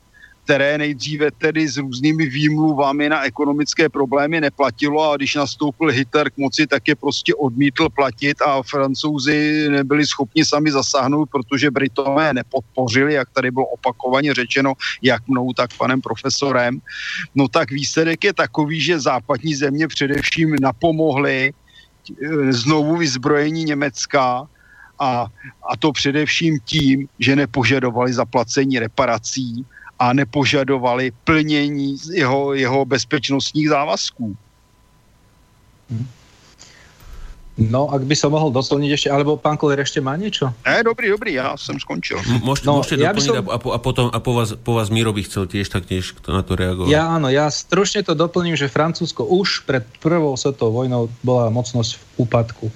[0.44, 6.36] které nejdříve tedy s různými výmluvami na ekonomické problémy neplatilo a když nastoupil Hitler k
[6.36, 13.14] moci, tak je prostě odmítl platit a francouzi nebyli schopni sami zasáhnout, protože Britové nepodpořili,
[13.14, 16.80] jak tady bylo opakovaně řečeno, jak mnou, tak panem profesorem.
[17.34, 24.46] No tak výsledek je takový, že západní země především napomohly eh, znovu vyzbrojení Německa,
[25.02, 25.26] a,
[25.70, 29.66] a to především tím, že nepožadovali zaplacení reparací,
[30.02, 34.36] a nepožadovali plnění jeho, jeho bezpečnostních závazků.
[37.52, 40.48] No, ak by som mohol doplniť ešte, alebo pán Koler ešte má niečo?
[40.64, 42.16] Ne, dobrý, dobrý, ja som skončil.
[42.40, 43.44] Môžete, no, môžete ja doplniť som...
[43.44, 46.56] a, a, potom a po vás, po vás Miro by chcel tiež taktiež na to
[46.56, 46.88] reagovať.
[46.88, 52.00] Ja áno, ja stručne to doplním, že Francúzsko už pred prvou svetovou vojnou bola mocnosť
[52.00, 52.66] v úpadku.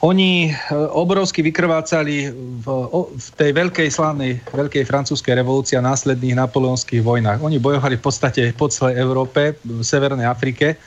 [0.00, 2.66] Oni e, obrovsky vykrvácali v,
[3.12, 7.44] v tej veľkej slavnej, veľkej francúzskej revolúcii a následných napoleonských vojnách.
[7.44, 10.80] Oni bojovali v podstate po celej Európe, v Severnej Afrike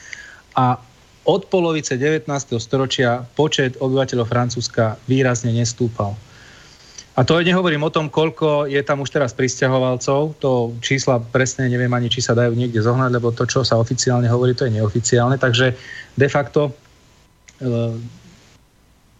[0.57, 0.81] a
[1.29, 2.25] od polovice 19.
[2.57, 6.17] storočia počet obyvateľov Francúzska výrazne nestúpal.
[7.13, 10.33] A to nehovorím o tom, koľko je tam už teraz pristahovalcov.
[10.41, 14.25] To čísla presne neviem ani, či sa dajú niekde zohnať, lebo to, čo sa oficiálne
[14.25, 15.37] hovorí, to je neoficiálne.
[15.37, 15.77] Takže
[16.17, 16.73] de facto
[17.61, 18.01] e,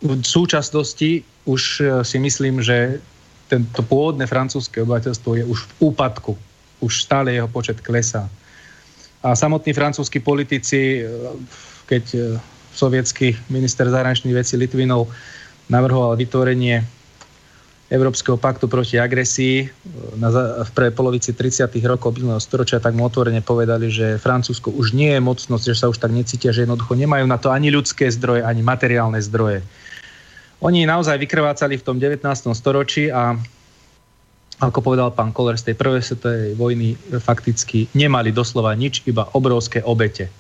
[0.04, 3.00] v súčasnosti už e, si myslím, že
[3.48, 6.36] tento pôvodné francúzske obyvateľstvo je už v úpadku.
[6.84, 8.28] Už stále jeho počet klesá.
[9.24, 11.08] A samotní francúzskí politici, e,
[11.88, 12.20] keď e,
[12.76, 15.08] sovietský minister zahraničných vecí Litvinov
[15.72, 16.84] navrhoval vytvorenie
[17.94, 19.70] Európskeho paktu proti agresii
[20.18, 21.70] v pre polovici 30.
[21.86, 25.94] rokov minulého storočia, tak mu otvorene povedali, že Francúzsko už nie je mocnosť, že sa
[25.94, 29.62] už tak necítia, že jednoducho nemajú na to ani ľudské zdroje, ani materiálne zdroje.
[30.64, 32.24] Oni naozaj vykrvácali v tom 19.
[32.56, 33.36] storočí a
[34.64, 39.84] ako povedal pán Koller z tej prvej svetovej vojny, fakticky nemali doslova nič, iba obrovské
[39.84, 40.32] obete.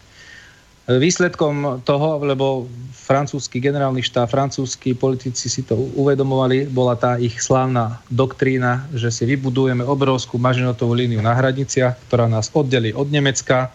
[0.87, 7.99] Výsledkom toho, lebo francúzsky generálny štát, francúzskí politici si to uvedomovali, bola tá ich slávna
[8.07, 13.71] doktrína, že si vybudujeme obrovskú mažinotovú líniu na hraniciach, ktorá nás oddelí od Nemecka,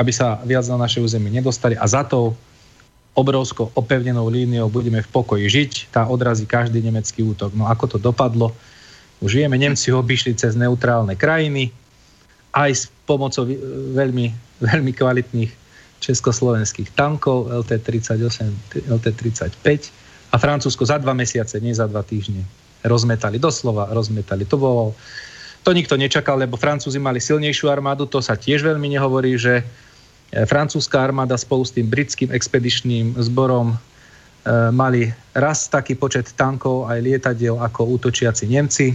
[0.00, 2.32] aby sa viac na naše územie nedostali a za to
[3.18, 7.50] obrovskou opevnenou líniou budeme v pokoji žiť, tá odrazí každý nemecký útok.
[7.58, 8.54] No ako to dopadlo?
[9.18, 11.74] Už vieme, Nemci obišli cez neutrálne krajiny,
[12.54, 13.42] aj s pomocou
[13.98, 14.30] veľmi,
[14.62, 15.50] veľmi kvalitných
[15.98, 19.66] československých tankov LT-38, LT-35
[20.30, 22.46] a Francúzsko za dva mesiace, nie za dva týždne
[22.86, 24.46] rozmetali, doslova rozmetali.
[24.46, 24.82] To bolo,
[25.66, 29.66] to nikto nečakal, lebo Francúzi mali silnejšiu armádu, to sa tiež veľmi nehovorí, že
[30.32, 33.76] francúzska armáda spolu s tým britským expedičným zborom e,
[34.68, 38.92] mali raz taký počet tankov aj lietadiel ako útočiaci Nemci.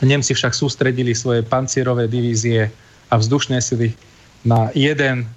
[0.00, 2.68] Nemci však sústredili svoje pancierové divízie
[3.12, 3.92] a vzdušné sily
[4.44, 5.28] na jeden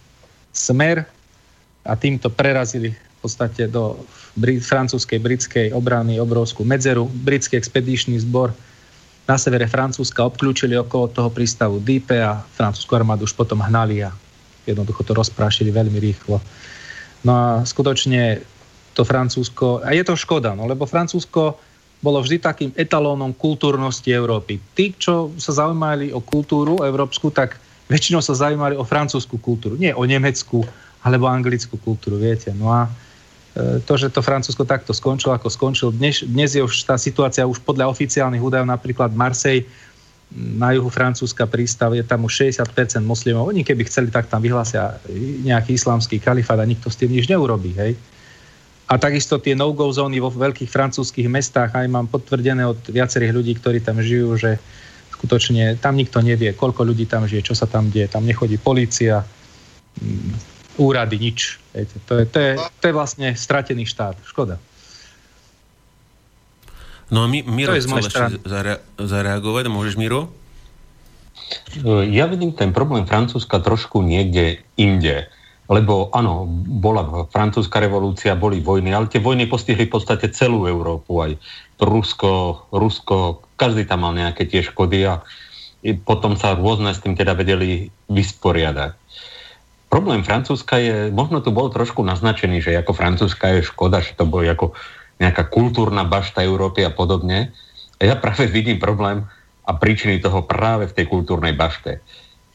[0.55, 1.03] smer
[1.83, 3.99] a týmto prerazili v podstate do
[4.39, 7.07] francúzskej, britskej obrany obrovskú medzeru.
[7.11, 8.55] Britský expedičný zbor
[9.27, 14.15] na severe Francúzska obklúčili okolo toho prístavu Dieppe a francúzsku armádu už potom hnali a
[14.71, 16.37] jednoducho to rozprášili veľmi rýchlo.
[17.25, 18.39] No a skutočne
[18.95, 21.59] to Francúzsko, a je to škoda, no lebo Francúzsko
[21.99, 24.55] bolo vždy takým etalónom kultúrnosti Európy.
[24.71, 27.59] Tí, čo sa zaujímali o kultúru európsku, tak
[27.91, 30.63] väčšinou sa zaujímali o francúzsku kultúru, nie o nemeckú
[31.03, 32.55] alebo anglickú kultúru, viete.
[32.55, 36.87] No a e, to, že to Francúzsko takto skončilo, ako skončilo, dnes, dnes je už
[36.87, 39.67] tá situácia už podľa oficiálnych údajov, napríklad Marsej
[40.29, 43.49] na juhu Francúzska prístav, je tam už 60% moslimov.
[43.49, 45.01] Oni keby chceli, tak tam vyhlásia
[45.41, 47.73] nejaký islamský kalifát a nikto s tým nič neurobí.
[47.73, 47.97] Hej?
[48.89, 53.53] A takisto tie no-go zóny vo veľkých francúzských mestách, aj mám potvrdené od viacerých ľudí,
[53.57, 54.61] ktorí tam žijú, že
[55.13, 58.09] skutočne tam nikto nevie, koľko ľudí tam žije, čo sa tam deje.
[58.09, 59.25] Tam nechodí policia,
[59.97, 60.33] mm,
[60.77, 61.57] úrady, nič.
[62.05, 64.17] To je, to je, to je vlastne stratený štát.
[64.25, 64.61] Škoda.
[67.09, 69.69] No a my, Miro chcel ešte zare- zareagovať.
[69.69, 70.29] Môžeš, Miro?
[72.09, 75.33] Ja vidím ten problém Francúzska trošku niekde inde
[75.69, 76.49] lebo áno,
[76.81, 81.37] bola francúzska revolúcia, boli vojny, ale tie vojny postihli v podstate celú Európu, aj
[81.77, 85.21] Rusko, Rusko, každý tam mal nejaké tie škody a
[86.09, 88.97] potom sa rôzne s tým teda vedeli vysporiadať.
[89.93, 94.25] Problém Francúzska je, možno tu bol trošku naznačený, že ako Francúzska je škoda, že to
[94.25, 94.73] bolo ako
[95.19, 97.51] nejaká kultúrna bašta Európy a podobne.
[97.99, 99.27] A ja práve vidím problém
[99.67, 101.99] a príčiny toho práve v tej kultúrnej bašte.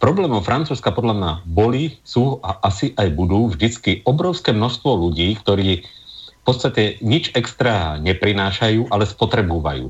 [0.02, 5.84] Problémom Francúzska podľa mňa boli, sú a asi aj budú vždycky obrovské množstvo ľudí, ktorí
[5.84, 9.86] v podstate nič extra neprinášajú, ale spotrebúvajú.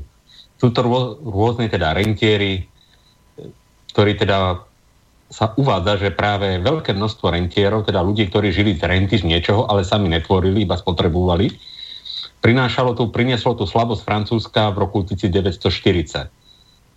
[0.55, 2.63] Sú to rô, rôzne teda rentieri,
[3.91, 4.63] ktorí teda
[5.27, 9.67] sa uvádza, že práve veľké množstvo rentierov, teda ľudí, ktorí žili z renty z niečoho,
[9.67, 11.49] ale sami netvorili, iba spotrebovali,
[12.45, 16.29] prinášalo tu, prinieslo tú slabosť Francúzska v roku 1940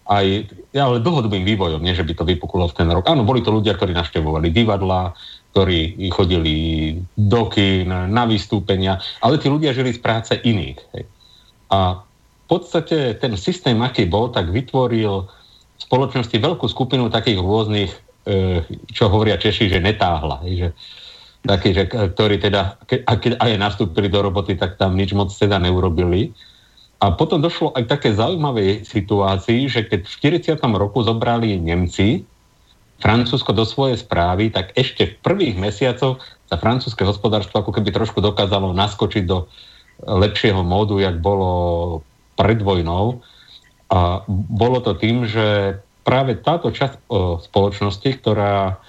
[0.09, 0.27] aj
[0.73, 3.05] ale dlhodobým vývojom, nie že by to vypuklo v ten rok.
[3.05, 5.13] Áno, boli to ľudia, ktorí naštevovali divadla,
[5.53, 6.57] ktorí chodili
[7.13, 10.81] do kín, na vystúpenia, ale tí ľudia žili z práce iných.
[10.97, 11.05] Hej.
[11.69, 17.93] A v podstate ten systém, aký bol, tak vytvoril v spoločnosti veľkú skupinu takých rôznych,
[18.25, 20.41] e, čo hovoria Češi, že netáhla.
[20.49, 20.69] Hej, že,
[21.47, 25.63] takí, že, ktorí teda, a keď aj nastúpili do roboty, tak tam nič moc teda
[25.63, 26.35] neurobili.
[26.99, 30.15] A potom došlo aj k také zaujímavej situácii, že keď v
[30.51, 30.59] 40.
[30.75, 32.27] roku zobrali Nemci
[32.99, 36.19] Francúzsko do svojej správy, tak ešte v prvých mesiacoch
[36.51, 39.47] sa francúzske hospodárstvo ako keby trošku dokázalo naskočiť do
[40.03, 42.03] lepšieho módu, jak bolo
[42.35, 43.23] pred vojnou.
[43.95, 47.07] A bolo to tým, že práve táto časť
[47.47, 48.83] spoločnosti, ktorá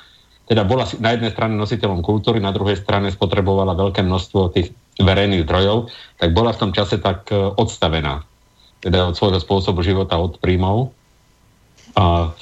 [0.49, 5.45] teda bola na jednej strane nositeľom kultúry, na druhej strane spotrebovala veľké množstvo tých verejných
[5.45, 8.25] zdrojov, tak bola v tom čase tak e, odstavená.
[8.81, 10.89] Teda od svojho spôsobu života, od príjmov.
[11.93, 12.33] A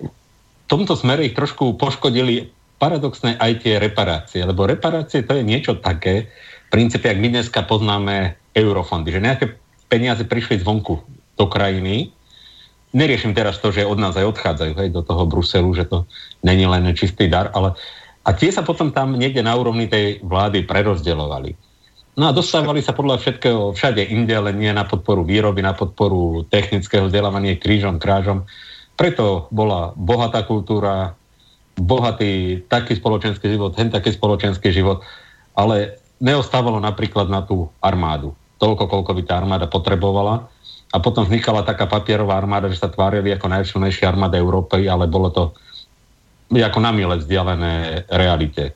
[0.00, 2.48] v tomto smere ich trošku poškodili
[2.80, 6.32] paradoxné aj tie reparácie, lebo reparácie to je niečo také,
[6.66, 9.46] v princípe, ak my dneska poznáme eurofondy, že nejaké
[9.92, 11.04] peniaze prišli zvonku
[11.36, 12.15] do krajiny,
[12.94, 16.06] neriešim teraz to, že od nás aj odchádzajú hej, do toho Bruselu, že to
[16.46, 17.74] není len čistý dar, ale
[18.26, 21.54] a tie sa potom tam niekde na úrovni tej vlády prerozdeľovali.
[22.16, 26.42] No a dostávali sa podľa všetkého všade inde, ale nie na podporu výroby, na podporu
[26.48, 28.48] technického vzdelávania krížom, krážom.
[28.98, 31.14] Preto bola bohatá kultúra,
[31.76, 35.04] bohatý taký spoločenský život, hen taký spoločenský život,
[35.52, 38.32] ale neostávalo napríklad na tú armádu.
[38.56, 40.48] Toľko, koľko by tá armáda potrebovala.
[40.94, 45.28] A potom vznikala taká papierová armáda, že sa tvárili ako najsilnejšia armáda Európy, ale bolo
[45.34, 45.44] to
[46.54, 48.70] ako na mile vzdialené realite.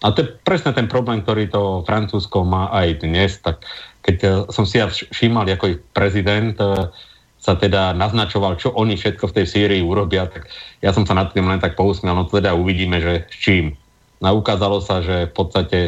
[0.00, 3.36] A to je presne ten problém, ktorý to Francúzsko má aj dnes.
[3.40, 3.64] Tak
[4.04, 6.88] keď eh, som si ja všímal, ako ich prezident eh,
[7.40, 10.52] sa teda naznačoval, čo oni všetko v tej Sýrii urobia, tak
[10.84, 13.80] ja som sa nad tým len tak pousmiel, no teda uvidíme, že s čím.
[14.20, 15.78] No ukázalo sa, že v podstate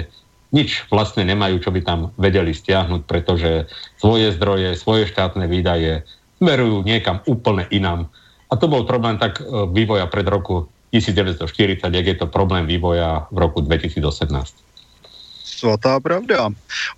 [0.53, 3.67] nič vlastne nemajú, čo by tam vedeli stiahnuť, pretože
[3.97, 6.05] svoje zdroje, svoje štátne výdaje
[6.39, 8.13] smerujú niekam úplne inám.
[8.53, 13.25] A to bol problém tak eh, vývoja pred roku 1940, jak je to problém vývoja
[13.33, 14.63] v roku 2018.
[15.63, 16.51] Svatá pravda.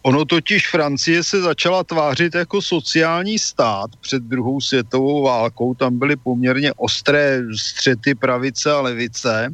[0.02, 5.74] Ono totiž Francie se začala tvářit jako sociální stát před druhou světovou válkou.
[5.74, 9.52] Tam byly poměrně ostré střety pravice a levice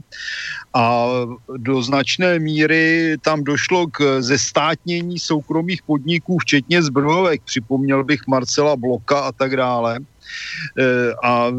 [0.75, 1.07] a
[1.57, 7.43] do značné míry tam došlo k zestátnění soukromých podniků, včetně zbrojovek.
[7.43, 9.99] Připomněl bych Marcela Bloka a tak dále.
[10.79, 11.53] Eh, a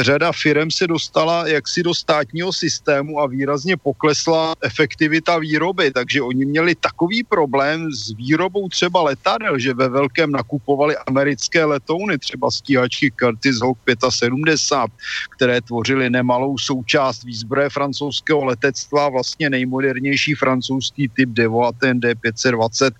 [0.00, 6.44] řada firm se dostala jaksi do státního systému a výrazně poklesla efektivita výroby, takže oni
[6.44, 13.12] měli takový problém s výrobou třeba letadel, že ve velkém nakupovali americké letouny, třeba stíhačky
[13.20, 13.78] Curtis Hawk
[14.10, 14.96] 75,
[15.36, 22.90] které tvořily nemalou součást výzbroje francouzského letectva, vlastně nejmodernější francouzský typ Devoaten D520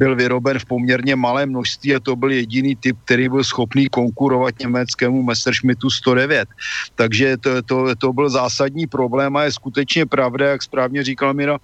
[0.00, 4.56] byl vyroben v poměrně malém množství a to byl jediný typ, který byl schopný konkurovat
[4.56, 6.48] německému Messerschmittu 109.
[6.96, 11.60] Takže to, to, to byl zásadní problém a je skutečně pravda, jak správně říkal Mira,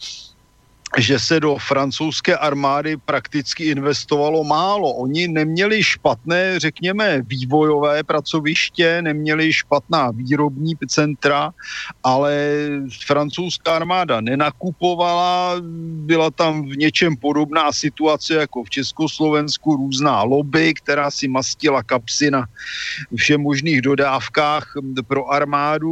[0.98, 4.94] že se do francouzské armády prakticky investovalo málo.
[4.94, 11.50] Oni neměli špatné, řekněme, vývojové pracoviště, neměli špatná výrobní centra,
[12.02, 12.56] ale
[13.06, 15.54] francouzská armáda nenakupovala,
[16.06, 22.30] byla tam v něčem podobná situace jako v Československu, různá lobby, která si mastila kapsy
[22.30, 22.44] na
[23.16, 24.66] všemožných dodávkách
[25.08, 25.90] pro armádu,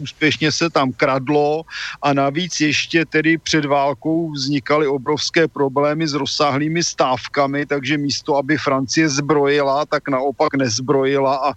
[0.00, 1.62] úspěšně se tam kradlo
[2.02, 8.58] a navíc ještě tedy před válkou vznikaly obrovské problémy s rozsáhlými stávkami, takže místo, aby
[8.58, 11.48] Francie zbrojila, tak naopak nezbrojila a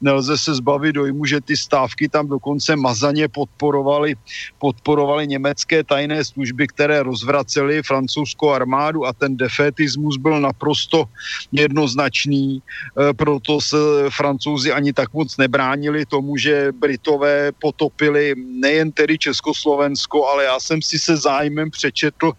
[0.00, 4.14] nelze se zbavit dojmu, že ty stávky tam dokonce mazaně podporovaly,
[4.58, 11.04] podporovaly německé tajné služby, které rozvracely francouzskou armádu a ten defetismus byl naprosto
[11.52, 13.76] jednoznačný, e, proto se
[14.10, 20.82] francouzi ani tak moc nebránili tomu, že Britové potopili nejen tedy Československo, ale já jsem
[20.82, 22.32] si se zájmem přečetl četl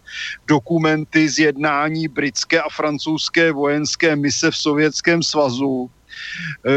[0.47, 5.89] dokumenty z jednání britské a francouzské vojenské mise v Sovětském svazu,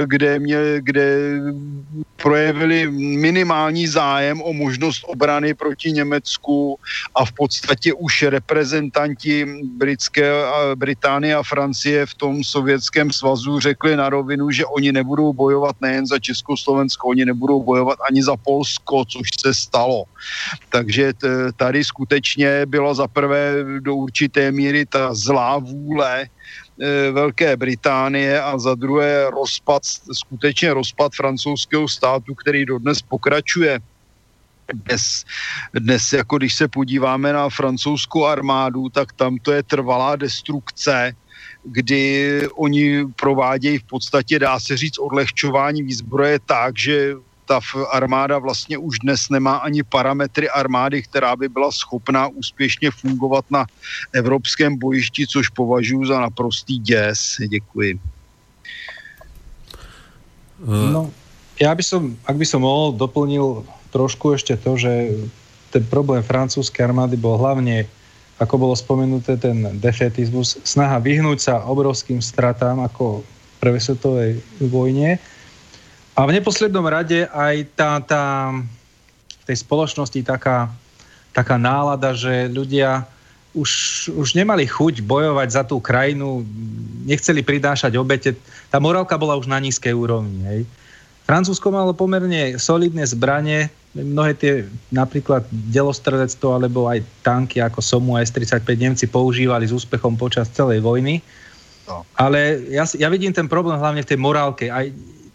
[0.06, 1.38] kde, mě, kde
[2.16, 6.78] projevili minimální zájem o možnost obrany proti Německu
[7.14, 9.46] a v podstatě už reprezentanti
[9.76, 10.32] britské,
[10.74, 16.06] Británie a Francie v tom sovětském svazu řekli na rovinu, že oni nebudou bojovat nejen
[16.06, 20.04] za Československo, oni nebudou bojovat ani za Polsko, což se stalo.
[20.68, 21.12] Takže
[21.56, 26.26] tady skutečně bylo za prvé do určité míry ta zlá vůle
[27.12, 29.82] Velké Británie a za druhé rozpad,
[30.12, 33.80] skutečně rozpad francouzského státu, který dodnes pokračuje.
[34.74, 35.24] Dnes,
[35.74, 41.12] dnes, jako když se podíváme na francouzskou armádu, tak tam to je trvalá destrukce,
[41.64, 47.14] kdy oni provádějí v podstatě, dá se říct, odlehčování výzbroje tak, že
[47.52, 47.60] ta
[47.92, 53.66] armáda vlastně už dnes nemá ani parametry armády, která by byla schopná úspěšně fungovat na
[54.12, 57.36] evropském bojišti, což považuji za naprostý děs.
[57.48, 58.00] Děkuji.
[60.62, 61.10] No,
[61.58, 65.10] ja by som, ak by som mohol, doplnil trošku ešte to, že
[65.74, 67.82] ten problém francúzskej armády bol hlavne,
[68.38, 74.30] ako bolo spomenuté, ten defetizmus, snaha vyhnúť sa obrovským stratám ako v prvej svetovej
[74.70, 75.18] vojne
[76.12, 78.24] a v neposlednom rade aj tá, tá
[79.42, 80.68] v tej spoločnosti taká,
[81.32, 83.08] taká nálada, že ľudia
[83.52, 83.70] už,
[84.16, 86.44] už nemali chuť bojovať za tú krajinu,
[87.04, 88.36] nechceli pridášať obete.
[88.72, 90.40] Tá morálka bola už na nízkej úrovni.
[90.48, 90.60] Hej.
[91.28, 94.52] Francúzsko malo pomerne solidné zbranie, mnohé tie
[94.88, 100.80] napríklad delostrelectvo alebo aj tanky ako Somu a S-35 Nemci používali s úspechom počas celej
[100.80, 101.20] vojny.
[101.86, 102.08] No.
[102.16, 104.72] Ale ja, ja vidím ten problém hlavne v tej morálke.
[104.72, 104.88] Aj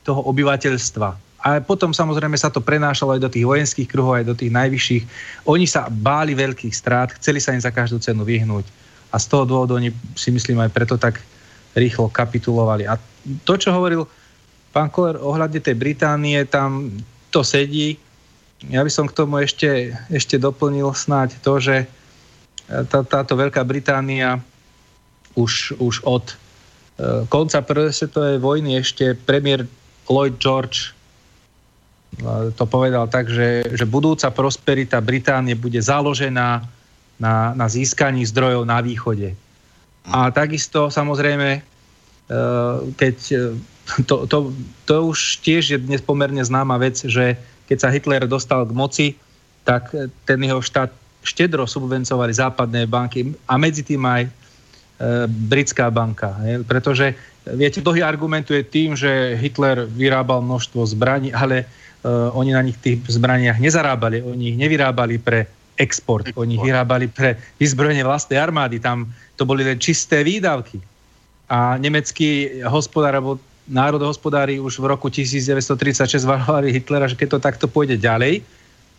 [0.08, 1.28] toho obyvateľstva.
[1.44, 5.04] A potom samozrejme sa to prenášalo aj do tých vojenských kruhov, aj do tých najvyšších.
[5.46, 8.66] Oni sa báli veľkých strát, chceli sa im za každú cenu vyhnúť.
[9.14, 11.22] A z toho dôvodu oni si myslím aj preto tak
[11.78, 12.90] rýchlo kapitulovali.
[12.90, 12.98] A
[13.46, 14.10] to, čo hovoril
[14.74, 16.90] pán Koller ohľadne tej Británie, tam
[17.30, 17.96] to sedí.
[18.68, 21.86] Ja by som k tomu ešte, ešte doplnil snáď to, že
[22.68, 24.42] tá, táto Veľká Británia
[25.38, 26.36] už, už od e,
[27.30, 29.70] konca prvej svetovej vojny ešte premiér
[30.08, 30.98] Lloyd George
[32.56, 36.66] to povedal tak, že, že budúca prosperita Británie bude založená
[37.22, 39.38] na, na získaní zdrojov na východe.
[40.08, 41.62] A takisto samozrejme, e,
[42.96, 43.38] keď e,
[44.08, 44.38] to, to,
[44.88, 49.08] to už tiež je dnes pomerne známa vec, že keď sa Hitler dostal k moci,
[49.68, 49.92] tak
[50.24, 50.90] ten jeho štát
[51.28, 54.32] štedro subvencovali západné banky a medzi tým aj e,
[55.28, 56.34] britská banka.
[56.64, 57.14] Pretože
[57.56, 63.00] Viete, dlhý argumentuje tým, že Hitler vyrábal množstvo zbraní, ale uh, oni na nich tých
[63.08, 65.48] zbraniach nezarábali, oni ich nevyrábali pre
[65.78, 66.42] export, export.
[66.42, 69.08] oni ich vyrábali pre vyzbrojenie vlastnej armády, tam
[69.38, 70.82] to boli len čisté výdavky.
[71.48, 77.66] A nemecký hospodár, alebo národohospodári už v roku 1936 varovali Hitlera, že keď to takto
[77.70, 78.44] pôjde ďalej,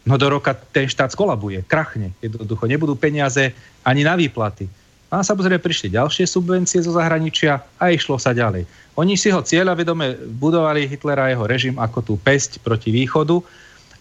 [0.08, 2.16] no do roka ten štát skolabuje, krachne.
[2.24, 3.52] Jednoducho nebudú peniaze
[3.84, 4.68] ani na výplaty.
[5.09, 8.68] A samozrejme prišli ďalšie subvencie zo zahraničia a išlo sa ďalej.
[9.01, 13.40] Oni si ho cieľa vedome budovali Hitlera a jeho režim ako tú pesť proti východu.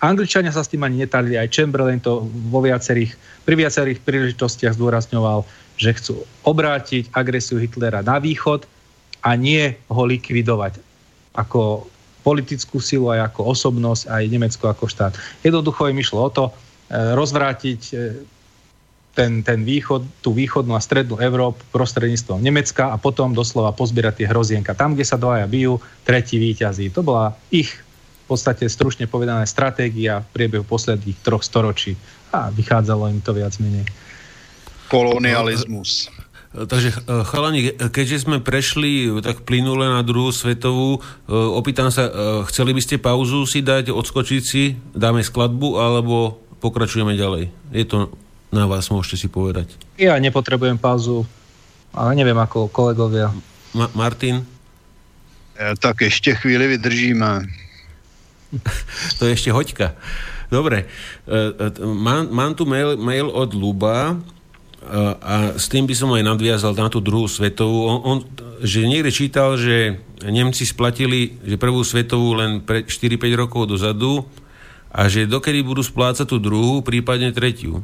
[0.04, 3.16] Angličania sa s tým ani netali, aj Chamberlain to vo viacerých,
[3.48, 5.48] pri viacerých príležitostiach zdôrazňoval,
[5.80, 8.68] že chcú obrátiť agresiu Hitlera na východ
[9.24, 10.78] a nie ho likvidovať
[11.38, 11.88] ako
[12.26, 15.16] politickú silu, aj ako osobnosť, aj Nemecko ako štát.
[15.46, 18.20] Jednoducho im išlo o to eh, rozvrátiť eh,
[19.18, 24.30] ten, ten východ, tú východnú a strednú Európu prostredníctvom Nemecka a potom doslova pozbierať tie
[24.30, 24.78] hrozienka.
[24.78, 26.94] Tam, kde sa dvaja bijú, tretí výťazí.
[26.94, 31.98] To bola ich v podstate stručne povedané stratégia v priebehu posledných troch storočí.
[32.30, 33.90] A vychádzalo im to viac menej.
[34.94, 36.14] Kolonialismus.
[36.54, 42.08] Takže chalani, keďže sme prešli tak plynule na druhú svetovú, opýtam sa,
[42.50, 47.52] chceli by ste pauzu si dať, odskočiť si, dáme skladbu, alebo pokračujeme ďalej?
[47.74, 48.14] Je to
[48.52, 49.76] na vás, môžete si povedať.
[50.00, 51.28] Ja nepotrebujem pauzu,
[51.92, 53.34] ale neviem ako kolegovia.
[53.76, 54.46] Ma- Martin?
[55.58, 57.48] E, tak ešte chvíli vydržíme.
[59.20, 59.98] to je ešte hoďka.
[60.48, 60.88] Dobre, e,
[61.28, 64.16] e, mám, mám tu mail, mail od Luba,
[65.20, 67.92] a s tým by som aj nadviazal na tú druhú svetovú.
[67.92, 68.18] On, on,
[68.64, 74.24] že niekde čítal, že Nemci splatili že prvú svetovú len pre 4-5 rokov dozadu
[74.90, 77.84] a že dokedy budú splácať tú druhú, prípadne tretiu.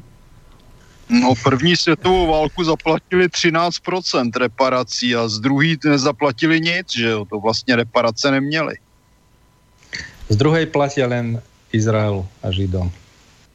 [1.10, 7.40] No první světovou válku zaplatili 13% reparací a z druhý nezaplatili nic, že jo, to
[7.40, 8.76] vlastně reparace neměli.
[10.30, 11.42] Z druhej platia len
[11.74, 12.92] Izraelu a Židom.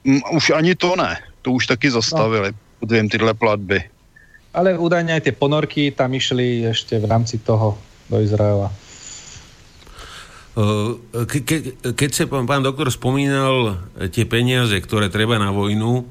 [0.05, 2.53] Mm, už ani to ne, to už taky zastavili.
[2.53, 3.91] No Budujem tyhle platby.
[4.55, 7.75] Ale údajne aj tie ponorky tam išli ešte v rámci toho
[8.07, 8.71] do Izraela.
[11.27, 11.57] Ke, ke,
[11.95, 16.07] keď sa pán, pán doktor spomínal tie peniaze, ktoré treba na vojnu,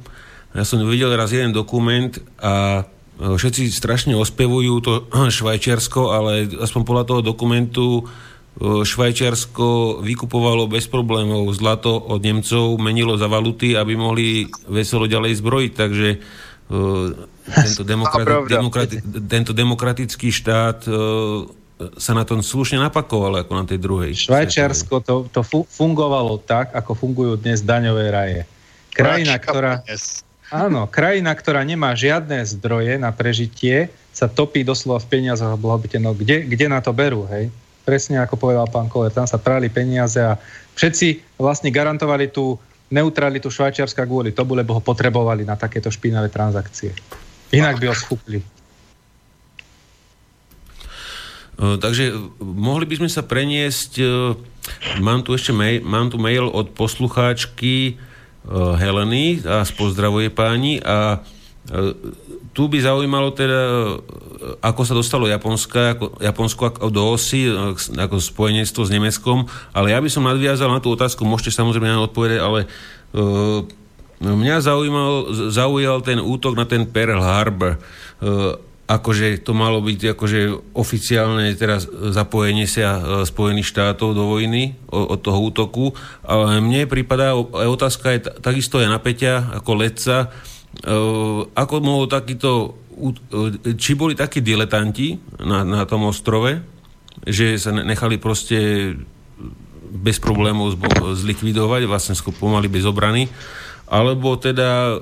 [0.57, 2.81] ja som videl raz jeden dokument a
[3.17, 4.93] všetci strašne ospevujú to
[5.37, 7.87] Švajčiarsko, ale aspoň podľa toho dokumentu
[8.57, 15.71] Švajčiarsko vykupovalo bez problémov zlato od Nemcov, menilo za valuty, aby mohli veselo ďalej zbrojiť,
[15.77, 16.07] takže
[17.61, 20.89] tento, demokrati- demokrati- tento demokratický štát
[21.77, 24.17] sa na tom slušne napakoval ako na tej druhej.
[24.17, 28.41] Švajčiarsko to, to fungovalo tak, ako fungujú dnes daňové raje.
[28.89, 29.85] Krajina, ktorá,
[30.51, 36.01] áno, krajina, ktorá nemá žiadne zdroje na prežitie, sa topí doslova v peniazoch a blahobite.
[36.01, 37.53] No kde, kde na to berú, hej?
[37.85, 40.35] Presne ako povedal pán Koller, tam sa prali peniaze a
[40.75, 42.59] všetci vlastne garantovali tú
[42.91, 46.91] neutralitu Švajčiarska kvôli tomu, lebo ho potrebovali na takéto špinavé transakcie.
[47.51, 48.39] Inak by ho schúpli.
[51.57, 53.97] Takže mohli by sme sa preniesť,
[55.01, 57.97] mám tu ešte mail, mám tu mail od poslucháčky
[58.51, 61.19] Heleny a pozdravuje páni a
[62.55, 63.61] tu by zaujímalo teda,
[64.63, 67.51] ako sa dostalo Japonska, ako, Japonsko ako do osy,
[67.93, 69.45] ako spojenectvo s Nemeckom,
[69.75, 72.65] ale ja by som nadviazal na tú otázku, môžete samozrejme na odpovedať, ale
[73.13, 73.61] uh,
[74.23, 75.11] mňa zaujímal,
[75.51, 77.77] zaujal ten útok na ten Pearl Harbor.
[78.23, 78.57] Uh,
[78.87, 80.39] akože to malo byť akože
[80.71, 85.91] oficiálne teraz zapojenie sa Spojených štátov do vojny od, toho útoku,
[86.23, 90.31] ale mne prípada, aj otázka je takisto je napäťa ako letca,
[90.85, 92.77] Ehm, ako mohol takýto,
[93.77, 96.61] či boli takí diletanti na, na tom ostrove,
[97.25, 98.93] že sa nechali proste
[99.87, 100.77] bez problémov
[101.17, 103.25] zlikvidovať, vlastne pomaly bez obrany,
[103.89, 105.01] alebo teda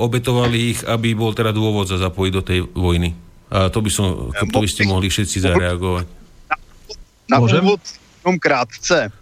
[0.00, 3.12] obetovali ich, aby bol teda dôvod za zapojiť do tej vojny.
[3.50, 6.06] A to by, som, to by ste mohli všetci zareagovať.
[7.30, 7.82] Na, na úvod
[8.26, 9.12] jenom krátce.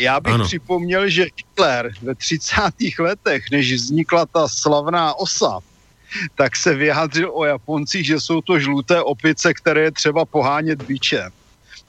[0.00, 0.44] Já bych ano.
[0.44, 2.54] připomněl, že Hitler ve 30.
[2.98, 5.58] letech, než vznikla ta slavná osa,
[6.34, 11.30] tak se vyjádřil o Japoncích, že jsou to žluté opice, které je třeba pohánět bičem.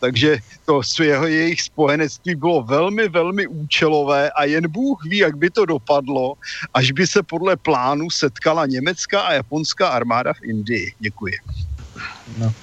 [0.02, 5.50] Takže to jeho, jejich spojenectví bylo velmi, velmi účelové a jen Bůh ví, jak by
[5.50, 6.34] to dopadlo,
[6.74, 10.94] až by se podle plánu setkala německá a japonská armáda v Indii.
[11.00, 11.34] Děkuji.
[12.38, 12.54] No.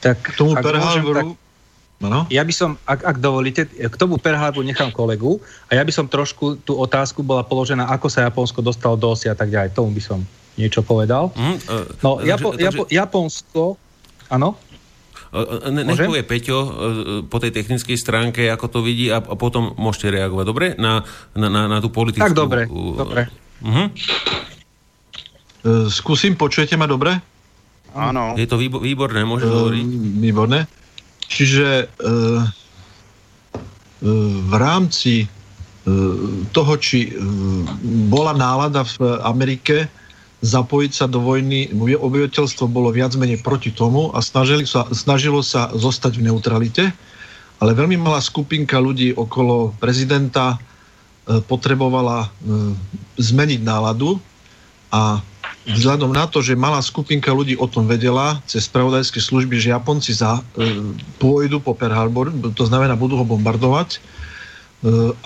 [0.00, 1.36] Tak k tomu Pearl Harboru,
[1.96, 2.28] No.
[2.28, 6.04] Ja by som, ak, ak dovolíte, k tomu Perhábu nechám kolegu a ja by som
[6.04, 9.72] trošku tú otázku bola položená, ako sa Japonsko dostalo do osi a tak ďalej.
[9.72, 10.20] Tomu by som
[10.60, 11.32] niečo povedal.
[11.32, 12.64] Mm, uh, no, Japo, takže...
[12.68, 13.62] Japo, Japonsko,
[14.28, 14.60] áno?
[15.72, 16.58] Ne, nech povie Peťo
[17.26, 20.66] po tej technickej stránke, ako to vidí a, potom môžete reagovať, dobre?
[20.78, 21.02] Na,
[21.34, 22.30] na, na, na tú politickú...
[22.30, 23.22] Tak dobre, uh, dobre.
[23.62, 23.86] Uh-huh.
[25.90, 27.18] Skúsim, počujete ma dobre?
[27.96, 28.38] Áno.
[28.38, 29.84] Je to výborné, môžeš uh, hovoriť.
[30.22, 30.60] Výborné.
[31.26, 32.18] Čiže e, e,
[34.46, 35.26] v rámci e,
[36.54, 37.10] toho, či
[38.06, 39.90] bola nálada v Amerike
[40.44, 45.72] zapojiť sa do vojny, obyvateľstvo bolo viac menej proti tomu a snažili sa, snažilo sa
[45.72, 46.84] zostať v neutralite,
[47.56, 50.60] ale veľmi malá skupinka ľudí okolo prezidenta
[51.48, 52.28] potrebovala
[53.16, 54.20] zmeniť náladu
[54.92, 55.24] a
[55.66, 60.14] vzhľadom na to, že malá skupinka ľudí o tom vedela cez spravodajské služby, že Japonci
[60.14, 60.42] za, e,
[61.18, 63.98] pôjdu po Pearl Harbor, to znamená budú ho bombardovať e,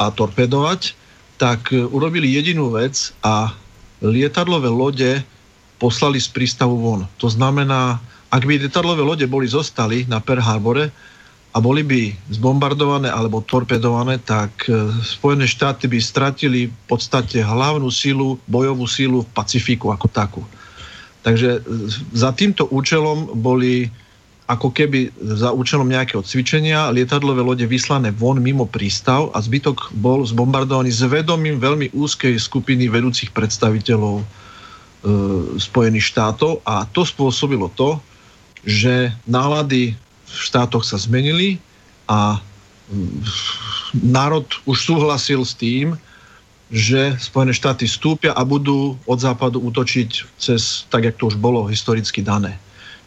[0.01, 0.97] a torpedovať,
[1.37, 3.53] tak e, urobili jedinú vec a
[4.05, 5.20] lietadlové lode
[5.81, 7.09] poslali z prístavu von.
[7.20, 8.01] To znamená,
[8.32, 10.93] ak by lietadlové lode boli zostali na Pearl Harbore,
[11.51, 17.90] a boli by zbombardované alebo torpedované, tak e, Spojené štáty by stratili v podstate hlavnú
[17.90, 20.43] sílu, bojovú sílu v Pacifiku ako takú.
[21.27, 21.59] Takže
[22.14, 23.90] za týmto účelom boli
[24.51, 30.27] ako keby za účelom nejakého cvičenia lietadlové lode vyslané von mimo prístav a zbytok bol
[30.27, 34.24] zbombardovaný s vedomím veľmi úzkej skupiny vedúcich predstaviteľov e,
[35.55, 38.02] Spojených štátov a to spôsobilo to,
[38.66, 39.94] že nálady
[40.27, 41.62] v štátoch sa zmenili
[42.10, 42.43] a
[42.90, 43.22] mm,
[44.02, 45.94] národ už súhlasil s tým,
[46.74, 51.66] že Spojené štáty stúpia a budú od západu útočiť cez, tak jak to už bolo
[51.70, 52.59] historicky dané.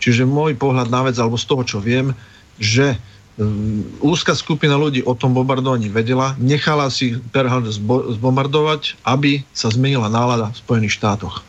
[0.04, 2.12] Čiže môj pohľad na vec, alebo z toho, čo viem,
[2.60, 3.00] že
[3.40, 7.72] mm, úzka skupina ľudí o tom bombardovaní vedela, nechala si Pearl Harbor
[8.12, 11.40] zbombardovať, aby sa zmenila nálada v Spojených štátoch.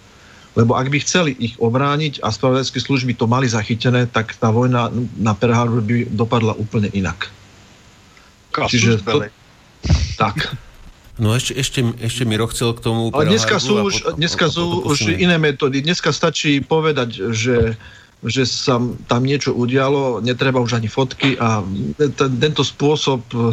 [0.55, 4.87] Lebo ak by chceli ich obrániť a spravodajské služby to mali zachytené, tak tá vojna
[5.19, 7.27] na Pearl Harbor by dopadla úplne inak.
[8.55, 9.27] Kasus Čiže to,
[10.15, 10.55] tak.
[11.19, 13.11] No ešte, ešte, ešte mi chcel k tomu...
[13.11, 15.83] Ale dneska sú, už, dneska sú už iné metódy.
[15.83, 17.75] Dneska stačí povedať, že
[18.25, 21.61] že sa tam niečo udialo, netreba už ani fotky a
[22.17, 23.53] tento spôsob e,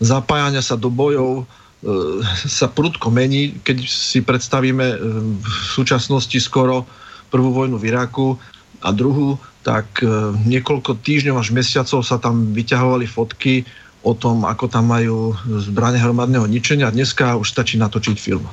[0.00, 4.96] zapájania sa do bojov e, sa prudko mení, keď si predstavíme e,
[5.36, 6.88] v súčasnosti skoro
[7.28, 8.40] prvú vojnu v Iraku
[8.80, 10.00] a druhú, tak
[10.48, 13.68] niekoľko týždňov až mesiacov sa tam vyťahovali fotky
[14.00, 18.48] o tom, ako tam majú zbranie hromadného ničenia dneska už stačí natočiť film.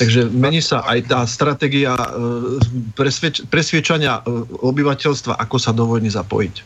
[0.00, 2.08] Takže mení sa aj tá stratégia e,
[2.96, 6.56] presvedč- presviečania e, obyvateľstva, ako sa do vojny zapojiť.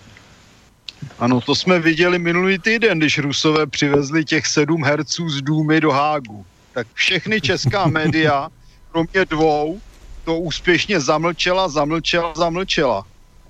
[1.19, 5.91] Ano, to jsme viděli minulý týden, když Rusové přivezli těch sedm herců z Důmy do
[5.91, 6.47] Hágu.
[6.75, 8.49] Tak všechny česká média,
[8.93, 9.79] kromě dvou,
[10.25, 13.03] to úspěšně zamlčela, zamlčela, zamlčela.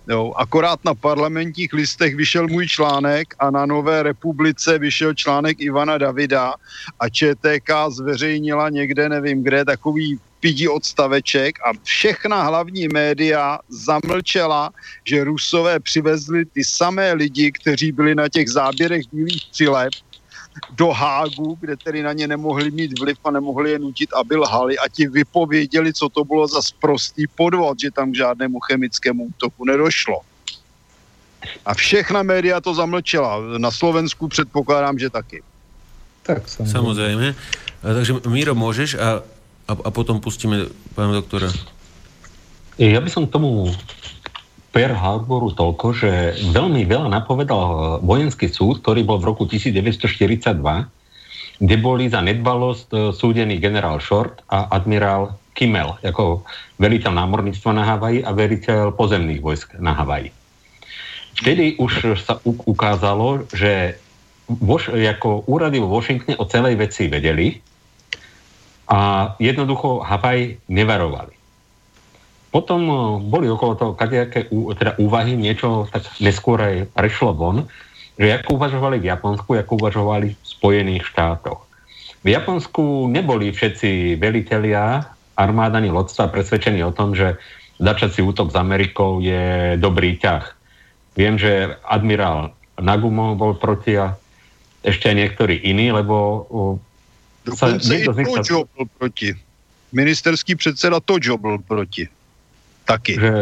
[0.09, 5.99] Jo, akorát na parlamentních listech vyšel můj článek a na Nové republice vyšel článek Ivana
[5.99, 6.53] Davida
[7.01, 14.71] a ČTK zveřejnila někde, nevím kde, takový pidi odstaveček a všechna hlavní média zamlčela,
[15.09, 19.95] že Rusové přivezli ty samé lidi, kteří byli na těch záběrech bílých přilep
[20.71, 24.79] do Hágu, kde tedy na ně nemohli mít vliv a nemohli je nutit, aby lhali
[24.79, 29.65] a ti vypověděli, co to bylo za sprostý podvod, že tam k žádnému chemickému útoku
[29.65, 30.21] nedošlo.
[31.67, 33.59] A všechna média to zamlčela.
[33.59, 35.43] Na Slovensku předpokládám, že taky.
[36.25, 36.73] Tak samozrejme.
[36.73, 37.27] samozrejme.
[37.85, 39.21] A, takže Míro, môžeš a,
[39.69, 41.53] a, a potom pustíme pána doktora.
[42.81, 43.71] Ja by som tomu
[44.75, 46.11] Pearl Harboru toľko, že
[46.51, 50.59] veľmi veľa napovedal vojenský súd, ktorý bol v roku 1942,
[51.63, 56.43] kde boli za nedbalosť e, súdení generál Short a admirál Kimmel ako
[56.83, 60.35] veliteľ námorníctva na Havaji a veliteľ pozemných vojsk na Havaji.
[61.39, 63.95] Vtedy už sa ukázalo, že
[64.51, 67.63] voš, ako úrady vo Washingtone o celej veci vedeli
[68.91, 71.34] a jednoducho Havaj nevarovali.
[72.55, 74.47] Potom eh, boli okolo toho kadejaké
[74.79, 77.67] teda úvahy, niečo tak neskôr aj prešlo von,
[78.15, 81.67] že ako uvažovali v Japonsku, ako uvažovali v Spojených štátoch.
[82.23, 85.03] V Japonsku neboli všetci velitelia
[85.35, 87.35] armádani lodstva presvedčení o tom, že
[87.83, 90.47] začať si útok s Amerikou je dobrý ťah.
[91.19, 94.15] Viem, že admirál Nagumo bol proti a
[94.87, 96.47] ešte aj niektorí iní, lebo
[97.51, 98.63] sa, niekto z nich sa...
[98.63, 99.35] bol proti.
[99.91, 102.07] Ministerský predseda Tojo bol proti.
[102.85, 103.13] Taky.
[103.17, 103.33] Že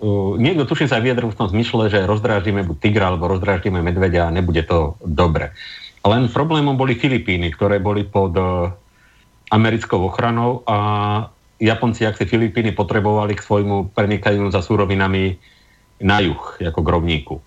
[0.00, 4.28] uh, niekto tuším sa vyjadril v tom zmysle, že rozdráždime buď tigra alebo rozdráždime medvedia
[4.28, 5.52] a nebude to dobre.
[6.06, 8.72] Len problémom boli Filipíny, ktoré boli pod uh,
[9.52, 10.76] americkou ochranou a
[11.56, 15.40] Japonci, ak si Filipíny potrebovali k svojmu prenikaniu za súrovinami
[16.04, 17.40] na juh, ako grovníku.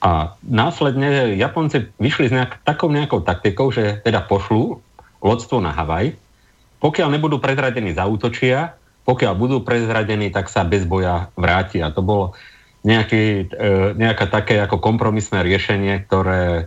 [0.00, 4.80] A následne Japonci vyšli s nejak, takou nejakou taktikou, že teda pošlú
[5.20, 6.16] lodstvo na Havaj,
[6.80, 11.78] pokiaľ nebudú prezradení zautočia pokiaľ budú prezradení, tak sa bez boja vráti.
[11.78, 12.34] A to bolo
[12.82, 16.66] nejaký, e, nejaké také ako kompromisné riešenie, ktoré,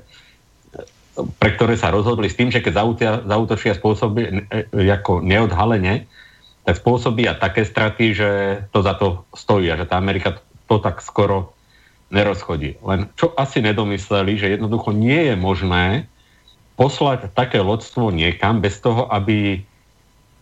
[1.35, 2.73] pre ktoré sa rozhodli s tým, že keď
[3.27, 6.07] zautočia spôsoby e, ako neodhalenie,
[6.63, 8.29] tak spôsobia také straty, že
[8.71, 10.39] to za to stojí a že tá Amerika
[10.71, 11.51] to tak skoro
[12.11, 12.79] nerozchodí.
[12.83, 15.85] Len čo asi nedomysleli, že jednoducho nie je možné
[16.79, 19.61] poslať také lodstvo niekam bez toho, aby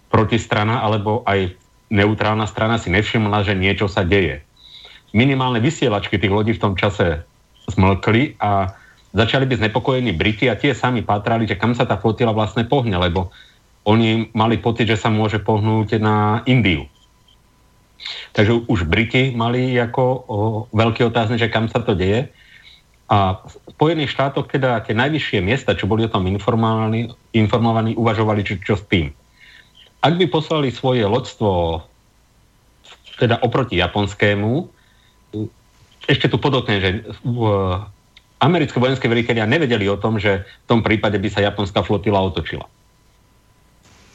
[0.08, 1.58] protistrana alebo aj
[1.88, 4.44] neutrálna strana si nevšimla, že niečo sa deje.
[5.16, 7.24] Minimálne vysielačky tých lodí v tom čase
[7.68, 8.72] smlkli a
[9.16, 12.96] začali byť znepokojení Briti a tie sami pátrali, že kam sa tá flotila vlastne pohne,
[13.00, 13.32] lebo
[13.88, 16.92] oni mali pocit, že sa môže pohnúť na Indiu.
[18.36, 20.20] Takže už Briti mali ako o,
[20.76, 22.30] veľký otázne, že kam sa to deje.
[23.08, 28.44] A v Spojených štátoch teda tie najvyššie miesta, čo boli o tom informovaní, informovaní uvažovali,
[28.44, 29.16] čo, čo s tým.
[30.02, 31.82] Ak by poslali svoje lodstvo
[33.18, 34.70] teda oproti japonskému,
[36.08, 36.90] ešte tu podotknem, že
[37.26, 37.42] v,
[38.40, 42.70] americké vojenské veliteľia nevedeli o tom, že v tom prípade by sa japonská flotila otočila.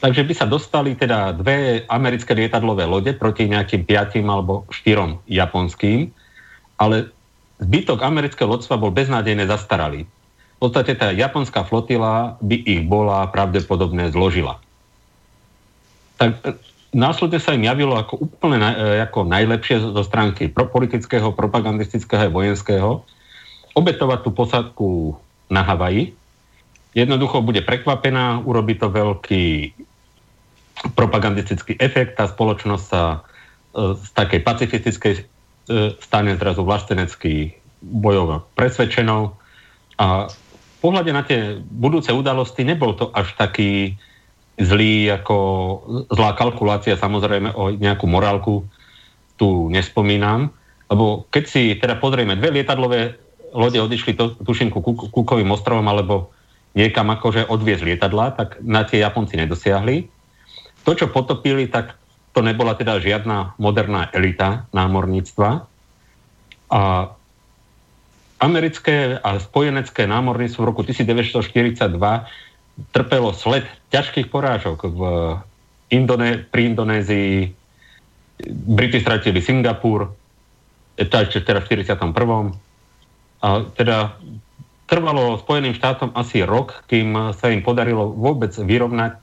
[0.03, 6.11] Takže by sa dostali teda dve americké lietadlové lode proti nejakým piatim alebo štyrom japonským,
[6.75, 7.11] ale
[7.63, 10.03] zbytok amerického lodstva bol beznádejne zastaralý.
[10.59, 14.62] V podstate tá japonská flotila by ich bola pravdepodobne zložila.
[16.17, 16.53] Tak e,
[16.93, 22.29] následne sa im javilo ako úplne na, e, ako najlepšie zo stránky pro politického, propagandistického
[22.29, 23.03] a vojenského
[23.73, 24.89] obetovať tú posadku
[25.49, 26.13] na Havaji.
[26.93, 29.73] Jednoducho bude prekvapená, urobí to veľký
[30.93, 35.21] propagandistický efekt, tá spoločnosť sa e, z takej pacifistickej e,
[35.97, 39.35] stane zrazu vlastenecký bojov presvedčenou
[39.97, 43.95] a v pohľade na tie budúce udalosti nebol to až taký
[44.59, 45.37] zlý ako
[46.13, 48.65] zlá kalkulácia, samozrejme o nejakú morálku
[49.37, 50.53] tu nespomínam,
[50.93, 53.17] lebo keď si teda pozrieme, dve lietadlové
[53.53, 56.29] lode odišli, to, tuším, ku Kúkovým ostrovom alebo
[56.77, 60.09] niekam akože odviezť lietadla, tak na tie Japonci nedosiahli.
[60.83, 61.97] To, čo potopili, tak
[62.33, 65.49] to nebola teda žiadna moderná elita námorníctva.
[66.73, 66.81] A
[68.41, 71.93] americké a spojenecké námorníctvo v roku 1942
[72.95, 75.01] trpelo sled ťažkých porážok v
[75.93, 77.53] Indone- pri Indonézii.
[78.49, 80.09] Briti stratili Singapur,
[80.97, 82.57] to ešte teda v 41.
[83.43, 83.47] A
[83.77, 84.17] teda
[84.89, 89.19] trvalo Spojeným štátom asi rok, kým sa im podarilo vôbec vyrovnať e,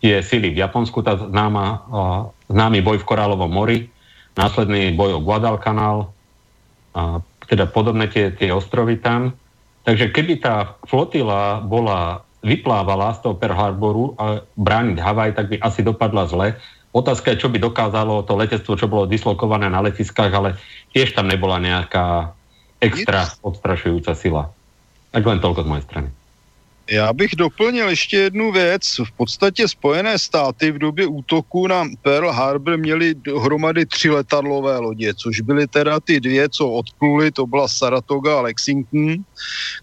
[0.00, 1.84] tie sily v Japonsku, tá známa,
[2.48, 3.92] známy boj v Korálovom mori,
[4.34, 6.08] následný boj o Guadalcanal,
[6.96, 9.36] a teda podobné tie, tie ostrovy tam.
[9.84, 15.56] Takže keby tá flotila bola, vyplávala z toho Pearl Harboru a brániť Havaj, tak by
[15.60, 16.56] asi dopadla zle.
[16.90, 20.58] Otázka je, čo by dokázalo to letectvo, čo bolo dislokované na letiskách, ale
[20.90, 22.34] tiež tam nebola nejaká
[22.82, 24.50] extra odstrašujúca sila.
[25.14, 26.08] Tak len toľko z mojej strany.
[26.90, 28.82] Já bych doplnil ještě jednu věc.
[29.04, 35.14] V podstatě Spojené státy v době útoku na Pearl Harbor měli dohromady tři letadlové lodě,
[35.14, 39.16] což byly teda ty dvě, co odpluly, to byla Saratoga a Lexington,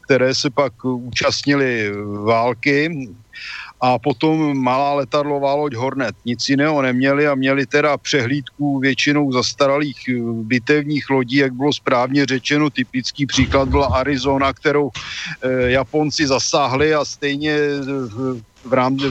[0.05, 1.91] které se pak účastnili
[2.23, 3.07] války
[3.81, 6.15] a potom malá letadlová loď Hornet.
[6.25, 12.25] Nic jiného neměli a měli teda přehlídku většinou zastaralých eh, bitevních lodí, jak bylo správně
[12.25, 12.69] řečeno.
[12.69, 19.05] Typický příklad byla Arizona, kterou eh, Japonci zasáhli a stejně v, v rámci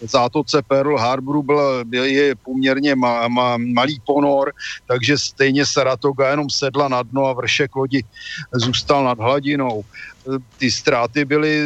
[0.00, 4.52] zátoce Pearl Harboru byl, byl je poměrně ma, ma, malý ponor,
[4.86, 8.04] takže stejně Saratoga jenom sedla na dno a vršek lodi
[8.54, 9.82] zůstal nad hladinou.
[9.82, 11.60] Eh, ty ztráty byly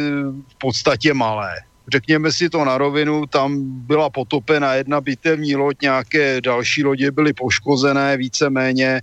[0.47, 6.41] v podstatě malé řekněme si to na rovinu, tam byla potopena jedna bitevní loď, nějaké
[6.41, 9.01] další lodě byly poškozené víceméně,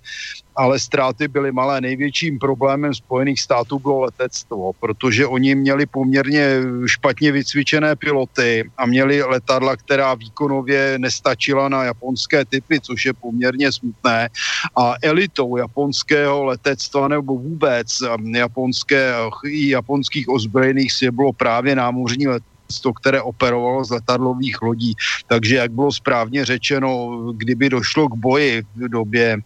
[0.57, 1.81] ale ztráty byly malé.
[1.81, 6.57] Největším problémem Spojených států bylo letectvo, protože oni měli poměrně
[6.87, 13.73] špatně vycvičené piloty a měli letadla, která výkonově nestačila na japonské typy, což je poměrně
[13.73, 14.29] smutné.
[14.77, 17.89] A elitou japonského letectva nebo vůbec
[18.35, 19.15] japonské,
[19.47, 22.54] i japonských ozbrojených sil bylo právě námořní letectvo
[22.93, 24.95] které operovalo z letadlových lodí.
[25.27, 29.43] Takže, jak bylo správně řečeno, kdyby došlo k boji v době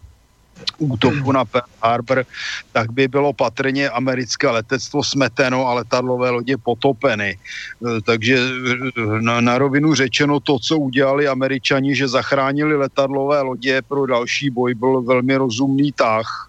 [0.77, 2.25] útoku na Pearl Harbor,
[2.71, 7.29] tak by bylo patrně americké letectvo smeteno a letadlové lodě potopeny.
[7.29, 13.81] E, takže e, na, na rovinu řečeno to, co udělali američani, že zachránili letadlové lodě
[13.81, 16.48] pro další boj, byl velmi rozumný tah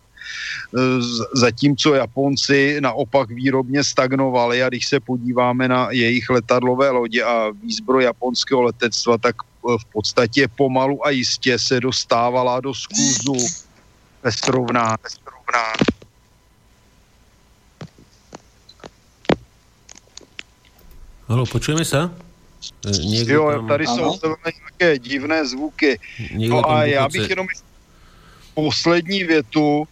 [1.35, 8.05] zatímco Japonci naopak výrobně stagnovali a když se podíváme na jejich letadlové lodě a výzbroj
[8.05, 13.37] japonského letectva, tak v podstatě pomalu a jistě se dostávala do skluzu
[14.23, 14.97] ve srovnání.
[21.31, 22.11] Halo, počujeme sa?
[22.83, 23.71] Niekto jo, tam...
[23.71, 25.99] tady jsou nějaké divné zvuky.
[26.35, 27.47] Niekto no a já bych jenom
[28.55, 29.87] poslední větu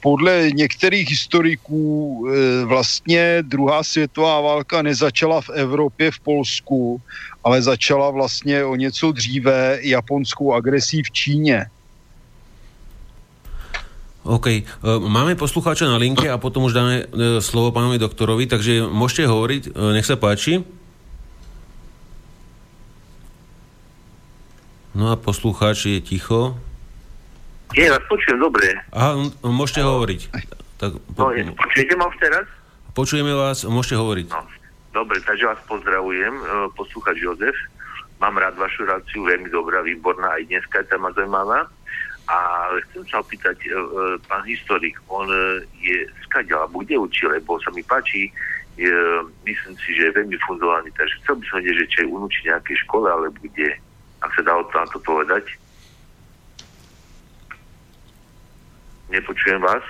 [0.00, 7.00] podle některých historiků eh, vlastně druhá světová válka nezačala v Evropě, v Polsku,
[7.44, 11.66] ale začala vlastně o něco dříve japonskou agresí v Číně.
[14.22, 14.46] OK.
[14.46, 14.64] Eh,
[15.08, 17.08] máme poslucháča na linke a potom už dáme
[17.40, 19.62] slovo pánovi doktorovi, takže môžete hovoriť,
[19.96, 20.60] nech sa páči.
[24.92, 26.58] No a poslucháč je ticho.
[27.76, 28.72] Nie, vás počujem dobre.
[28.96, 29.98] Aha, môžete no.
[29.98, 30.20] hovoriť.
[30.78, 32.46] Tak, po, no, je, počujete ma už teraz?
[32.94, 34.26] Počujeme vás, môžete hovoriť.
[34.30, 34.40] No,
[34.94, 36.44] dobre, takže vás pozdravujem, e,
[36.78, 37.56] poslúchať Jozef.
[38.18, 41.66] mám rád vašu reláciu, veľmi dobrá, výborná, aj dneska je tam zaujímavá.
[42.28, 43.78] Ale chcem sa opýtať, e, e,
[44.28, 48.28] pán historik, on e, je skadiaľ, alebo kde učil, lebo sa mi páči,
[48.76, 48.92] je,
[49.48, 52.42] myslím si, že je veľmi fundovaný, takže chcel by som vedieť, že či je unúčiť
[52.52, 53.68] nejakej škole, alebo kde,
[54.22, 55.44] ak sa dá o to na to povedať.
[59.08, 59.84] Nepočujem vás.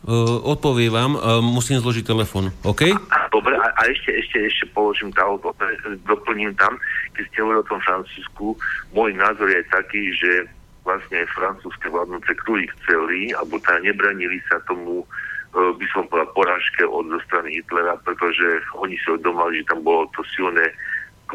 [0.00, 2.88] Uh, odpoviem vám, uh, musím zložiť telefon, OK?
[2.88, 5.28] A, dobre, a, a ešte, ešte, ešte položím tá,
[6.08, 6.80] doplním tam,
[7.12, 8.56] keď ste hovorili o tom Francúzsku,
[8.96, 10.48] môj názor je taký, že
[10.88, 16.80] vlastne francúzske vládnoce kruhy chceli, alebo teda nebranili sa tomu, uh, by som povedal, porážke
[16.88, 20.64] od zo strany Hitlera, pretože oni si oddomali, že tam bolo to silné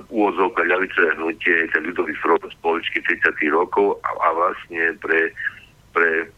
[0.10, 5.30] úvozovka ľavicové hnutie, ten ľudový front spoločky 30 rokov a, a vlastne pre,
[5.94, 6.34] pre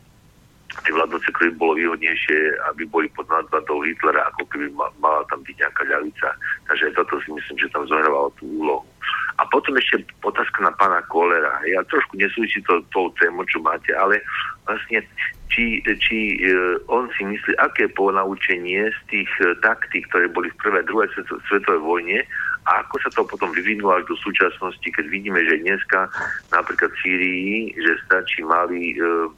[0.83, 2.37] tie vládnoce keby bolo výhodnejšie,
[2.73, 6.29] aby boli pod nadvladou Hitlera, ako keby mala tam byť nejaká ľavica.
[6.69, 8.85] Takže toto si myslím, že tam zohrávalo tú úlohu.
[9.37, 11.61] A potom ešte otázka na pána Kolera.
[11.69, 14.17] Ja trošku nesúvisí to tou tému, čo máte, ale
[14.65, 15.05] vlastne
[15.47, 20.59] či, či uh, on si myslí, aké ponaučenie z tých uh, taktík, ktoré boli v
[20.59, 21.09] prvej, druhej
[21.47, 22.19] svetovej vojne
[22.67, 26.11] a ako sa to potom vyvinulo až do súčasnosti, keď vidíme, že dneska
[26.51, 29.31] napríklad v Sýrii, že stačí malý uh,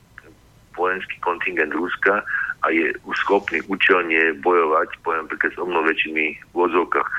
[0.79, 2.23] vojenský kontingent Ruska
[2.63, 7.11] a je schopný účelne bojovať, poviem napríklad s omno väčšími vozovkách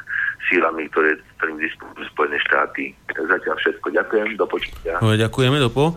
[0.49, 2.85] sílami, ktoré, ktorým disponujú Spojené štáty.
[3.13, 3.87] Zatiaľ všetko.
[3.93, 4.99] Ďakujem, do počutia.
[5.01, 5.97] No, ďakujeme, dopo.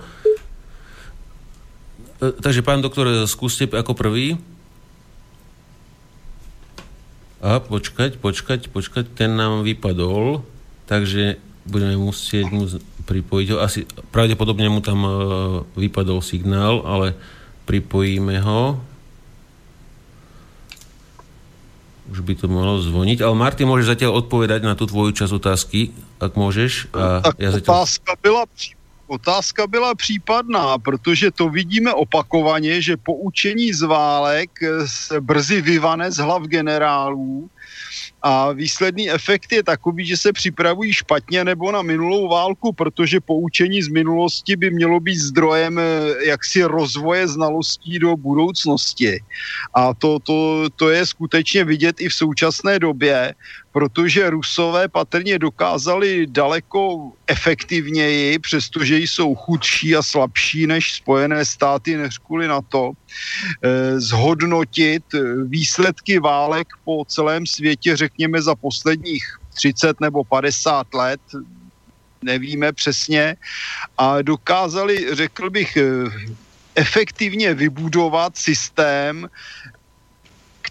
[2.19, 4.40] E, takže pán doktor, skúste ako prvý.
[7.44, 10.48] A počkať, počkať, počkať, ten nám vypadol,
[10.88, 11.35] takže
[11.68, 12.72] budeme musieť mu
[13.03, 13.57] pripojiť ho.
[13.60, 13.84] Asi
[14.15, 15.11] pravdepodobne mu tam e,
[15.76, 17.19] vypadol signál, ale
[17.65, 18.80] pripojíme ho.
[22.11, 23.23] Už by to mohlo zvoniť.
[23.23, 26.91] Ale Marty, môžeš zatiaľ odpovedať na tú tvoju časť otázky, ak môžeš.
[26.94, 27.72] A tak ja zatiaľ...
[27.84, 28.44] otázka byla
[29.07, 34.49] Otázka byla případná, protože to vidíme opakovaně, že poučení z válek
[34.85, 37.49] se brzy vyvane z hlav generálů
[38.24, 43.84] a výsledný efekt je takový, že se připravují špatně nebo na minulou válku, protože poučení
[43.84, 45.84] z minulosti by mělo být zdrojem eh,
[46.26, 49.20] jaksi rozvoje znalostí do budoucnosti.
[49.76, 53.36] A to, to, to je skutečně vidět i v současné době,
[53.74, 62.18] protože Rusové patrně dokázali daleko efektivněji, přestože jsou chudší a slabší než Spojené státy, než
[62.18, 65.04] kvůli na to, eh, zhodnotit
[65.50, 69.26] výsledky válek po celém světě, řekněme za posledních
[69.58, 71.22] 30 nebo 50 let,
[72.22, 73.36] nevíme přesně,
[73.98, 75.84] a dokázali, řekl bych, eh,
[76.76, 79.30] efektivně vybudovat systém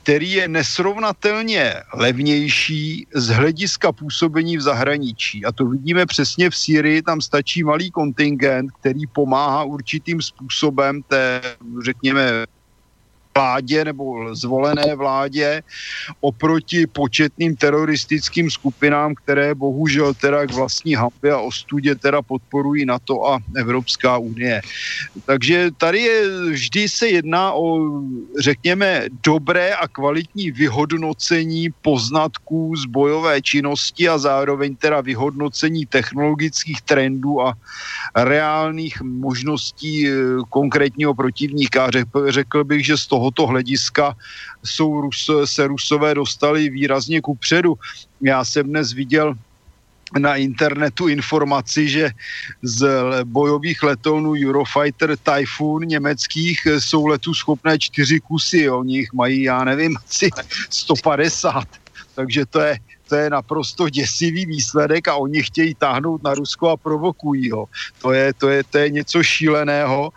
[0.03, 5.45] který je nesrovnatelně levnější z hlediska působení v zahraničí.
[5.45, 11.41] A to vidíme přesně v Syrii, tam stačí malý kontingent, který pomáhá určitým způsobem té,
[11.85, 12.45] řekněme,
[13.35, 15.63] vládě nebo zvolené vládě
[16.21, 23.27] oproti početným teroristickým skupinám, které bohužel teda k vlastní hambě a ostudě teda podporují NATO
[23.29, 24.63] a Evropská unie.
[25.27, 26.17] Takže tady je,
[26.51, 28.01] vždy se jedná o,
[28.39, 37.41] řekněme, dobré a kvalitní vyhodnocení poznatků z bojové činnosti a zároveň teda vyhodnocení technologických trendů
[37.43, 37.55] a
[38.17, 40.13] reálných možností eh,
[40.51, 41.89] konkrétního protivníka.
[42.29, 44.17] Řekl bych, že z toho tohoto hlediska
[44.65, 45.11] jsou
[45.45, 47.79] se Rusové dostali výrazně ku předu.
[48.21, 49.35] Já jsem dnes viděl
[50.19, 52.11] na internetu informaci, že
[52.63, 52.83] z
[53.25, 59.97] bojových letounů Eurofighter Typhoon německých jsou letu schopné čtyři kusy, oni jich mají, já nevím,
[59.97, 60.31] asi
[60.71, 61.65] 150.
[62.15, 62.79] Takže to je,
[63.13, 67.69] to je naprosto děsivý výsledek a oni chtějí táhnout na Rusko a provokují ho.
[68.03, 70.11] To je, to je, to je něco šíleného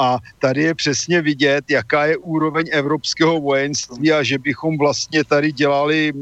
[0.00, 5.52] a tady je přesně vidět, jaká je úroveň evropského vojenství a že bychom vlastně tady
[5.52, 6.12] dělali,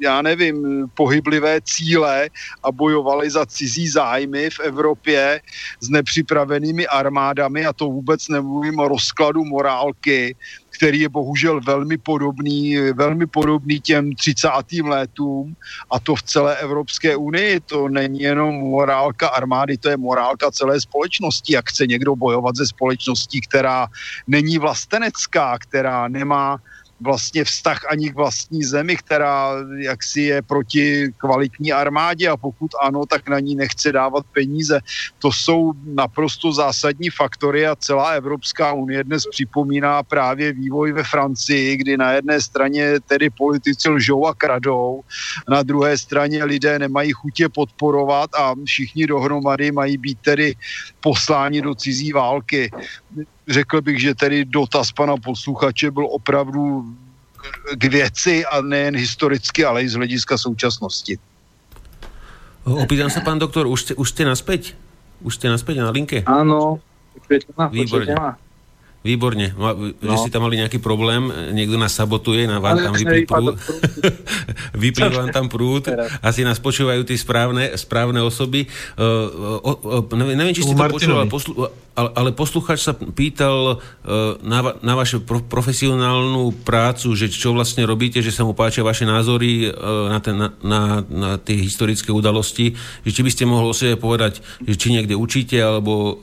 [0.00, 2.30] já nevím, pohyblivé cíle
[2.62, 5.40] a bojovali za cizí zájmy v Evropě
[5.80, 10.36] s nepřipravenými armádami a to vůbec nemluvím o rozkladu morálky,
[10.76, 14.48] který je bohužel velmi podobný, velmi podobný těm 30.
[14.84, 15.56] letům
[15.90, 17.60] a to v celé Evropské unii.
[17.60, 21.54] To není jenom morálka armády, to je morálka celé společnosti.
[21.54, 23.86] Jak chce někdo bojovat ze společností, která
[24.26, 26.58] není vlastenecká, která nemá
[27.00, 33.06] vlastně vztah ani k vlastní zemi, která jaksi je proti kvalitní armádě a pokud ano,
[33.06, 34.80] tak na ní nechce dávat peníze.
[35.18, 41.76] To jsou naprosto zásadní faktory a celá Evropská unie dnes připomíná právě vývoj ve Francii,
[41.76, 45.00] kdy na jedné straně tedy politici lžou a kradou,
[45.48, 50.54] na druhé straně lidé nemají chutě podporovat a všichni dohromady mají být tedy
[51.00, 52.70] posláni do cizí války
[53.48, 56.84] řekl bych, že tedy dotaz pana posluchače byl opravdu
[57.74, 61.18] k věci a nejen historicky, ale i z hlediska současnosti.
[62.66, 64.74] Opýtam sa, pán doktor, už ste, už ste naspäť?
[65.22, 66.26] Už ste naspäť na linke?
[66.26, 66.82] Áno.
[67.70, 68.10] Výborne.
[69.06, 69.54] Výborne.
[69.54, 69.94] No.
[70.02, 73.54] Že si tam mali nejaký problém, niekto nás sabotuje, na vám tam vyplý prúd.
[74.82, 75.86] vyplý vám tam prúd.
[76.18, 78.66] Asi nás počúvajú tí správne, správne osoby.
[78.98, 81.52] Uh, uh, uh, neviem, neviem, či ste to počuli, ale, poslu,
[81.94, 87.86] ale, ale posluchač sa pýtal uh, na, na vašu pro, profesionálnu prácu, že čo vlastne
[87.86, 92.10] robíte, že sa mu páčia vaše názory uh, na, ten, na, na, na tie historické
[92.10, 92.74] udalosti.
[93.04, 96.14] Že či by ste mohli o sebe povedať, že či niekde učíte, alebo uh,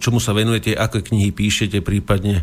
[0.00, 2.40] čomu sa venujete, aké knihy píšete prípadne prípadne?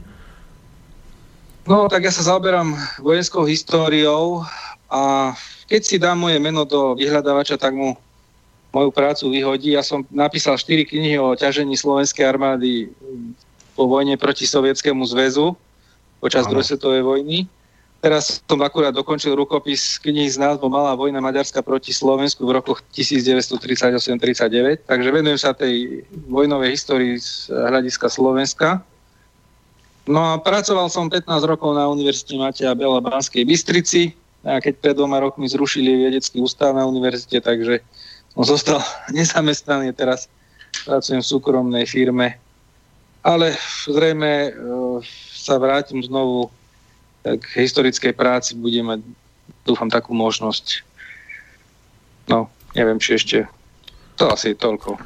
[1.65, 4.45] No, tak ja sa zaoberám vojenskou históriou
[4.89, 5.33] a
[5.69, 7.95] keď si dám moje meno do vyhľadávača, tak mu
[8.73, 9.77] moju prácu vyhodí.
[9.77, 12.89] Ja som napísal 4 knihy o ťažení slovenskej armády
[13.77, 15.55] po vojne proti Sovietskému zväzu
[16.19, 17.47] počas druhej svetovej vojny.
[18.01, 22.81] Teraz som akurát dokončil rukopis knihy s názvom Malá vojna Maďarska proti Slovensku v rokoch
[22.97, 28.81] 1938-39, takže venujem sa tej vojnovej histórii z hľadiska Slovenska.
[30.09, 34.95] No a pracoval som 15 rokov na Univerzite Mateja Bela Banskej Bystrici a keď pred
[34.97, 37.85] dvoma rokmi zrušili vedecký ústav na univerzite, takže
[38.33, 38.81] som zostal
[39.17, 40.25] nezamestnaný, teraz
[40.85, 42.41] pracujem v súkromnej firme.
[43.21, 43.53] Ale
[43.85, 44.51] zrejme e,
[45.37, 46.49] sa vrátim znovu
[47.21, 48.99] k historickej práci, budem mať,
[49.61, 50.81] dúfam, takú možnosť.
[52.25, 53.37] No, neviem, či ešte
[54.17, 54.97] to asi je toľko.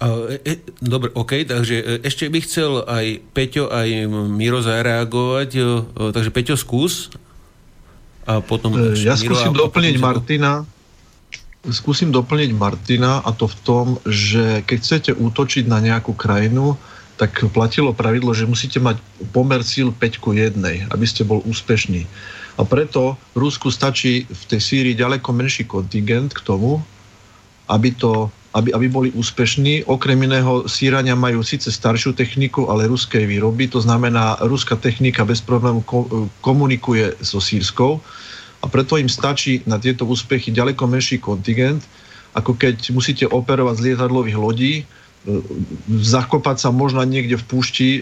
[0.00, 5.50] E, e, dobre, OK, takže e, ešte by chcel aj Peťo, aj Miro zareagovať,
[6.16, 7.12] takže Peťo skús.
[8.24, 8.72] A potom...
[8.96, 10.52] Ja Miro skúsim a, doplniť a Martina,
[11.68, 16.80] skúsim doplniť Martina a to v tom, že keď chcete útočiť na nejakú krajinu,
[17.20, 18.96] tak platilo pravidlo, že musíte mať
[19.36, 20.56] pomer síl 5 ku 1,
[20.88, 22.08] aby ste bol úspešný.
[22.56, 26.80] A preto Rusku stačí v tej Sýrii ďaleko menší kontingent k tomu,
[27.68, 29.86] aby to aby, aby boli úspešní.
[29.86, 35.38] Okrem iného, Sýrania majú síce staršiu techniku, ale ruskej výroby, to znamená, ruská technika bez
[35.38, 35.86] problému
[36.42, 38.02] komunikuje so sírskou
[38.60, 41.80] a preto im stačí na tieto úspechy ďaleko menší kontingent,
[42.36, 44.84] ako keď musíte operovať z lietadlových lodí, e,
[45.88, 48.00] zakopať sa možno niekde v púšti e,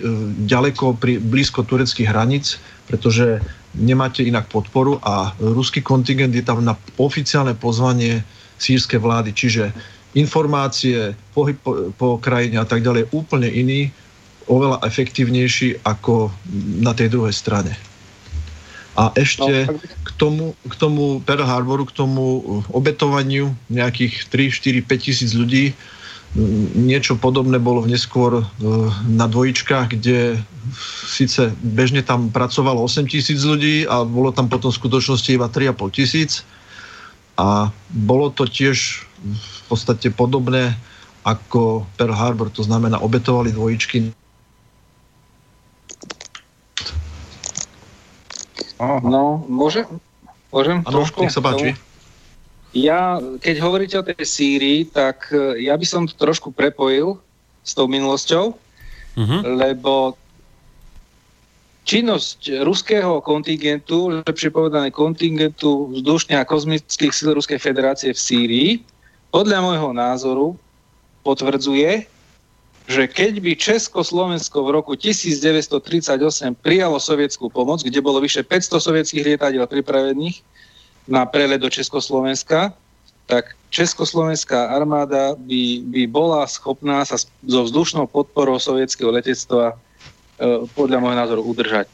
[0.49, 2.59] ďaleko pri, blízko tureckých hraníc,
[2.91, 3.39] pretože
[3.79, 8.27] nemáte inak podporu a ruský kontingent je tam na oficiálne pozvanie
[8.59, 9.31] sírskej vlády.
[9.31, 9.71] Čiže
[10.19, 13.95] informácie, pohyb po, po krajine a tak ďalej úplne iný,
[14.51, 16.33] oveľa efektívnejší ako
[16.83, 17.77] na tej druhej strane.
[18.99, 22.43] A ešte no, k tomu, k tomu Pearl Harboru, k tomu
[22.75, 25.71] obetovaniu nejakých 3, 4, 5 tisíc ľudí,
[26.75, 28.45] niečo podobné bolo v neskôr e,
[29.09, 30.43] na dvojičkách, kde
[31.09, 35.89] síce bežne tam pracovalo 8 tisíc ľudí a bolo tam potom v skutočnosti iba 3,5
[35.95, 36.45] tisíc.
[37.39, 39.07] A bolo to tiež
[39.69, 40.75] podstate podobné
[41.27, 44.11] ako Pearl Harbor, to znamená obetovali dvojičky.
[48.79, 49.85] No, môže?
[50.49, 51.27] Môžem ano, trošku?
[51.27, 51.75] nech sa páči.
[52.73, 57.19] Ja, keď hovoríte o tej Sýrii, tak e, ja by som to trošku prepojil
[57.65, 59.41] s tou minulosťou, uh-huh.
[59.45, 60.15] lebo
[61.89, 68.71] činnosť ruského kontingentu, lepšie povedané kontingentu vzdušných a kozmických síl Ruskej federácie v Sýrii,
[69.29, 70.47] podľa môjho názoru
[71.25, 72.09] potvrdzuje,
[72.89, 79.25] že keď by Československo v roku 1938 prijalo sovietskú pomoc, kde bolo vyše 500 sovietských
[79.29, 80.41] lietadiel pripravených
[81.05, 82.73] na prelet do Československa,
[83.29, 90.97] tak Československá armáda by, by bola schopná sa so vzdušnou podporou sovietského letectva e, podľa
[91.05, 91.85] môjho názoru udržať.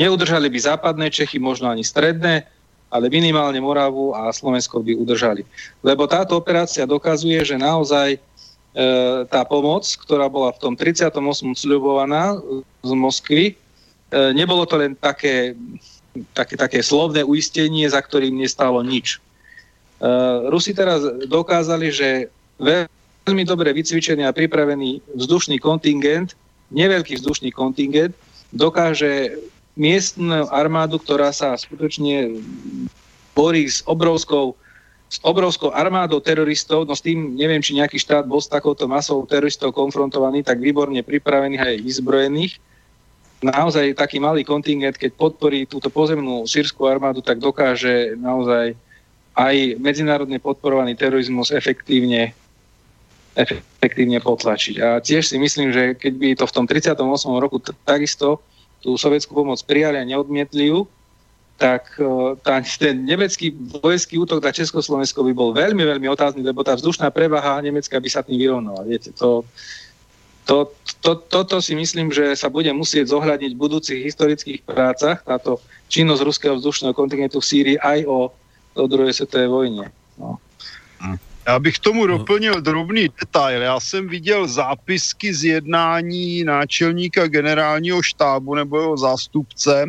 [0.00, 2.48] Neudržali by západné Čechy, možno ani stredné,
[2.92, 5.48] ale minimálne Moravu a Slovensko by udržali.
[5.80, 8.18] Lebo táto operácia dokazuje, že naozaj e,
[9.32, 11.08] tá pomoc, ktorá bola v tom 38.
[11.56, 12.36] sľubovaná
[12.84, 13.54] z Moskvy, e,
[14.36, 15.56] nebolo to len také,
[16.36, 19.16] také, také slovné uistenie, za ktorým nestálo nič.
[19.16, 19.18] E,
[20.52, 22.28] Rusi teraz dokázali, že
[22.60, 26.36] veľmi dobre vycvičený a pripravený vzdušný kontingent,
[26.68, 28.12] neveľký vzdušný kontingent,
[28.52, 29.40] dokáže
[29.78, 32.36] miestnu armádu, ktorá sa skutočne
[33.32, 34.56] borí s obrovskou
[35.12, 39.20] s obrovskou armádou teroristov, no s tým neviem, či nejaký štát bol s takouto masou
[39.28, 42.56] teroristov konfrontovaný, tak výborne pripravených aj vyzbrojených.
[43.44, 48.72] Naozaj taký malý kontingent, keď podporí túto pozemnú sírskú armádu, tak dokáže naozaj
[49.36, 52.32] aj medzinárodne podporovaný terorizmus efektívne,
[53.36, 54.76] efektívne potlačiť.
[54.80, 56.96] A tiež si myslím, že keď by to v tom 38.
[57.36, 58.40] roku t- takisto
[58.82, 60.90] tú sovietskú pomoc prijali a neodmietli ju,
[61.62, 66.66] tak e, tá, ten nemecký vojenský útok na Československo by bol veľmi, veľmi otázny, lebo
[66.66, 68.82] tá vzdušná prevaha Nemecka by sa tým vyrovnala.
[68.82, 69.46] Viete, to,
[70.42, 75.62] to, to, toto si myslím, že sa bude musieť zohľadniť v budúcich historických prácach, táto
[75.86, 78.34] činnosť ruského vzdušného kontingentu v Sýrii aj o,
[78.74, 79.86] o druhej svetovej vojne.
[80.18, 80.42] No.
[80.98, 81.31] Hm.
[81.46, 83.62] Já bych tomu doplnil drobný detail.
[83.62, 89.84] Já jsem viděl zápisky z jednání náčelníka generálního štábu nebo jeho zástupce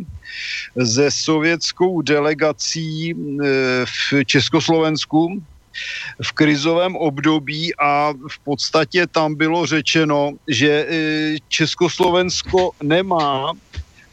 [0.75, 3.15] ze sovětskou delegací e,
[3.85, 5.43] v Československu
[6.23, 10.95] v krizovém období a v podstatě tam bylo řečeno, že e,
[11.47, 13.53] Československo nemá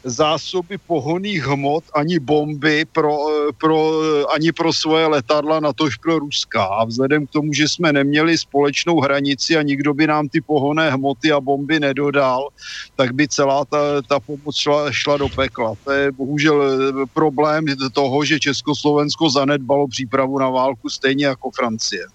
[0.03, 5.97] zásoby pohoných hmot ani bomby pro, eh, pro, eh, ani pro svoje letadla, na tož
[5.97, 6.63] pro Ruska.
[6.63, 10.91] A vzhledem k tomu, že jsme neměli společnou hranici a nikdo by nám ty pohonné
[10.91, 12.49] hmoty a bomby nedodal,
[12.95, 15.73] tak by celá ta, ta pomoc šla, šla do pekla.
[15.83, 22.05] To je bohužel eh, problém toho, že Československo zanedbalo přípravu na válku stejně jako Francie.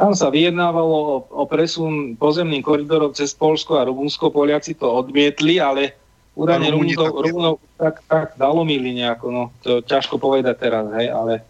[0.00, 4.32] Tam sa vyjednávalo o, presun pozemným koridorom cez Polsko a Rumunsko.
[4.32, 5.92] Poliaci to odmietli, ale
[6.40, 9.44] údajne Rumunov, Rumunov tak, tak dalomili nejako, no.
[9.60, 11.44] To ťažko povedať teraz, hej, ale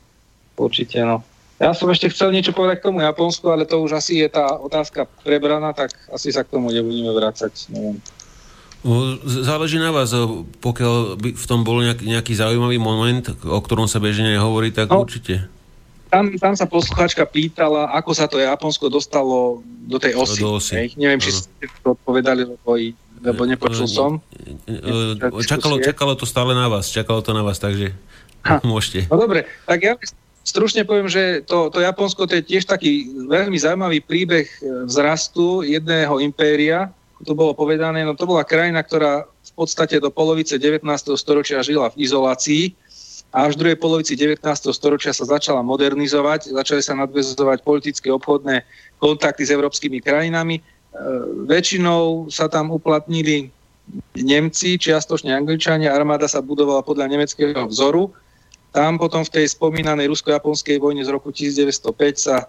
[0.58, 1.22] určite, no.
[1.60, 4.56] Ja som ešte chcel niečo povedať k tomu Japonsku, ale to už asi je tá
[4.56, 8.00] otázka prebraná, tak asi sa k tomu nebudeme vrácať, neviem.
[9.28, 10.08] Záleží na vás,
[10.64, 14.88] pokiaľ by v tom bol nejaký, nejaký zaujímavý moment, o ktorom sa bežne nehovorí, tak
[14.88, 15.52] no, určite.
[16.08, 20.40] Tam, tam sa poslucháčka pýtala, ako sa to Japonsko dostalo do tej osy.
[20.40, 20.72] Do osy.
[20.80, 20.88] Hej.
[20.96, 22.80] Neviem, či ste to odpovedali, lebo
[23.20, 24.24] lebo nepočul som.
[25.44, 27.92] Čakalo, čakalo to stále na vás, čakalo to na vás, takže
[28.44, 28.60] ha.
[28.70, 29.08] môžete.
[29.12, 29.94] No dobre, tak ja
[30.40, 34.48] stručne poviem, že to, to Japonsko to je tiež taký veľmi zaujímavý príbeh
[34.88, 36.88] vzrastu jedného impéria,
[37.20, 40.80] to bolo povedané, no to bola krajina, ktorá v podstate do polovice 19.
[41.20, 42.72] storočia žila v izolácii
[43.30, 44.40] a až v druhej polovici 19.
[44.72, 48.64] storočia sa začala modernizovať, začali sa nadvezovať politické obchodné
[48.96, 50.64] kontakty s európskymi krajinami
[51.46, 53.50] väčšinou sa tam uplatnili
[54.14, 58.14] Nemci, čiastočne Angličania, armáda sa budovala podľa nemeckého vzoru.
[58.70, 61.82] Tam potom v tej spomínanej rusko-japonskej vojne z roku 1905
[62.14, 62.46] sa e,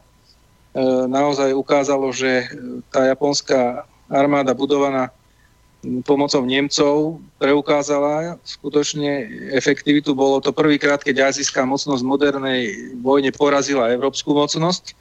[1.09, 2.45] naozaj ukázalo, že
[2.93, 5.09] tá japonská armáda budovaná
[6.05, 9.25] pomocou Nemcov preukázala skutočne
[9.57, 10.13] efektivitu.
[10.13, 12.61] Bolo to prvýkrát, keď azijská mocnosť v modernej
[13.01, 14.93] vojne porazila európsku mocnosť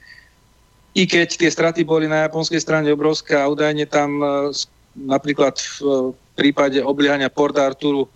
[0.95, 4.51] i keď tie straty boli na japonskej strane obrovské a údajne tam e,
[4.99, 8.11] napríklad v prípade obliehania Port Arturu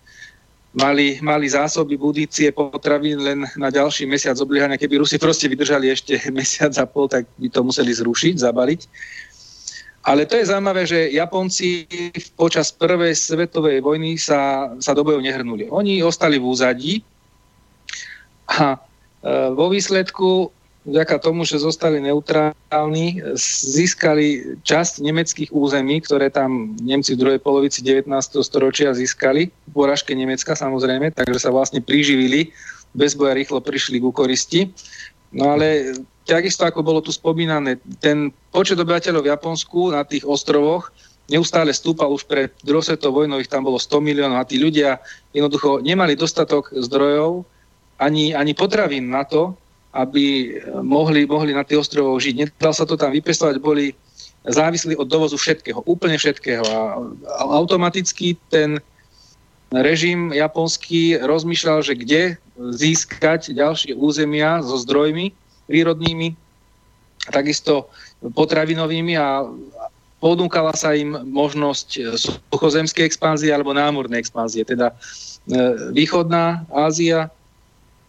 [0.75, 4.81] mali, mali zásoby budície potravín len na ďalší mesiac obliehania.
[4.81, 8.81] Keby Rusi proste vydržali ešte mesiac a pol, tak by to museli zrušiť, zabaliť.
[10.05, 11.89] Ale to je zaujímavé, že Japonci
[12.37, 15.73] počas prvej svetovej vojny sa, sa do bojov nehrnuli.
[15.73, 16.95] Oni ostali v úzadí
[18.53, 18.79] a e,
[19.57, 20.53] vo výsledku
[20.85, 23.25] vďaka tomu, že zostali neutrálni,
[23.75, 28.09] získali časť nemeckých území, ktoré tam Nemci v druhej polovici 19.
[28.45, 32.53] storočia získali, v poražke Nemecka samozrejme, takže sa vlastne priživili,
[32.93, 34.61] bez boja rýchlo prišli k koristi.
[35.35, 35.99] No ale
[36.29, 40.95] takisto ako bolo tu spomínané, ten počet obyvateľov v Japonsku na tých ostrovoch
[41.25, 45.01] neustále stúpal už pred druhou svetovou vojnou, ich tam bolo 100 miliónov a tí ľudia
[45.33, 47.49] jednoducho nemali dostatok zdrojov
[47.97, 49.57] ani, ani potravín na to,
[49.95, 52.35] aby mohli, mohli na tých ostrovoch žiť.
[52.35, 53.95] Nedal sa to tam vypestovať, boli
[54.45, 56.67] závislí od dovozu všetkého, úplne všetkého.
[56.67, 56.99] A
[57.55, 58.83] automaticky ten
[59.71, 62.23] režim japonský rozmýšľal, že kde
[62.75, 65.33] získať ďalšie územia so zdrojmi
[65.67, 66.37] prírodnými,
[67.33, 67.89] takisto
[68.21, 69.49] potravinovými a
[70.21, 72.17] ponúkala sa im možnosť
[72.53, 74.65] suchozemskej expanzie alebo námornej expanzie.
[74.65, 74.95] Teda e,
[75.93, 77.33] východná Ázia,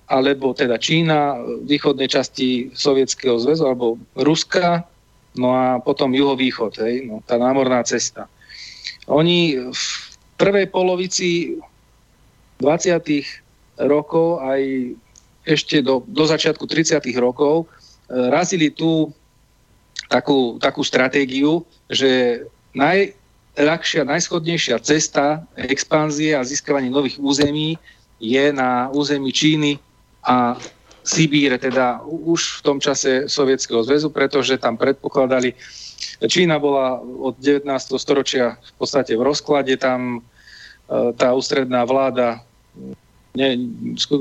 [0.06, 4.86] alebo teda Čína, východnej časti Sovietskeho zväzu, alebo Ruska,
[5.36, 8.30] no a potom juhovýchod, hej, no, tá námorná cesta.
[9.10, 9.84] Oni v
[10.38, 11.57] prvej polovici
[12.61, 13.82] 20.
[13.82, 14.61] rokov aj
[15.45, 17.02] ešte do, do začiatku 30.
[17.22, 17.65] rokov e,
[18.32, 19.14] razili tú
[20.10, 22.41] takú, takú stratégiu, že
[22.73, 23.14] naj,
[23.56, 27.77] najľahšia, najschodnejšia cesta expanzie a získavanie nových území
[28.18, 29.80] je na území Číny
[30.26, 30.58] a
[31.06, 35.54] Sibíre, teda už v tom čase Sovietskeho zväzu, pretože tam predpokladali,
[36.26, 37.70] Čína bola od 19.
[38.02, 40.26] storočia v podstate v rozklade, tam
[40.90, 42.42] e, tá ústredná vláda
[43.38, 43.50] ne,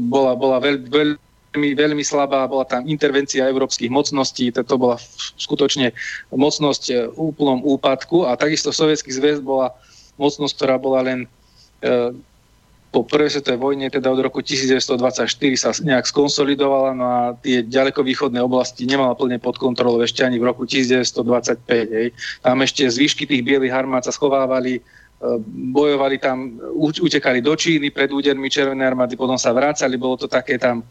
[0.05, 5.01] bola, bola veľ, veľmi, veľmi slabá, bola tam intervencia európskych mocností, to bola
[5.41, 5.97] skutočne
[6.37, 9.73] mocnosť v úplnom úpadku a takisto Sovietský zväz bola
[10.21, 11.25] mocnosť, ktorá bola len
[11.81, 12.13] e,
[12.95, 15.27] po prvej svetovej vojne, teda od roku 1924
[15.59, 20.47] sa nejak skonsolidovala, no a tie ďalekovýchodné oblasti nemala plne pod kontrolou ešte ani v
[20.47, 21.59] roku 1925.
[21.91, 22.15] Hej.
[22.39, 24.81] Tam ešte zvyšky tých bielých armád sa schovávali, e,
[25.75, 30.55] bojovali tam, utekali do Číny pred údermi Červenej armády, potom sa vrácali, bolo to také
[30.55, 30.87] tam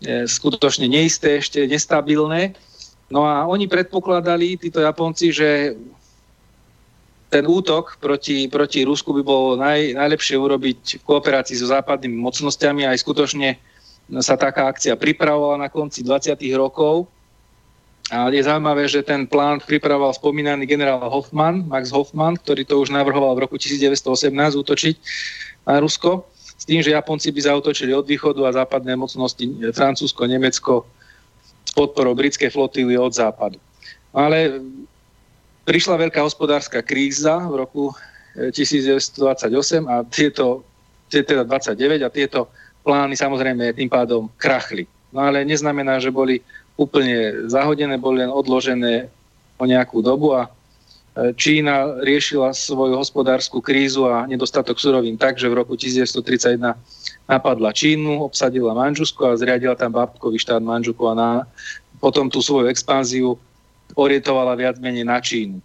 [0.00, 2.56] e, skutočne neisté, ešte nestabilné.
[3.12, 5.76] No a oni predpokladali, títo Japonci, že
[7.34, 12.86] ten útok proti, proti Rusku by bolo naj, najlepšie urobiť v kooperácii so západnými mocnosťami.
[12.86, 13.58] Aj skutočne
[14.22, 16.38] sa taká akcia pripravovala na konci 20.
[16.54, 17.10] rokov.
[18.14, 22.94] A je zaujímavé, že ten plán pripravoval spomínaný generál Hoffman, Max Hoffman, ktorý to už
[22.94, 24.30] navrhoval v roku 1918
[24.60, 24.94] útočiť
[25.66, 29.42] na Rusko, s tým, že Japonci by zautočili od východu a západné mocnosti
[29.74, 30.86] Francúzsko, Nemecko
[31.64, 33.58] s podporou britskej flotily od západu.
[34.14, 34.62] Ale
[35.64, 37.84] Prišla veľká hospodárska kríza v roku
[38.36, 40.60] 1928 eh, a tieto,
[41.08, 42.52] teda 29 a tieto
[42.84, 44.84] plány samozrejme tým pádom krachli.
[45.08, 46.44] No ale neznamená, že boli
[46.76, 49.08] úplne zahodené, boli len odložené
[49.56, 55.48] o nejakú dobu a eh, Čína riešila svoju hospodárskú krízu a nedostatok surovín tak, že
[55.48, 56.76] v roku 1931
[57.24, 61.28] napadla Čínu, obsadila Manžusko a zriadila tam bábkový štát Manžuku a na,
[62.04, 63.40] potom tú svoju expanziu
[63.92, 65.60] orientovala viac menej na Čínu.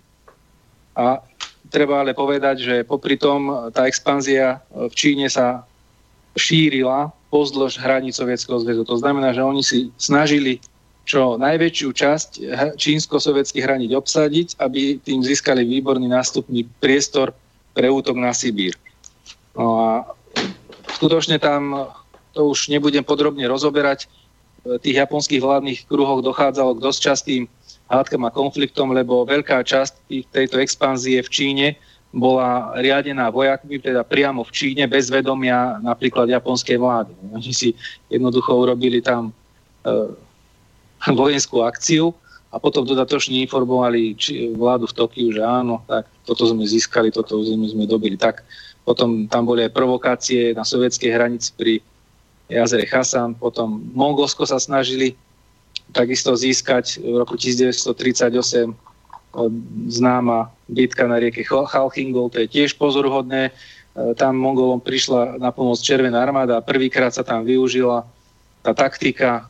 [0.99, 1.23] A
[1.71, 5.63] treba ale povedať, že popri tom tá expanzia v Číne sa
[6.35, 8.83] šírila pozdĺž hraníc Sovietskeho zväzu.
[8.83, 10.59] To znamená, že oni si snažili
[11.09, 12.29] čo najväčšiu časť
[12.77, 17.33] čínsko-sovietských hraníc obsadiť, aby tým získali výborný nástupný priestor
[17.73, 18.77] pre útok na Sibír.
[19.57, 19.89] No a
[20.93, 21.89] skutočne tam,
[22.37, 24.05] to už nebudem podrobne rozoberať,
[24.85, 27.41] tých japonských vládnych kruhoch dochádzalo k dosť častým
[27.89, 31.67] hádkam a konfliktom, lebo veľká časť tejto expanzie v Číne
[32.09, 37.13] bola riadená vojakmi, teda priamo v Číne, bez vedomia napríklad japonskej vlády.
[37.33, 37.73] Oni si
[38.09, 39.33] jednoducho urobili tam e,
[41.21, 42.13] vojenskú akciu
[42.49, 47.37] a potom dodatočne informovali či, vládu v Tokiu, že áno, tak toto sme získali, toto
[47.37, 48.17] územie sme dobili.
[48.17, 48.41] Tak
[48.81, 51.73] potom tam boli aj provokácie na sovietskej hranici pri
[52.49, 55.13] jazere Hasan, potom Mongolsko sa snažili
[55.91, 58.73] takisto získať v roku 1938
[59.87, 63.49] známa bitka na rieke Chalchingol, to je tiež pozoruhodné.
[63.49, 63.51] E,
[64.17, 68.09] tam Mongolom prišla na pomoc Červená armáda a prvýkrát sa tam využila
[68.65, 69.45] tá taktika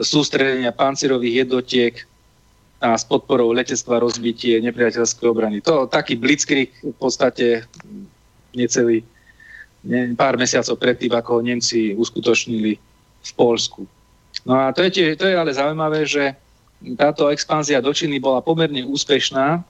[0.00, 1.94] sústredenia pancirových jednotiek
[2.78, 5.58] a s podporou letectva rozbitie nepriateľskej obrany.
[5.66, 7.66] To taký blitzkrieg v podstate
[8.54, 9.02] necelý
[9.82, 12.72] ne, pár mesiacov predtým, ako ho Nemci uskutočnili
[13.18, 13.82] v Polsku.
[14.46, 16.34] No a to je, to je ale zaujímavé, že
[16.94, 19.62] táto expanzia do Číny bola pomerne úspešná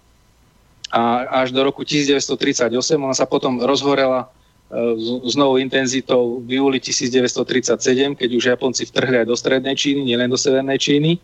[0.89, 1.03] a
[1.45, 8.17] až do roku 1938 ona sa potom rozhorela e, s novou intenzitou v júli 1937,
[8.17, 11.21] keď už Japonci vtrhli aj do strednej Číny, nielen do severnej Číny.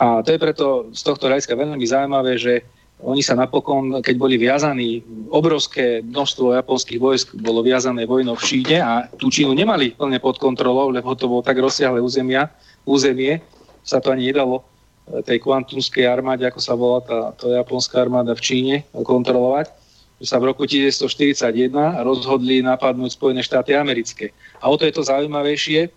[0.00, 2.64] A to je preto z tohto hľadiska veľmi zaujímavé, že
[3.00, 5.00] oni sa napokon, keď boli viazaní,
[5.32, 10.36] obrovské množstvo japonských vojsk bolo viazané vojnou v Číne a tú Čínu nemali plne pod
[10.36, 12.52] kontrolou, lebo to bolo tak rozsiahle územia,
[12.84, 13.40] územie,
[13.80, 18.36] sa to ani nedalo e, tej kvantumskej armáde, ako sa volá tá, tá japonská armáda
[18.36, 19.72] v Číne, kontrolovať,
[20.20, 24.36] že sa v roku 1941 rozhodli napadnúť Spojené štáty americké.
[24.60, 25.88] A o to je to zaujímavejšie,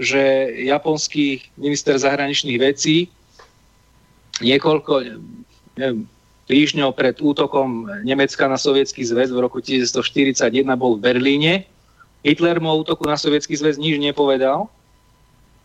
[0.00, 0.22] že
[0.64, 3.12] japonský minister zahraničných vecí
[4.40, 4.92] niekoľko,
[5.76, 6.08] neviem,
[6.46, 11.66] týždňov pred útokom Nemecka na sovietský zväz v roku 1941 bol v Berlíne.
[12.22, 14.70] Hitler mu o útoku na sovietský zväz nič nepovedal.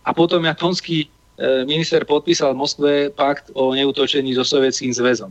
[0.02, 1.08] A potom japonský e,
[1.70, 5.30] minister podpísal v Moskve pakt o neútočení so sovietským zväzom.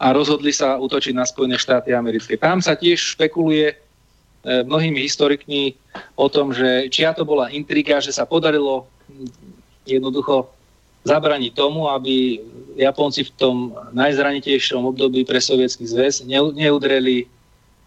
[0.00, 2.40] A rozhodli sa útočiť na Spojené štáty americké.
[2.40, 3.76] Tam sa tiež špekuluje e,
[4.64, 5.76] mnohými historikmi
[6.16, 8.88] o tom, že čia to bola intriga, že sa podarilo
[9.84, 10.48] jednoducho
[11.04, 12.40] zabraniť tomu, aby
[12.76, 13.56] Japonci v tom
[13.92, 17.28] najzranitejšom období pre Sovietský zväz neudreli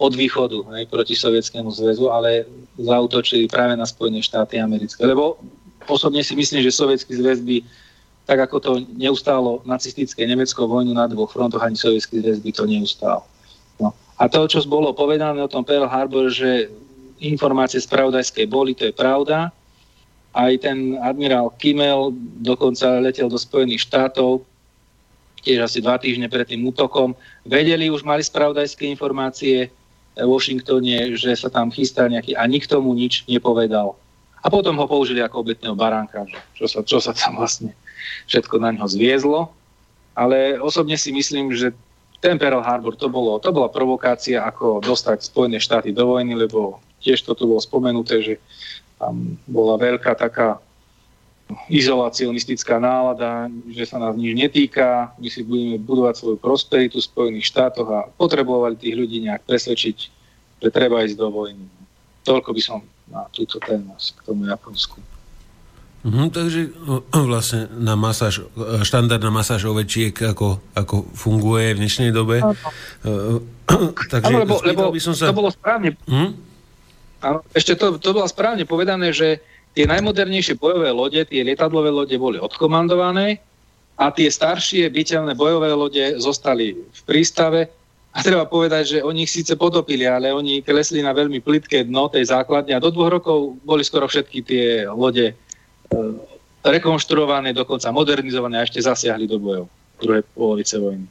[0.01, 5.05] od východu aj proti Sovietskému zväzu, ale zautočili práve na Spojené štáty americké.
[5.05, 5.37] Lebo
[5.85, 7.61] osobne si myslím, že Sovietský zväz by,
[8.25, 12.63] tak ako to neustálo nacistické Nemecko vojnu na dvoch frontoch, ani Sovietský zväz by to
[12.65, 13.23] neustálo.
[13.77, 13.93] No.
[14.17, 16.67] A to, čo bolo povedané o tom Pearl Harbor, že
[17.23, 19.53] informácie spravodajské boli, to je pravda.
[20.33, 22.09] Aj ten admirál Kimmel
[22.41, 24.41] dokonca letel do Spojených štátov,
[25.43, 27.13] tiež asi dva týždne pred tým útokom.
[27.45, 29.69] Vedeli, už mali spravodajské informácie
[30.17, 33.93] v Washingtone, že sa tam chystá nejaký a nikto mu nič nepovedal.
[34.43, 37.71] A potom ho použili ako obetného baránka, čo sa, čo sa tam vlastne
[38.27, 39.51] všetko na ňo zviezlo.
[40.13, 41.71] Ale osobne si myslím, že
[42.23, 46.79] ten Pearl Harbor to, bolo, to bola provokácia, ako dostať Spojené štáty do vojny, lebo
[47.03, 48.33] tiež to tu bolo spomenuté, že
[49.03, 50.63] tam bola veľká taká
[51.67, 57.51] izolacionistická nálada, že sa nás nič netýka, my si budeme budovať svoju prosperitu v Spojených
[57.51, 59.97] štátoch a potrebovali tých ľudí nejak presvedčiť,
[60.63, 61.67] že treba ísť do vojny.
[62.23, 62.79] Toľko by som
[63.11, 64.97] na túto tému k tomu Japonsku.
[66.03, 66.61] Mhm, takže
[67.15, 68.43] vlastne na masáž,
[68.83, 72.43] štandardná masáž ovečiek, ako, ako funguje v dnešnej dobe.
[72.43, 73.39] Uh,
[74.11, 75.31] takže ano, lebo, lebo by som sa...
[75.31, 75.95] to bolo správne.
[76.07, 76.52] Mhm?
[77.23, 79.39] Ano, ešte to, to bolo správne povedané, že
[79.71, 83.39] tie najmodernejšie bojové lode, tie lietadlové lode boli odkomandované
[83.95, 87.71] a tie staršie byteľné bojové lode zostali v prístave
[88.13, 92.11] a treba povedať, že oni ich síce potopili, ale oni klesli na veľmi plitké dno
[92.11, 95.35] tej základne a do dvoch rokov boli skoro všetky tie lode e,
[96.61, 99.65] rekonštruované, dokonca modernizované a ešte zasiahli do bojov
[99.97, 101.07] druhej polovice vojny.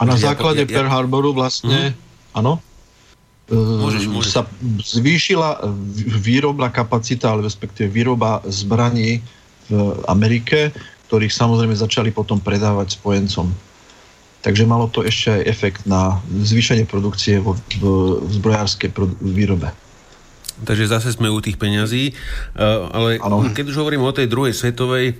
[0.00, 2.38] A na základe Pearl Harboru vlastne, mhm.
[2.38, 2.52] áno?
[3.52, 4.32] Môžeš, môžeš.
[4.32, 4.42] sa
[4.80, 5.60] zvýšila
[6.24, 9.20] výrobná kapacita, ale respektíve výroba zbraní
[9.68, 9.72] v
[10.08, 10.72] Amerike,
[11.12, 13.52] ktorých samozrejme začali potom predávať spojencom.
[14.42, 17.82] Takže malo to ešte aj efekt na zvýšenie produkcie vo, v,
[18.24, 19.70] v zbrojárskej produ- výrobe.
[20.64, 22.12] Takže zase sme u tých peňazí, e,
[22.90, 23.46] ale ano.
[23.52, 25.14] keď už hovorím o tej druhej svetovej, e,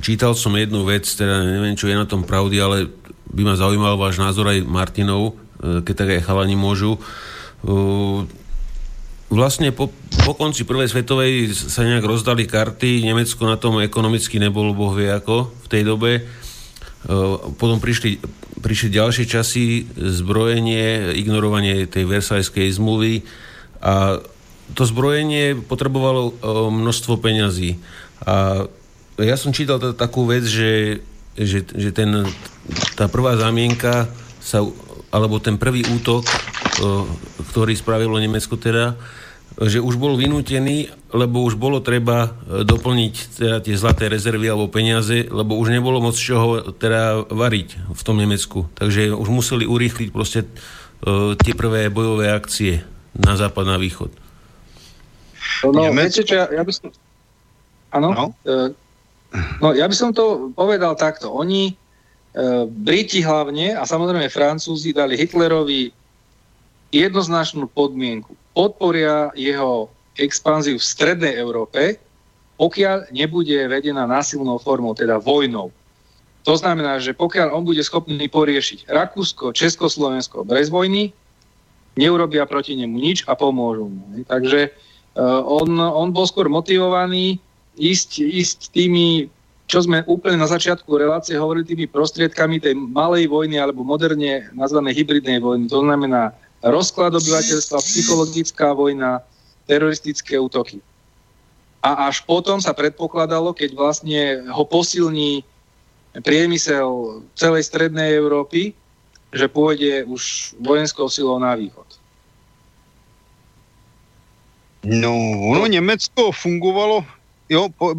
[0.00, 2.76] čítal som jednu vec, teda neviem, čo je na tom pravdy, ale
[3.28, 6.96] by ma zaujímal váš názor aj Martinov, keď tak aj chalani môžu.
[9.30, 9.92] Vlastne po,
[10.26, 15.06] po konci prvej svetovej sa nejak rozdali karty, Nemecko na tom ekonomicky nebolo boh vie
[15.12, 16.12] ako v tej dobe
[17.56, 18.20] potom prišli,
[18.60, 23.24] prišli ďalšie časy, zbrojenie, ignorovanie tej Versajskej zmluvy
[23.80, 24.20] a
[24.76, 26.36] to zbrojenie potrebovalo
[26.68, 27.80] množstvo peňazí.
[28.28, 28.68] A
[29.16, 31.00] ja som čítal t- takú vec, že,
[31.34, 32.28] že, že ten,
[32.94, 34.12] tá prvá zámienka
[34.44, 34.60] sa,
[35.10, 36.22] alebo ten prvý útok,
[37.50, 38.94] ktorý spravilo Nemecko teda,
[39.60, 44.72] že už bol vynútený, lebo už bolo treba e, doplniť teda tie zlaté rezervy alebo
[44.72, 48.70] peniaze, lebo už nebolo moc čoho teda variť v tom Nemecku.
[48.78, 54.14] Takže už museli urýchliť proste uh, tie prvé bojové akcie na západ, na východ.
[55.66, 56.88] No, no viete čo, ja, ja by som...
[57.90, 58.08] Áno?
[58.14, 58.24] No?
[59.60, 61.30] No, ja by som to povedal takto.
[61.34, 61.74] Oni,
[62.70, 65.90] Briti hlavne, a samozrejme Francúzi, dali Hitlerovi
[66.94, 71.96] jednoznačnú podmienku podporia jeho expanziu v strednej Európe,
[72.60, 75.72] pokiaľ nebude vedená násilnou formou, teda vojnou.
[76.44, 81.12] To znamená, že pokiaľ on bude schopný poriešiť Rakúsko, Československo bez vojny,
[81.96, 84.04] neurobia proti nemu nič a pomôžu mu.
[84.28, 87.40] Takže uh, on, on bol skôr motivovaný
[87.80, 89.32] ísť, ísť tými,
[89.70, 94.98] čo sme úplne na začiatku relácie hovorili, tými prostriedkami tej malej vojny alebo moderne nazvanej
[94.98, 95.70] hybridnej vojny.
[95.70, 99.22] To znamená rozklad obyvateľstva, psychologická vojna,
[99.70, 100.82] teroristické útoky.
[101.86, 105.46] A až potom sa predpokladalo, keď vlastne ho posilní
[106.18, 108.74] priemysel celej strednej Európy,
[109.30, 111.86] že pôjde už vojenskou silou na východ.
[114.82, 115.14] No,
[115.54, 117.06] ono Německo fungovalo,
[117.46, 117.94] jo, po,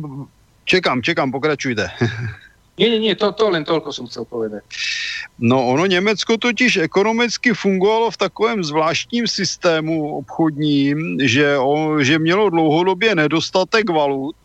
[0.71, 1.91] čekám, čekám, pokračujte.
[2.79, 4.63] Nie, nie, nie, to, to len toľko som chcel povedať.
[5.37, 12.49] No ono Německo totiž ekonomicky fungovalo v takovém zvláštním systému obchodním, že, o, že mělo
[12.49, 14.39] dlouhodobě nedostatek valut,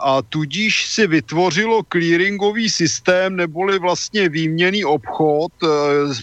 [0.00, 5.68] a tudíž si vytvořilo clearingový systém neboli vlastně výměný obchod eh,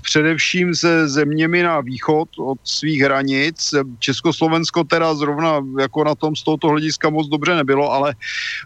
[0.02, 3.74] především se zeměmi na východ od svých hranic.
[4.00, 8.16] Československo teda zrovna jako na tom z tohoto hlediska moc dobře nebylo, ale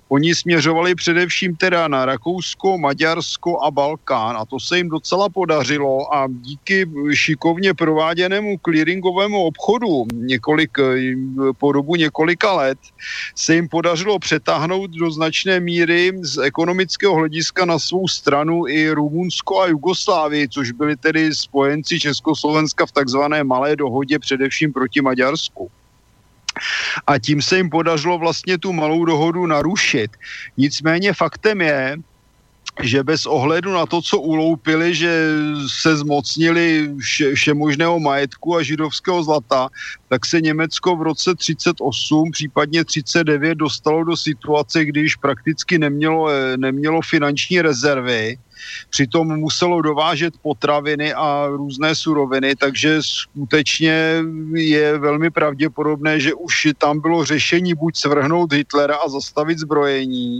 [0.10, 6.15] oni směřovali především teda na Rakousko, Maďarsko a Balkán a to se jim docela podařilo
[6.15, 11.15] a díky šikovně prováděnému clearingovému obchodu několik, eh,
[11.57, 12.80] po dobu několika let
[13.35, 18.89] se jim podařilo přetáhnout stáhnout do značné míry z ekonomického hlediska na svou stranu i
[18.89, 25.69] Rumunsko a Jugoslávii, což byli tedy spojenci Československa v takzvané malé dohodě především proti Maďarsku.
[27.07, 30.11] A tím se jim podařilo vlastně tu malou dohodu narušit.
[30.57, 31.97] Nicméně faktem je,
[32.84, 35.30] že bez ohledu na to, co uloupili, že
[35.68, 39.69] se zmocnili vše, všemožného majetku a židovského zlata,
[40.07, 47.02] tak se Německo v roce 38, případně 39 dostalo do situace, když prakticky nemělo, nemělo
[47.02, 48.38] finanční rezervy
[48.89, 54.23] Přitom muselo dovážet potraviny a různé suroviny, takže skutečně
[54.53, 60.39] je velmi pravděpodobné, že už tam bylo řešení buď svrhnout Hitlera a zastavit zbrojení,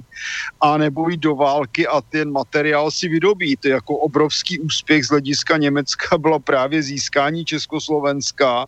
[0.62, 3.66] a nebo jít do války a ten materiál si vydobít.
[3.66, 8.66] Jako obrovský úspěch z hlediska Německa bylo právě získání Československa,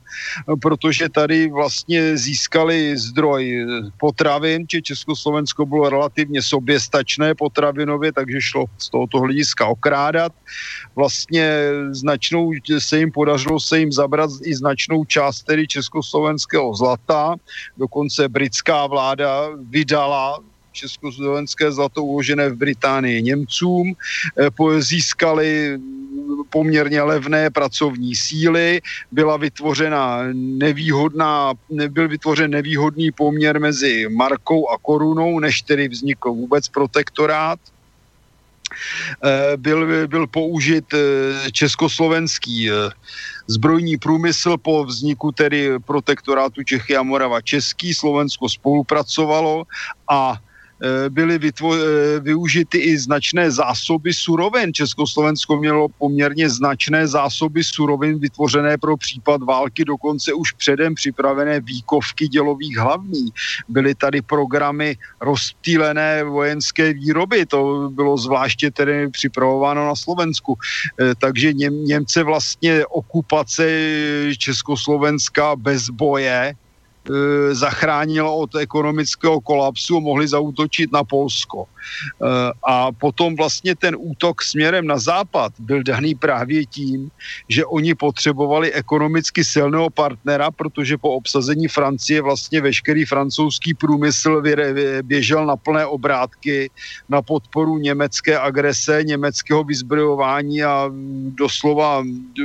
[0.61, 3.65] protože tady vlastně získali zdroj
[3.97, 10.31] potravin, či Československo bylo relativně soběstačné potravinově, takže šlo z tohoto hlediska hlediska okrádat.
[10.95, 17.35] Vlastně značnou se jim podařilo se jim zabrat i značnou část tedy československého zlata.
[17.77, 20.39] Dokonce britská vláda vydala
[20.71, 23.97] československé zlato uložené v Británii Němcům,
[24.37, 25.79] eh, získali
[26.49, 31.53] poměrně levné pracovní síly, byla vytvořena nevýhodná,
[31.89, 37.59] byl vytvořen nevýhodný poměr mezi markou a korunou, než tedy vznikl vůbec protektorát.
[39.23, 42.73] Eh, byl, byl použit eh, československý eh,
[43.47, 47.93] zbrojní průmysl po vzniku tedy protektorátu Čechy a Morava Český.
[47.93, 49.63] Slovensko spolupracovalo
[50.09, 50.37] a
[51.09, 54.73] byly vytvo- eh, využity i značné zásoby surovin.
[54.73, 62.27] Československo mělo poměrně značné zásoby surovin vytvořené pro případ války, dokonce už předem připravené výkovky
[62.27, 63.29] dělových hlavní.
[63.69, 70.57] Byly tady programy rozptýlené vojenské výroby, to bylo zvláště tedy připravováno na Slovensku.
[71.01, 73.65] Eh, takže Něm- Němce vlastně okupace
[74.37, 76.53] Československa bez boje
[77.07, 81.63] E, zachránila od ekonomického kolapsu, mohli zautočit na Polsko.
[81.63, 81.67] E,
[82.67, 87.09] a potom vlastně ten útok směrem na západ byl daný právě tím,
[87.49, 94.43] že oni potřebovali ekonomicky silného partnera, protože po obsazení Francie vlastně veškerý francouzský průmysl
[95.01, 96.69] běžel na plné obrátky
[97.09, 100.91] na podporu německé agrese, německého vyzbrojování a
[101.39, 102.03] doslova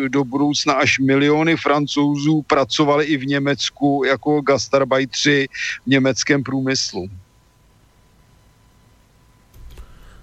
[0.08, 5.48] do budoucna až miliony francouzů pracovali i v Německu jako gastarbajtři
[5.84, 7.08] v německém průmyslu.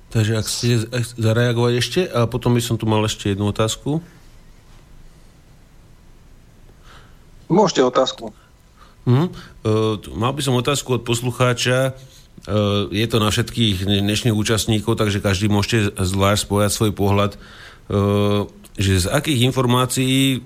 [0.10, 0.90] Takže ak chcete
[1.22, 4.02] zareagovať ešte, a potom by som tu mal ešte jednu otázku.
[7.46, 8.34] Môžete otázku.
[9.06, 9.30] Uh,
[10.18, 11.94] mal by som otázku od poslucháča.
[12.46, 17.38] Uh, je to na všetkých dnešných účastníkov, takže každý môžete zvlášť spojať svoj pohľad.
[17.90, 18.50] Uh,
[18.80, 20.40] že z akých informácií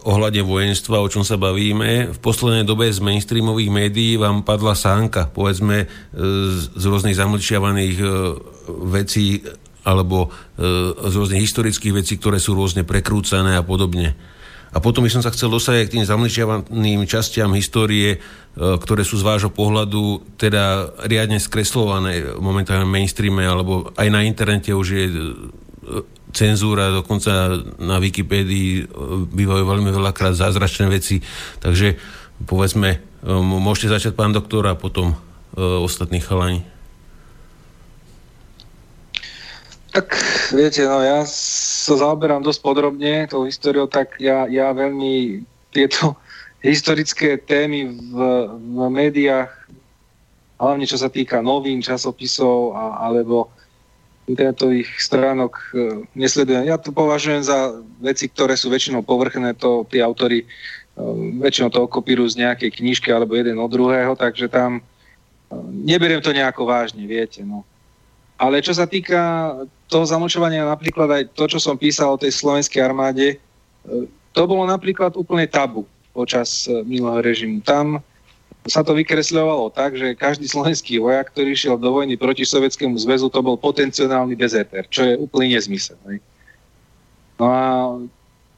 [0.00, 5.28] ohľadne vojenstva, o čom sa bavíme, v poslednej dobe z mainstreamových médií vám padla sánka,
[5.28, 5.86] povedzme, e,
[6.56, 8.06] z rôznych zamlčiavaných e,
[8.88, 9.44] vecí
[9.84, 10.68] alebo e,
[11.04, 14.16] z rôznych historických vecí, ktoré sú rôzne prekrúcané a podobne.
[14.72, 18.22] A potom by som sa chcel dostať k tým zamlčiavaným častiam histórie,
[18.54, 24.70] ktoré sú z vášho pohľadu teda riadne skreslované momentálne v mainstreame, alebo aj na internete
[24.70, 25.04] už je
[26.30, 28.84] cenzúra, dokonca na Wikipédii e,
[29.30, 31.22] bývajú veľmi veľakrát zázračné veci,
[31.58, 31.98] takže
[32.46, 32.98] povedzme, e,
[33.36, 36.64] môžete začať pán doktor a potom uh, ostatní chalani.
[39.90, 40.14] Tak
[40.54, 45.42] viete, no ja sa zaoberám dosť podrobne tou históriou, tak ja, ja veľmi
[45.74, 46.14] tieto
[46.66, 48.16] historické témy v,
[48.54, 49.50] v médiách,
[50.62, 53.50] hlavne čo sa týka novín, časopisov a, alebo
[54.30, 55.64] internetových stránok e,
[56.14, 56.70] nesledujem.
[56.70, 60.46] Ja to považujem za veci, ktoré sú väčšinou povrchné, to tí autory e,
[61.42, 64.82] väčšinou to kopírujú z nejakej knižky alebo jeden od druhého, takže tam e,
[65.84, 67.42] neberiem to nejako vážne, viete.
[67.42, 67.66] No.
[68.38, 69.52] Ale čo sa týka
[69.90, 73.36] toho zamlčovania, napríklad aj to, čo som písal o tej slovenskej armáde,
[74.32, 75.84] to bolo napríklad úplne tabu
[76.16, 77.60] počas minulého režimu.
[77.60, 78.00] Tam
[78.68, 83.32] sa to vykresľovalo tak, že každý slovenský vojak, ktorý šiel do vojny proti Sovietskému zväzu,
[83.32, 85.96] to bol potenciálny dezerter, čo je úplný nezmysel.
[87.40, 87.64] No a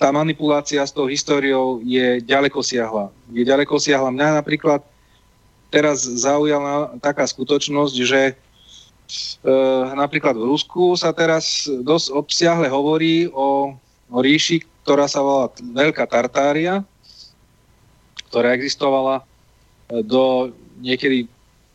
[0.02, 3.14] tá manipulácia s tou históriou je ďaleko siahla.
[3.30, 4.10] Je ďaleko siahla.
[4.10, 4.82] Mňa napríklad
[5.70, 9.54] teraz zaujala taká skutočnosť, že e,
[9.94, 13.78] napríklad v Rusku sa teraz dosť obsiahle hovorí o,
[14.10, 16.82] o ríši, ktorá sa volá Veľká Tartária,
[18.26, 19.22] ktorá existovala
[20.00, 20.48] do
[20.80, 21.28] niekedy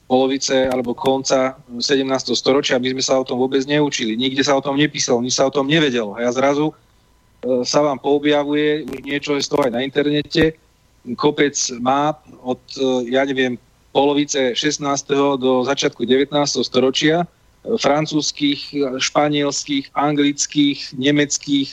[0.07, 2.01] polovice alebo konca 17.
[2.33, 4.15] storočia, aby sme sa o tom vôbec neučili.
[4.15, 6.15] Nikde sa o tom nepísalo, nič sa o tom nevedelo.
[6.15, 6.73] A ja zrazu e,
[7.67, 10.55] sa vám poobjavuje, už niečo je z toho aj na internete,
[11.19, 11.53] kopec
[11.83, 13.59] map od, e, ja neviem,
[13.91, 14.79] polovice 16.
[15.37, 16.31] do začiatku 19.
[16.63, 17.27] storočia
[17.67, 18.71] francúzskych,
[19.03, 21.69] španielských, anglických, nemeckých,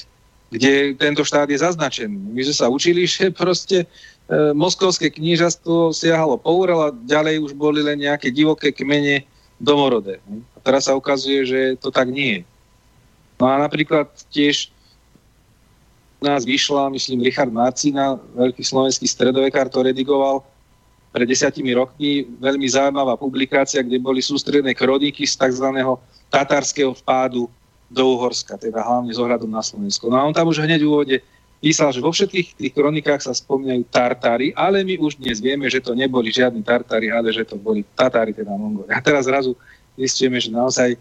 [0.51, 2.35] kde tento štát je zaznačený.
[2.35, 3.87] My sme sa učili, že proste e,
[4.57, 9.29] moskovské knížastvo siahalo po a ďalej už boli len nejaké divoké kmene
[9.61, 10.21] domorodé.
[10.57, 12.43] A teraz sa ukazuje, že to tak nie je.
[13.37, 14.73] No a napríklad tiež
[16.25, 20.41] nás vyšla, myslím, Richard Marcina, veľký slovenský stredovekár, to redigoval
[21.13, 25.69] pred desiatimi rokmi, veľmi zaujímavá publikácia, kde boli sústredné kroniky z tzv.
[26.33, 27.47] tatárskeho vpádu
[27.93, 30.09] do Uhorska, teda hlavne z ohľadom na Slovensko.
[30.09, 31.17] No a on tam už hneď v úvode
[31.65, 35.81] písal, že vo všetkých tých kronikách sa spomínajú Tartári, ale my už dnes vieme, že
[35.81, 38.93] to neboli žiadni Tartári, ale že to boli Tatári, teda Mongoli.
[38.93, 39.57] A teraz zrazu
[39.97, 41.01] zistíme, že naozaj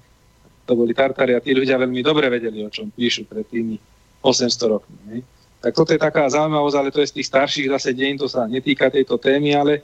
[0.64, 3.76] to boli Tartári a tí ľudia veľmi dobre vedeli, o čom píšu pred tými
[4.24, 4.96] 800 rokmi.
[5.12, 5.18] Ne?
[5.60, 8.48] Tak toto je taká zaujímavosť, ale to je z tých starších zase deň, to sa
[8.48, 9.84] netýka tejto témy, ale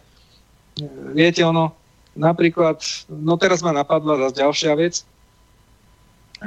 [0.80, 1.76] e, viete ono,
[2.16, 2.80] napríklad,
[3.12, 5.04] no teraz ma napadla zase ďalšia vec,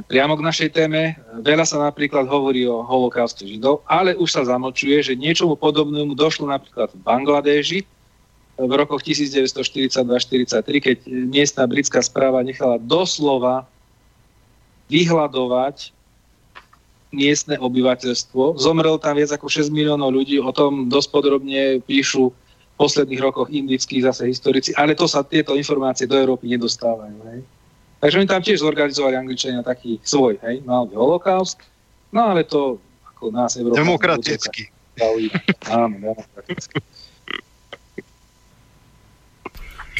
[0.09, 1.21] priamo k našej téme.
[1.45, 6.49] Veľa sa napríklad hovorí o holokauste Židov, ale už sa zamlčuje, že niečomu podobnému došlo
[6.49, 7.81] napríklad v Bangladeži
[8.57, 13.69] v rokoch 1942-43, keď miestna britská správa nechala doslova
[14.93, 15.93] vyhľadovať
[17.13, 18.57] miestne obyvateľstvo.
[18.57, 23.53] Zomrelo tam viac ako 6 miliónov ľudí, o tom dosť podrobne píšu v posledných rokoch
[23.53, 27.19] indických zase historici, ale to sa tieto informácie do Európy nedostávajú.
[27.33, 27.41] Hej.
[28.03, 31.63] Takže oni tam tiež zorganizovali Angličania taký svoj, hej, mal by holokaust,
[32.11, 32.83] no ale to
[33.15, 33.79] ako nás Európa...
[33.79, 34.75] Demokraticky.
[35.71, 36.83] Áno, demokraticky.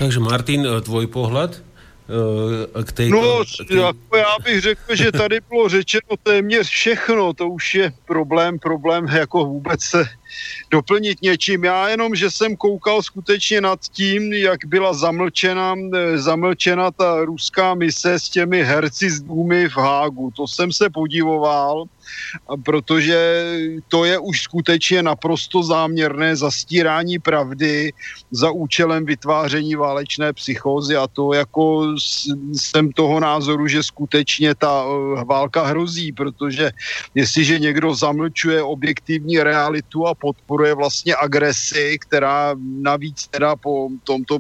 [0.03, 1.63] Takže Martin, tvoj pohľad?
[2.85, 3.15] k této...
[3.15, 7.93] No, k jako já bych řekl, že tady bylo řečeno téměř všechno, to už je
[8.07, 10.05] problém, problém jako vůbec se
[10.71, 11.65] doplnit něčím.
[11.65, 15.75] Já jenom, že jsem koukal skutečně nad tím, jak byla zamlčena,
[16.15, 20.31] zamlčena ta ruská mise s těmi herci z Důmy v Hágu.
[20.37, 21.85] To jsem se podivoval
[22.65, 23.19] protože
[23.89, 27.93] to je už skutečně naprosto záměrné zastirání pravdy
[28.31, 31.95] za účelem vytváření válečné psychózy a to jako
[32.53, 36.71] jsem toho názoru, že skutečně ta eh, válka hrozí, protože
[37.15, 44.39] jestliže někdo zamlčuje objektivní realitu a podporuje vlastně agresi, která navíc teda po, tomto,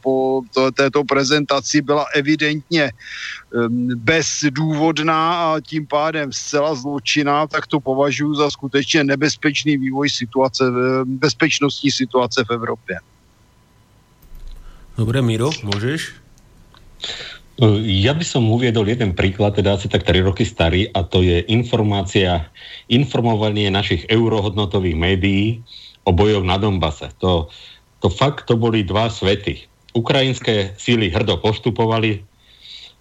[0.00, 0.42] po
[0.74, 2.92] této prezentaci byla evidentně
[3.96, 10.64] bezdůvodná a tím pádem zcela zločinná, tak to považuji za skutečně nebezpečný vývoj situace,
[11.04, 12.96] bezpečnostní situace v Evropě.
[14.96, 16.16] Dobre, Miro, môžeš?
[17.84, 21.44] Ja by som uviedol jeden príklad, teda asi tak 3 roky starý, a to je
[21.52, 22.48] informácia,
[22.88, 25.60] informovanie našich eurohodnotových médií
[26.08, 27.12] o bojoch na Donbase.
[27.20, 27.52] To,
[28.00, 29.68] to fakt, to boli dva svety.
[29.92, 32.24] Ukrajinské síly hrdo postupovali,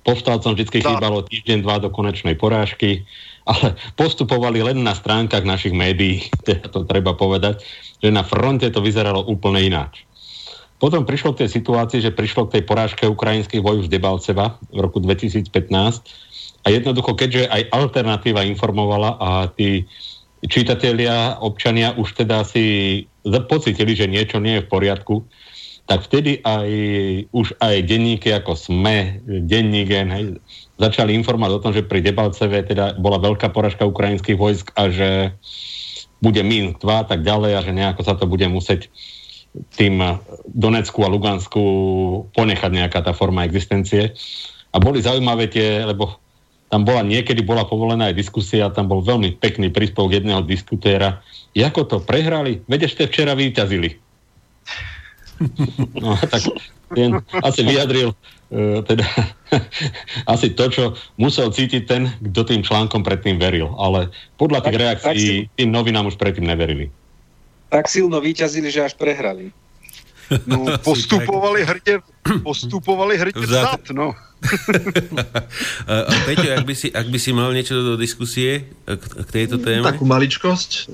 [0.05, 3.09] Povstalcom vždy chýbalo týždeň, dva do konečnej porážky,
[3.45, 7.61] ale postupovali len na stránkach našich médií, teda to treba povedať,
[8.01, 10.03] že na fronte to vyzeralo úplne ináč.
[10.75, 14.79] Potom prišlo k tej situácii, že prišlo k tej porážke ukrajinských vojov z Debalceva v
[14.83, 15.47] roku 2015
[16.61, 19.87] a jednoducho, keďže aj alternatíva informovala a tí
[20.45, 25.23] čitatelia, občania už teda si pocitili, že niečo nie je v poriadku,
[25.85, 26.69] tak vtedy aj
[27.29, 30.41] už aj denníky ako SME, denník hej,
[30.81, 35.37] začali informovať o tom, že pri Debalceve teda bola veľká poražka ukrajinských vojsk a že
[36.25, 38.89] bude Minsk 2 a tak ďalej a že nejako sa to bude musieť
[39.77, 40.01] tým
[40.51, 41.61] Donecku a Lugansku
[42.33, 44.11] ponechať nejaká tá forma existencie.
[44.75, 46.19] A boli zaujímavé tie, lebo
[46.67, 51.23] tam bola niekedy bola povolená aj diskusia, tam bol veľmi pekný príspevok jedného diskutéra.
[51.55, 52.65] Ako to prehrali?
[52.67, 53.95] Veď ešte včera vyťazili.
[56.01, 56.41] No, tak
[56.95, 59.05] ten asi vyjadril uh, teda,
[60.33, 60.83] asi to, čo
[61.17, 63.73] musel cítiť ten, kto tým článkom predtým veril.
[63.75, 65.57] Ale podľa tých tak, reakcií tak si...
[65.59, 66.93] tým novinám už predtým neverili.
[67.73, 69.51] Tak silno vyťazili, že až prehrali.
[70.47, 71.99] No, postupovali hrdě,
[72.43, 74.13] postupovali hrdě vzad, no.
[76.25, 79.81] Peťo, ak by, si, ak by si mal niečo do diskusie k, k tejto téme?
[79.81, 80.93] Takú maličkosť.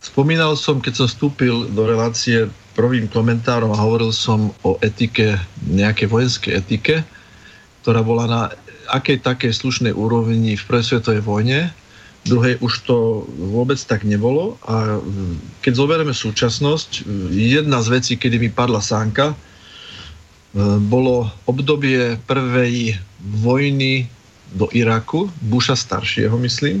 [0.00, 6.10] Spomínal som, keď som vstúpil do relácie prvým komentárom a hovoril som o etike, nejakej
[6.10, 6.94] vojenskej etike,
[7.82, 8.40] ktorá bola na
[8.90, 11.72] akej takej slušnej úrovni v prvej svetovej vojne.
[12.24, 14.96] Druhej už to vôbec tak nebolo a
[15.60, 19.36] keď zoberieme súčasnosť, jedna z vecí, kedy mi padla sánka, e,
[20.88, 22.96] bolo obdobie prvej
[23.44, 24.08] vojny
[24.56, 26.80] do Iraku, Busha staršieho, myslím,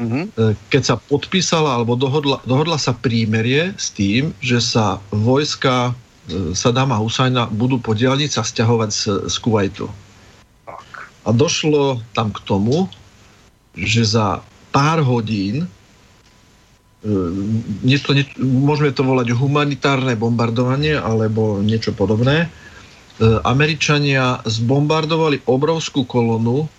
[0.00, 0.24] Uh-huh.
[0.72, 6.96] Keď sa podpísala alebo dohodla, dohodla sa prímerie s tým, že sa vojska e, Sadama
[6.96, 9.86] Husajna budú po diálnici stiahovať z, z Kuwaitu.
[11.22, 12.88] A došlo tam k tomu,
[13.76, 14.40] že za
[14.72, 15.68] pár hodín
[17.82, 22.46] niečo, nie, môžeme to volať humanitárne bombardovanie alebo niečo podobné.
[23.42, 26.70] Američania zbombardovali obrovskú kolonu,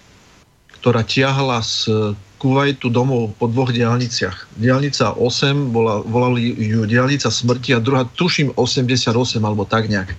[0.80, 2.12] ktorá tiahla z
[2.44, 4.60] Kuwaitu domov po dvoch diálniciach.
[4.60, 10.12] Diálnica 8, bola, volali ju diálnica smrti a druhá, tuším, 88 alebo tak nejak.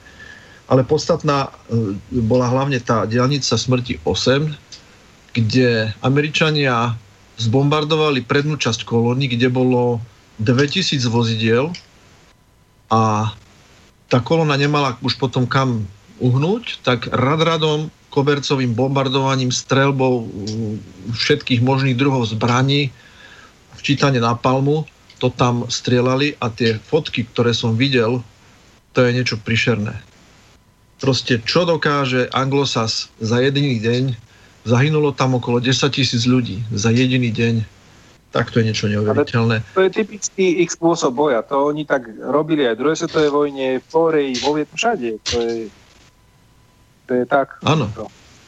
[0.72, 4.56] Ale podstatná e, bola hlavne tá diálnica smrti 8,
[5.36, 6.96] kde Američania
[7.36, 10.00] zbombardovali prednú časť kolóny, kde bolo
[10.40, 11.76] 2000 vozidiel
[12.88, 13.28] a
[14.08, 15.84] tá kolona nemala už potom kam
[16.24, 20.30] uhnúť, tak rad radom kobercovým bombardovaním, strelbou
[21.10, 22.94] všetkých možných druhov zbraní,
[23.74, 24.86] včítane na palmu,
[25.18, 28.22] to tam strieľali a tie fotky, ktoré som videl,
[28.94, 29.98] to je niečo prišerné.
[31.02, 34.14] Proste čo dokáže Anglosas za jediný deň,
[34.62, 37.54] zahynulo tam okolo 10 tisíc ľudí za jediný deň,
[38.30, 39.62] tak to je niečo neuveriteľné.
[39.74, 41.42] to je typický ich spôsob boja.
[41.50, 45.08] To oni tak robili aj v druhej svetovej vojne, v Koreji, vo všade.
[45.30, 45.54] To je
[47.06, 47.60] to je tak.
[47.64, 47.90] Áno.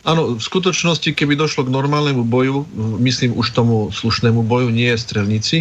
[0.07, 2.63] Áno, v skutočnosti, keby došlo k normálnemu boju,
[3.03, 5.59] myslím už tomu slušnému boju, nie je strelnici,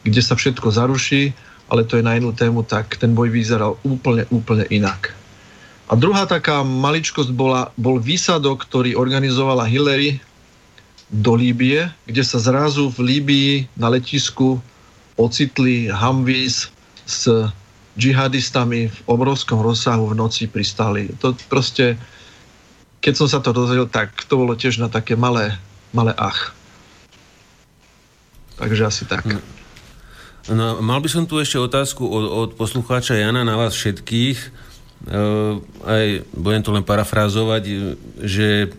[0.00, 1.36] kde sa všetko zaruší,
[1.68, 5.12] ale to je na inú tému, tak ten boj vyzeral úplne, úplne inak.
[5.86, 10.18] A druhá taká maličkosť bola, bol výsadok, ktorý organizovala Hillary
[11.12, 14.58] do Líbie, kde sa zrazu v Líbii na letisku
[15.20, 16.72] ocitli Humvees
[17.06, 17.28] s
[17.96, 21.08] džihadistami v obrovskom rozsahu v noci pristali.
[21.24, 21.96] To proste
[23.06, 25.54] keď som sa to dozvedel, tak to bolo tiež na také malé,
[25.94, 26.50] malé ach.
[28.58, 29.22] Takže asi tak.
[29.22, 29.38] Hm.
[30.56, 34.38] No, mal by som tu ešte otázku od, od poslucháča Jana na vás všetkých.
[34.42, 34.48] E,
[35.86, 37.62] aj budem to len parafrázovať,
[38.22, 38.74] že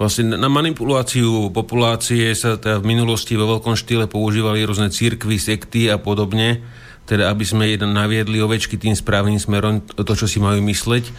[0.00, 5.92] vlastne na manipuláciu populácie sa teda v minulosti vo veľkom štýle používali rôzne církvy, sekty
[5.92, 6.64] a podobne,
[7.10, 11.10] teda aby sme jeden naviedli ovečky tým správnym smerom, to, čo si majú mysleť.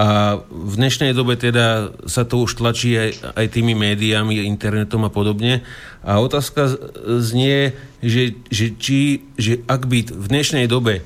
[0.00, 5.12] A v dnešnej dobe teda sa to už tlačí aj, aj tými médiami, internetom a
[5.12, 5.60] podobne.
[6.00, 6.72] A otázka
[7.20, 11.02] znie, že, že, či, že ak by v dnešnej dobe e,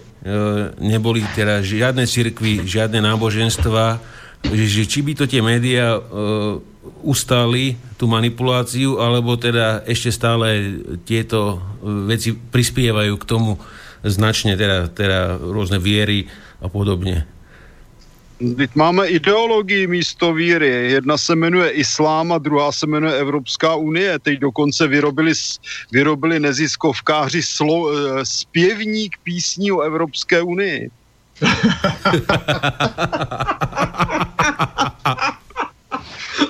[0.78, 3.98] neboli teda žiadne cirkvy, žiadne náboženstva,
[4.46, 6.00] že, že či by to tie médiá e,
[7.02, 11.58] ustáli tú manipuláciu, alebo teda ešte stále tieto
[12.06, 13.58] veci prispievajú k tomu
[14.04, 16.28] značne, teda, teda rôzne viery
[16.60, 17.24] a podobne.
[18.38, 20.92] Teď máme ideologii místo víry.
[20.92, 24.18] Jedna se jmenuje Islám a druhá se jmenuje Evropská unie.
[24.18, 25.32] Teď dokonce vyrobili,
[25.92, 30.90] vyrobili neziskovkáři slo, eh, zpěvník písní o Evropské unii.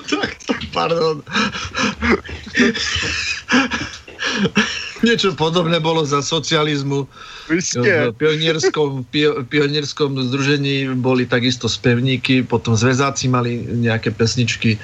[0.09, 1.23] tak, tak, pardon.
[5.07, 7.05] Niečo podobné bolo za socializmu.
[7.51, 9.05] V pionierskom,
[9.51, 14.81] pionierskom združení boli takisto spevníky, potom zväzáci mali nejaké pesničky,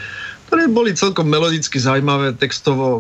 [0.52, 3.00] ktoré boli celkom melodicky zaujímavé, textovo,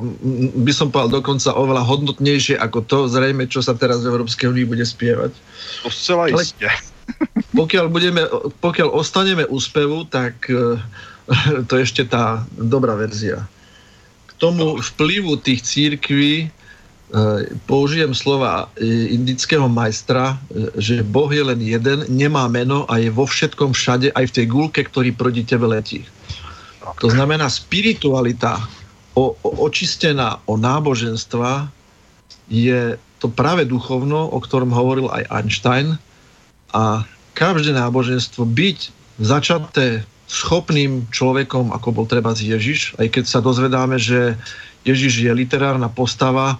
[0.56, 4.64] by som povedal dokonca oveľa hodnotnejšie ako to, zrejme, čo sa teraz v Európskej únii
[4.64, 5.36] bude spievať.
[5.84, 6.72] To zcela isté.
[7.60, 8.24] Pokiaľ, budeme,
[8.64, 10.80] pokiaľ ostaneme úspevu, tak eh,
[11.68, 13.44] to je ešte tá dobrá verzia.
[14.42, 16.50] Tomu vplyvu tých církví
[17.12, 23.04] Eh, použijem slova eh, indického majstra, eh, že Boh je len jeden, nemá meno a
[23.04, 26.08] je vo všetkom všade, aj v tej gulke, ktorý proti tebe letí.
[27.04, 28.64] To znamená, spiritualita
[29.20, 31.68] o, o, očistená o náboženstva
[32.48, 36.00] je to práve duchovno, o ktorom hovoril aj Einstein
[36.72, 37.04] a
[37.36, 38.80] každé náboženstvo byť
[39.20, 44.40] začaté schopným človekom, ako bol treba Ježiš, aj keď sa dozvedáme, že
[44.88, 46.56] Ježiš je literárna postava,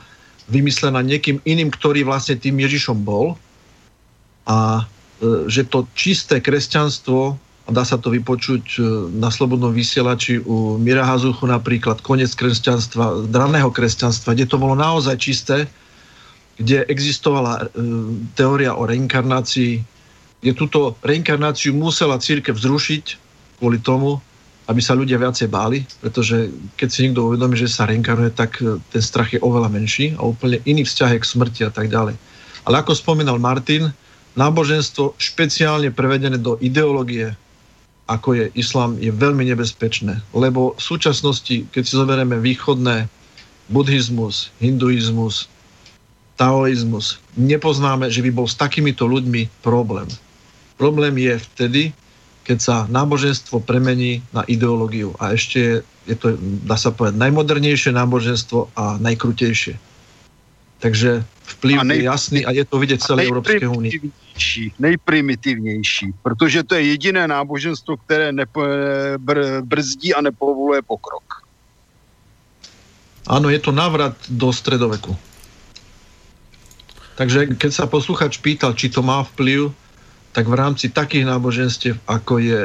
[0.52, 3.40] vymyslená niekým iným, ktorý vlastne tým Ježišom bol.
[4.44, 4.84] A
[5.24, 8.80] e, že to čisté kresťanstvo, a dá sa to vypočuť e,
[9.16, 15.16] na slobodnom vysielači u Mira Hazuchu napríklad, koniec kresťanstva, draného kresťanstva, kde to bolo naozaj
[15.16, 15.72] čisté,
[16.60, 17.64] kde existovala e,
[18.36, 19.80] teória o reinkarnácii,
[20.44, 23.31] kde túto reinkarnáciu musela církev zrušiť
[23.62, 24.18] kvôli tomu,
[24.66, 28.82] aby sa ľudia viacej báli, pretože keď si niekto uvedomí, že sa reinkarnuje, tak e,
[28.90, 32.18] ten strach je oveľa menší a úplne iný vzťah k smrti a tak ďalej.
[32.66, 33.94] Ale ako spomínal Martin,
[34.34, 37.36] náboženstvo špeciálne prevedené do ideológie,
[38.10, 40.20] ako je islám, je veľmi nebezpečné.
[40.32, 43.12] Lebo v súčasnosti, keď si zoberieme východné
[43.72, 45.48] buddhizmus, hinduizmus,
[46.36, 50.08] taoizmus, nepoznáme, že by bol s takýmito ľuďmi problém.
[50.76, 51.82] Problém je vtedy,
[52.42, 55.14] keď sa náboženstvo premení na ideológiu.
[55.22, 55.76] A ešte je,
[56.10, 59.78] je to, dá sa povedať, najmodernejšie náboženstvo a najkrutejšie.
[60.82, 63.94] Takže vplyv nej, je jasný a je to vidieť celé Európskej únie.
[64.82, 68.66] Nejprimitivnější, protože to je jediné náboženstvo, které nepo,
[69.18, 71.46] br, brzdí a nepovoluje pokrok.
[73.30, 75.14] Áno, je to návrat do stredoveku.
[77.14, 79.70] Takže keď sa posluchač pýtal, či to má vplyv,
[80.32, 82.62] tak v rámci takých náboženstiev, ako je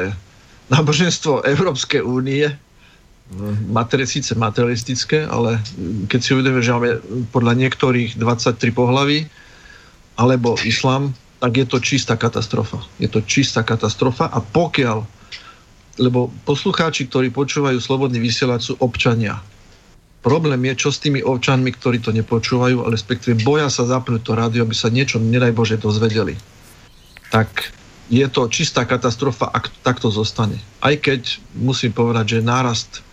[0.71, 2.47] náboženstvo Európskej únie,
[3.67, 5.59] materi, síce materialistické, ale
[6.07, 6.91] keď si uvedeme, že máme
[7.35, 9.27] podľa niektorých 23 pohlaví,
[10.15, 12.81] alebo islám, tak je to čistá katastrofa.
[12.97, 15.03] Je to čistá katastrofa a pokiaľ,
[15.99, 19.43] lebo poslucháči, ktorí počúvajú Slobodný vysielač, sú občania.
[20.23, 24.33] Problém je, čo s tými občanmi, ktorí to nepočúvajú, ale respektíve boja sa zapnúť to
[24.33, 26.56] rádio, aby sa niečo, nedaj Bože, dozvedeli
[27.31, 27.73] tak
[28.07, 30.59] je to čistá katastrofa, ak takto zostane.
[30.79, 33.03] Aj keď musím povedať, že nárast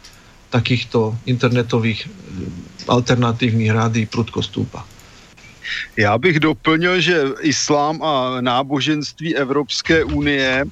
[0.55, 2.11] takýchto internetových eh,
[2.87, 4.87] alternatívnych rádí prudko stúpa.
[5.97, 10.65] Já bych doplnil, že islám a náboženství Evropské unie,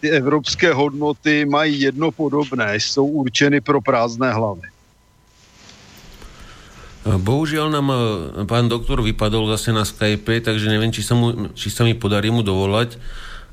[0.00, 4.68] ty evropské hodnoty mají jedno podobné, jsou určeny pro prázdné hlavy.
[7.16, 7.98] Bohužiaľ nám eh,
[8.44, 12.28] pán doktor vypadol zase na Skype, takže neviem, či sa, mu, či sa mi podarí
[12.28, 13.00] mu dovolať.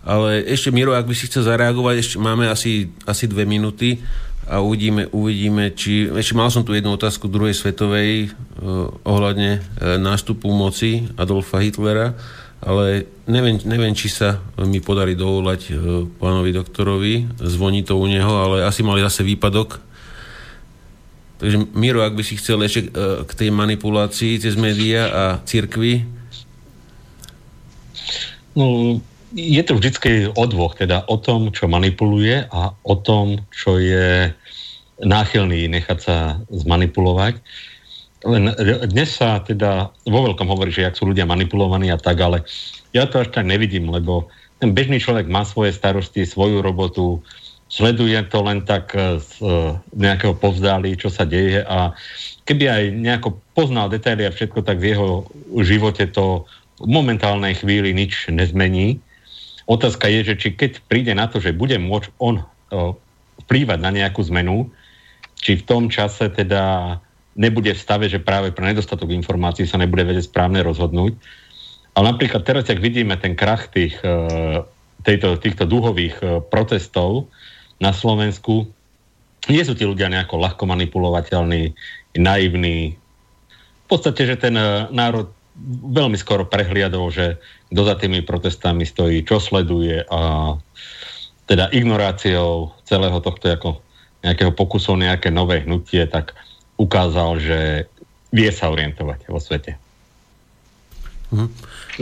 [0.06, 3.98] Ale ešte, Miro, ak by si chcel zareagovať, ešte máme asi, asi dve minúty
[4.46, 6.06] a uvidíme, uvidíme, či...
[6.06, 8.32] Ešte mal som tu jednu otázku druhej svetovej eh,
[9.02, 12.14] ohľadne eh, nástupu moci Adolfa Hitlera,
[12.62, 15.76] ale neviem, neviem, či sa mi podarí dovolať eh,
[16.22, 17.14] pánovi doktorovi.
[17.42, 19.85] Zvoní to u neho, ale asi mali zase výpadok
[21.36, 22.90] Takže Miro, ak by si chcel ešte e,
[23.28, 26.08] k tej manipulácii cez médiá a církvy?
[28.56, 28.98] No,
[29.36, 34.32] je to vždy o dvoch, teda o tom, čo manipuluje a o tom, čo je
[35.04, 36.16] náchylný nechať sa
[36.48, 37.44] zmanipulovať.
[38.26, 38.56] Len
[38.88, 42.48] dnes sa teda vo veľkom hovorí, že ak sú ľudia manipulovaní a tak, ale
[42.96, 44.32] ja to až tak nevidím, lebo
[44.64, 47.20] ten bežný človek má svoje starosti, svoju robotu,
[47.68, 51.98] sleduje to len tak e, z e, nejakého povzdálí, čo sa deje a
[52.46, 55.26] keby aj nejako poznal detaily a všetko, tak v jeho
[55.66, 56.46] živote to
[56.78, 59.02] v momentálnej chvíli nič nezmení.
[59.66, 62.44] Otázka je, že či keď príde na to, že bude môcť on e,
[63.46, 64.70] vplývať na nejakú zmenu,
[65.42, 66.98] či v tom čase teda
[67.36, 71.18] nebude v stave, že práve pre nedostatok informácií sa nebude vedieť správne rozhodnúť.
[71.96, 74.00] Ale napríklad teraz, ak vidíme ten krach tých,
[75.04, 77.28] tejto, týchto duhových protestov,
[77.80, 78.70] na Slovensku.
[79.52, 81.76] Nie sú tí ľudia nejako ľahko manipulovateľní,
[82.18, 82.96] naivní.
[83.86, 85.30] V podstate, že ten eh, národ
[85.86, 87.40] veľmi skoro prehliadol, že
[87.72, 90.52] kto za tými protestami stojí, čo sleduje a
[91.48, 93.70] teda ignoráciou celého tohto ako
[94.26, 96.36] nejakého pokusu nejaké nové hnutie, tak
[96.76, 97.60] ukázal, že
[98.36, 99.80] vie sa orientovať vo svete.
[101.32, 101.48] Mhm.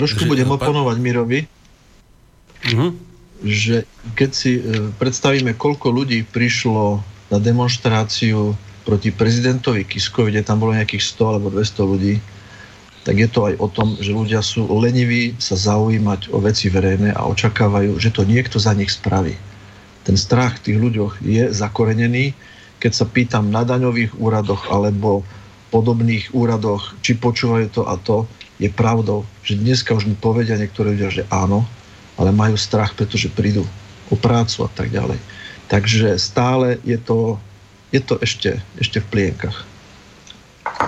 [0.02, 1.46] Trošku budem oponovať Mirovi.
[2.74, 4.62] Mhm že keď si e,
[5.02, 7.02] predstavíme, koľko ľudí prišlo
[7.34, 8.54] na demonstráciu
[8.84, 12.16] proti prezidentovi Kiskovi, kde tam bolo nejakých 100 alebo 200 ľudí,
[13.04, 17.12] tak je to aj o tom, že ľudia sú leniví sa zaujímať o veci verejné
[17.12, 19.36] a očakávajú, že to niekto za nich spraví.
[20.08, 22.32] Ten strach v tých ľuďoch je zakorenený.
[22.80, 25.24] Keď sa pýtam na daňových úradoch alebo
[25.72, 28.28] podobných úradoch, či počúvajú to a to,
[28.62, 31.68] je pravdou, že dneska už mi povedia niektorí ľudia, že áno,
[32.18, 33.66] ale majú strach, pretože prídu
[34.12, 35.18] o prácu a tak ďalej.
[35.72, 37.40] Takže stále je to,
[37.90, 39.66] je to ešte, ešte v plienkach.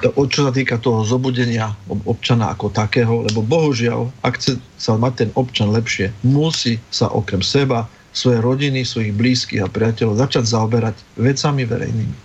[0.03, 5.29] Čo sa týka toho zobudenia občana ako takého, lebo bohužiaľ, ak chce sa mať ten
[5.35, 11.67] občan lepšie, musí sa okrem seba, svoje rodiny, svojich blízkych a priateľov začať zaoberať vecami
[11.67, 12.17] verejnými.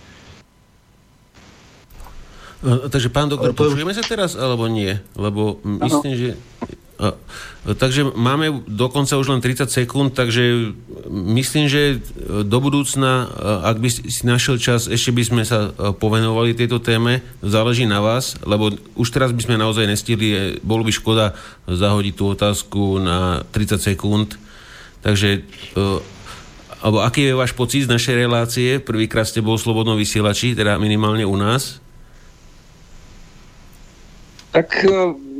[2.63, 4.95] Takže pán doktor, počujeme sa teraz alebo nie?
[5.17, 6.29] Lebo myslím, že
[7.61, 10.73] Takže máme dokonca už len 30 sekúnd, takže
[11.09, 11.97] myslím, že
[12.45, 13.25] do budúcna,
[13.65, 17.25] ak by si našiel čas, ešte by sme sa povenovali tejto téme.
[17.41, 21.33] Záleží na vás, lebo už teraz by sme naozaj nestihli, bolo by škoda
[21.65, 24.37] zahodiť tú otázku na 30 sekúnd.
[25.01, 25.41] Takže
[26.81, 28.69] alebo aký je váš pocit z našej relácie?
[28.81, 31.77] Prvýkrát ste bol slobodno vysielači, teda minimálne u nás.
[34.49, 34.85] Tak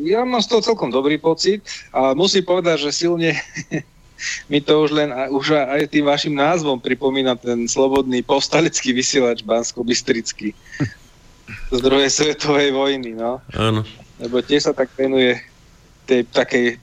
[0.06, 1.62] ja mám z toho celkom dobrý pocit
[1.94, 3.38] a musím povedať, že silne
[4.52, 10.54] mi to už len už aj tým vašim názvom pripomína ten slobodný povstalecký vysielač Bansko-Bystrický
[11.72, 13.44] z druhej svetovej vojny, no.
[13.58, 13.84] Áno.
[14.22, 15.42] Lebo tiež sa tak venuje
[16.06, 16.78] tej takej,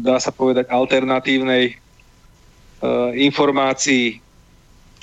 [0.00, 1.76] dá sa povedať, alternatívnej
[3.16, 4.24] informácií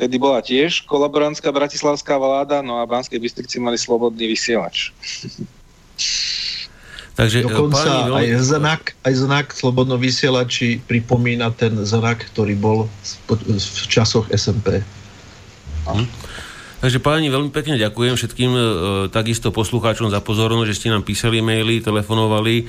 [0.02, 4.90] Tedy bola tiež kolaborantská bratislavská vláda, no a Banskej Bystrici mali slobodný vysielač.
[7.12, 12.80] Takže, Dokonca páni, aj, znak, aj znak Slobodno vysielači pripomína ten znak, ktorý bol
[13.28, 14.80] v časoch SMP.
[15.86, 16.08] Hm.
[16.82, 18.62] Takže páni, veľmi pekne ďakujem všetkým e,
[19.14, 22.66] takisto poslucháčom za pozornosť, že ste nám písali maily, telefonovali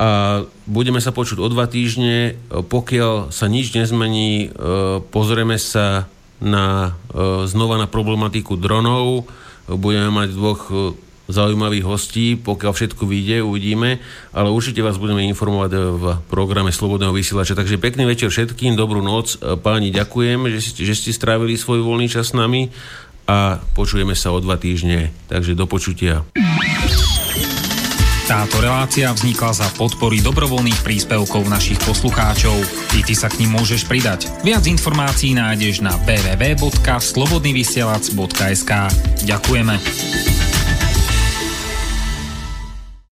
[0.00, 2.40] a budeme sa počuť o dva týždne.
[2.48, 6.08] Pokiaľ sa nič nezmení, e, pozrieme sa
[6.40, 9.28] na, e, znova na problematiku dronov.
[9.68, 10.74] Budeme mať dvoch e,
[11.30, 13.98] zaujímavých hostí, pokiaľ všetko vyjde, uvidíme,
[14.34, 17.58] ale určite vás budeme informovať v programe Slobodného vysielača.
[17.58, 19.38] Takže pekný večer všetkým, dobrú noc.
[19.38, 22.70] E, páni, ďakujem, že ste, že ste strávili svoj voľný čas s nami
[23.30, 25.14] a počujeme sa o dva týždne.
[25.30, 26.26] Takže do počutia.
[28.30, 32.54] Táto relácia vznikla za podpory dobrovoľných príspevkov našich poslucháčov.
[32.94, 34.30] I ty sa k ním môžeš pridať.
[34.46, 38.70] Viac informácií nájdeš na www.slobodnyvysielac.sk
[39.26, 40.59] Ďakujeme.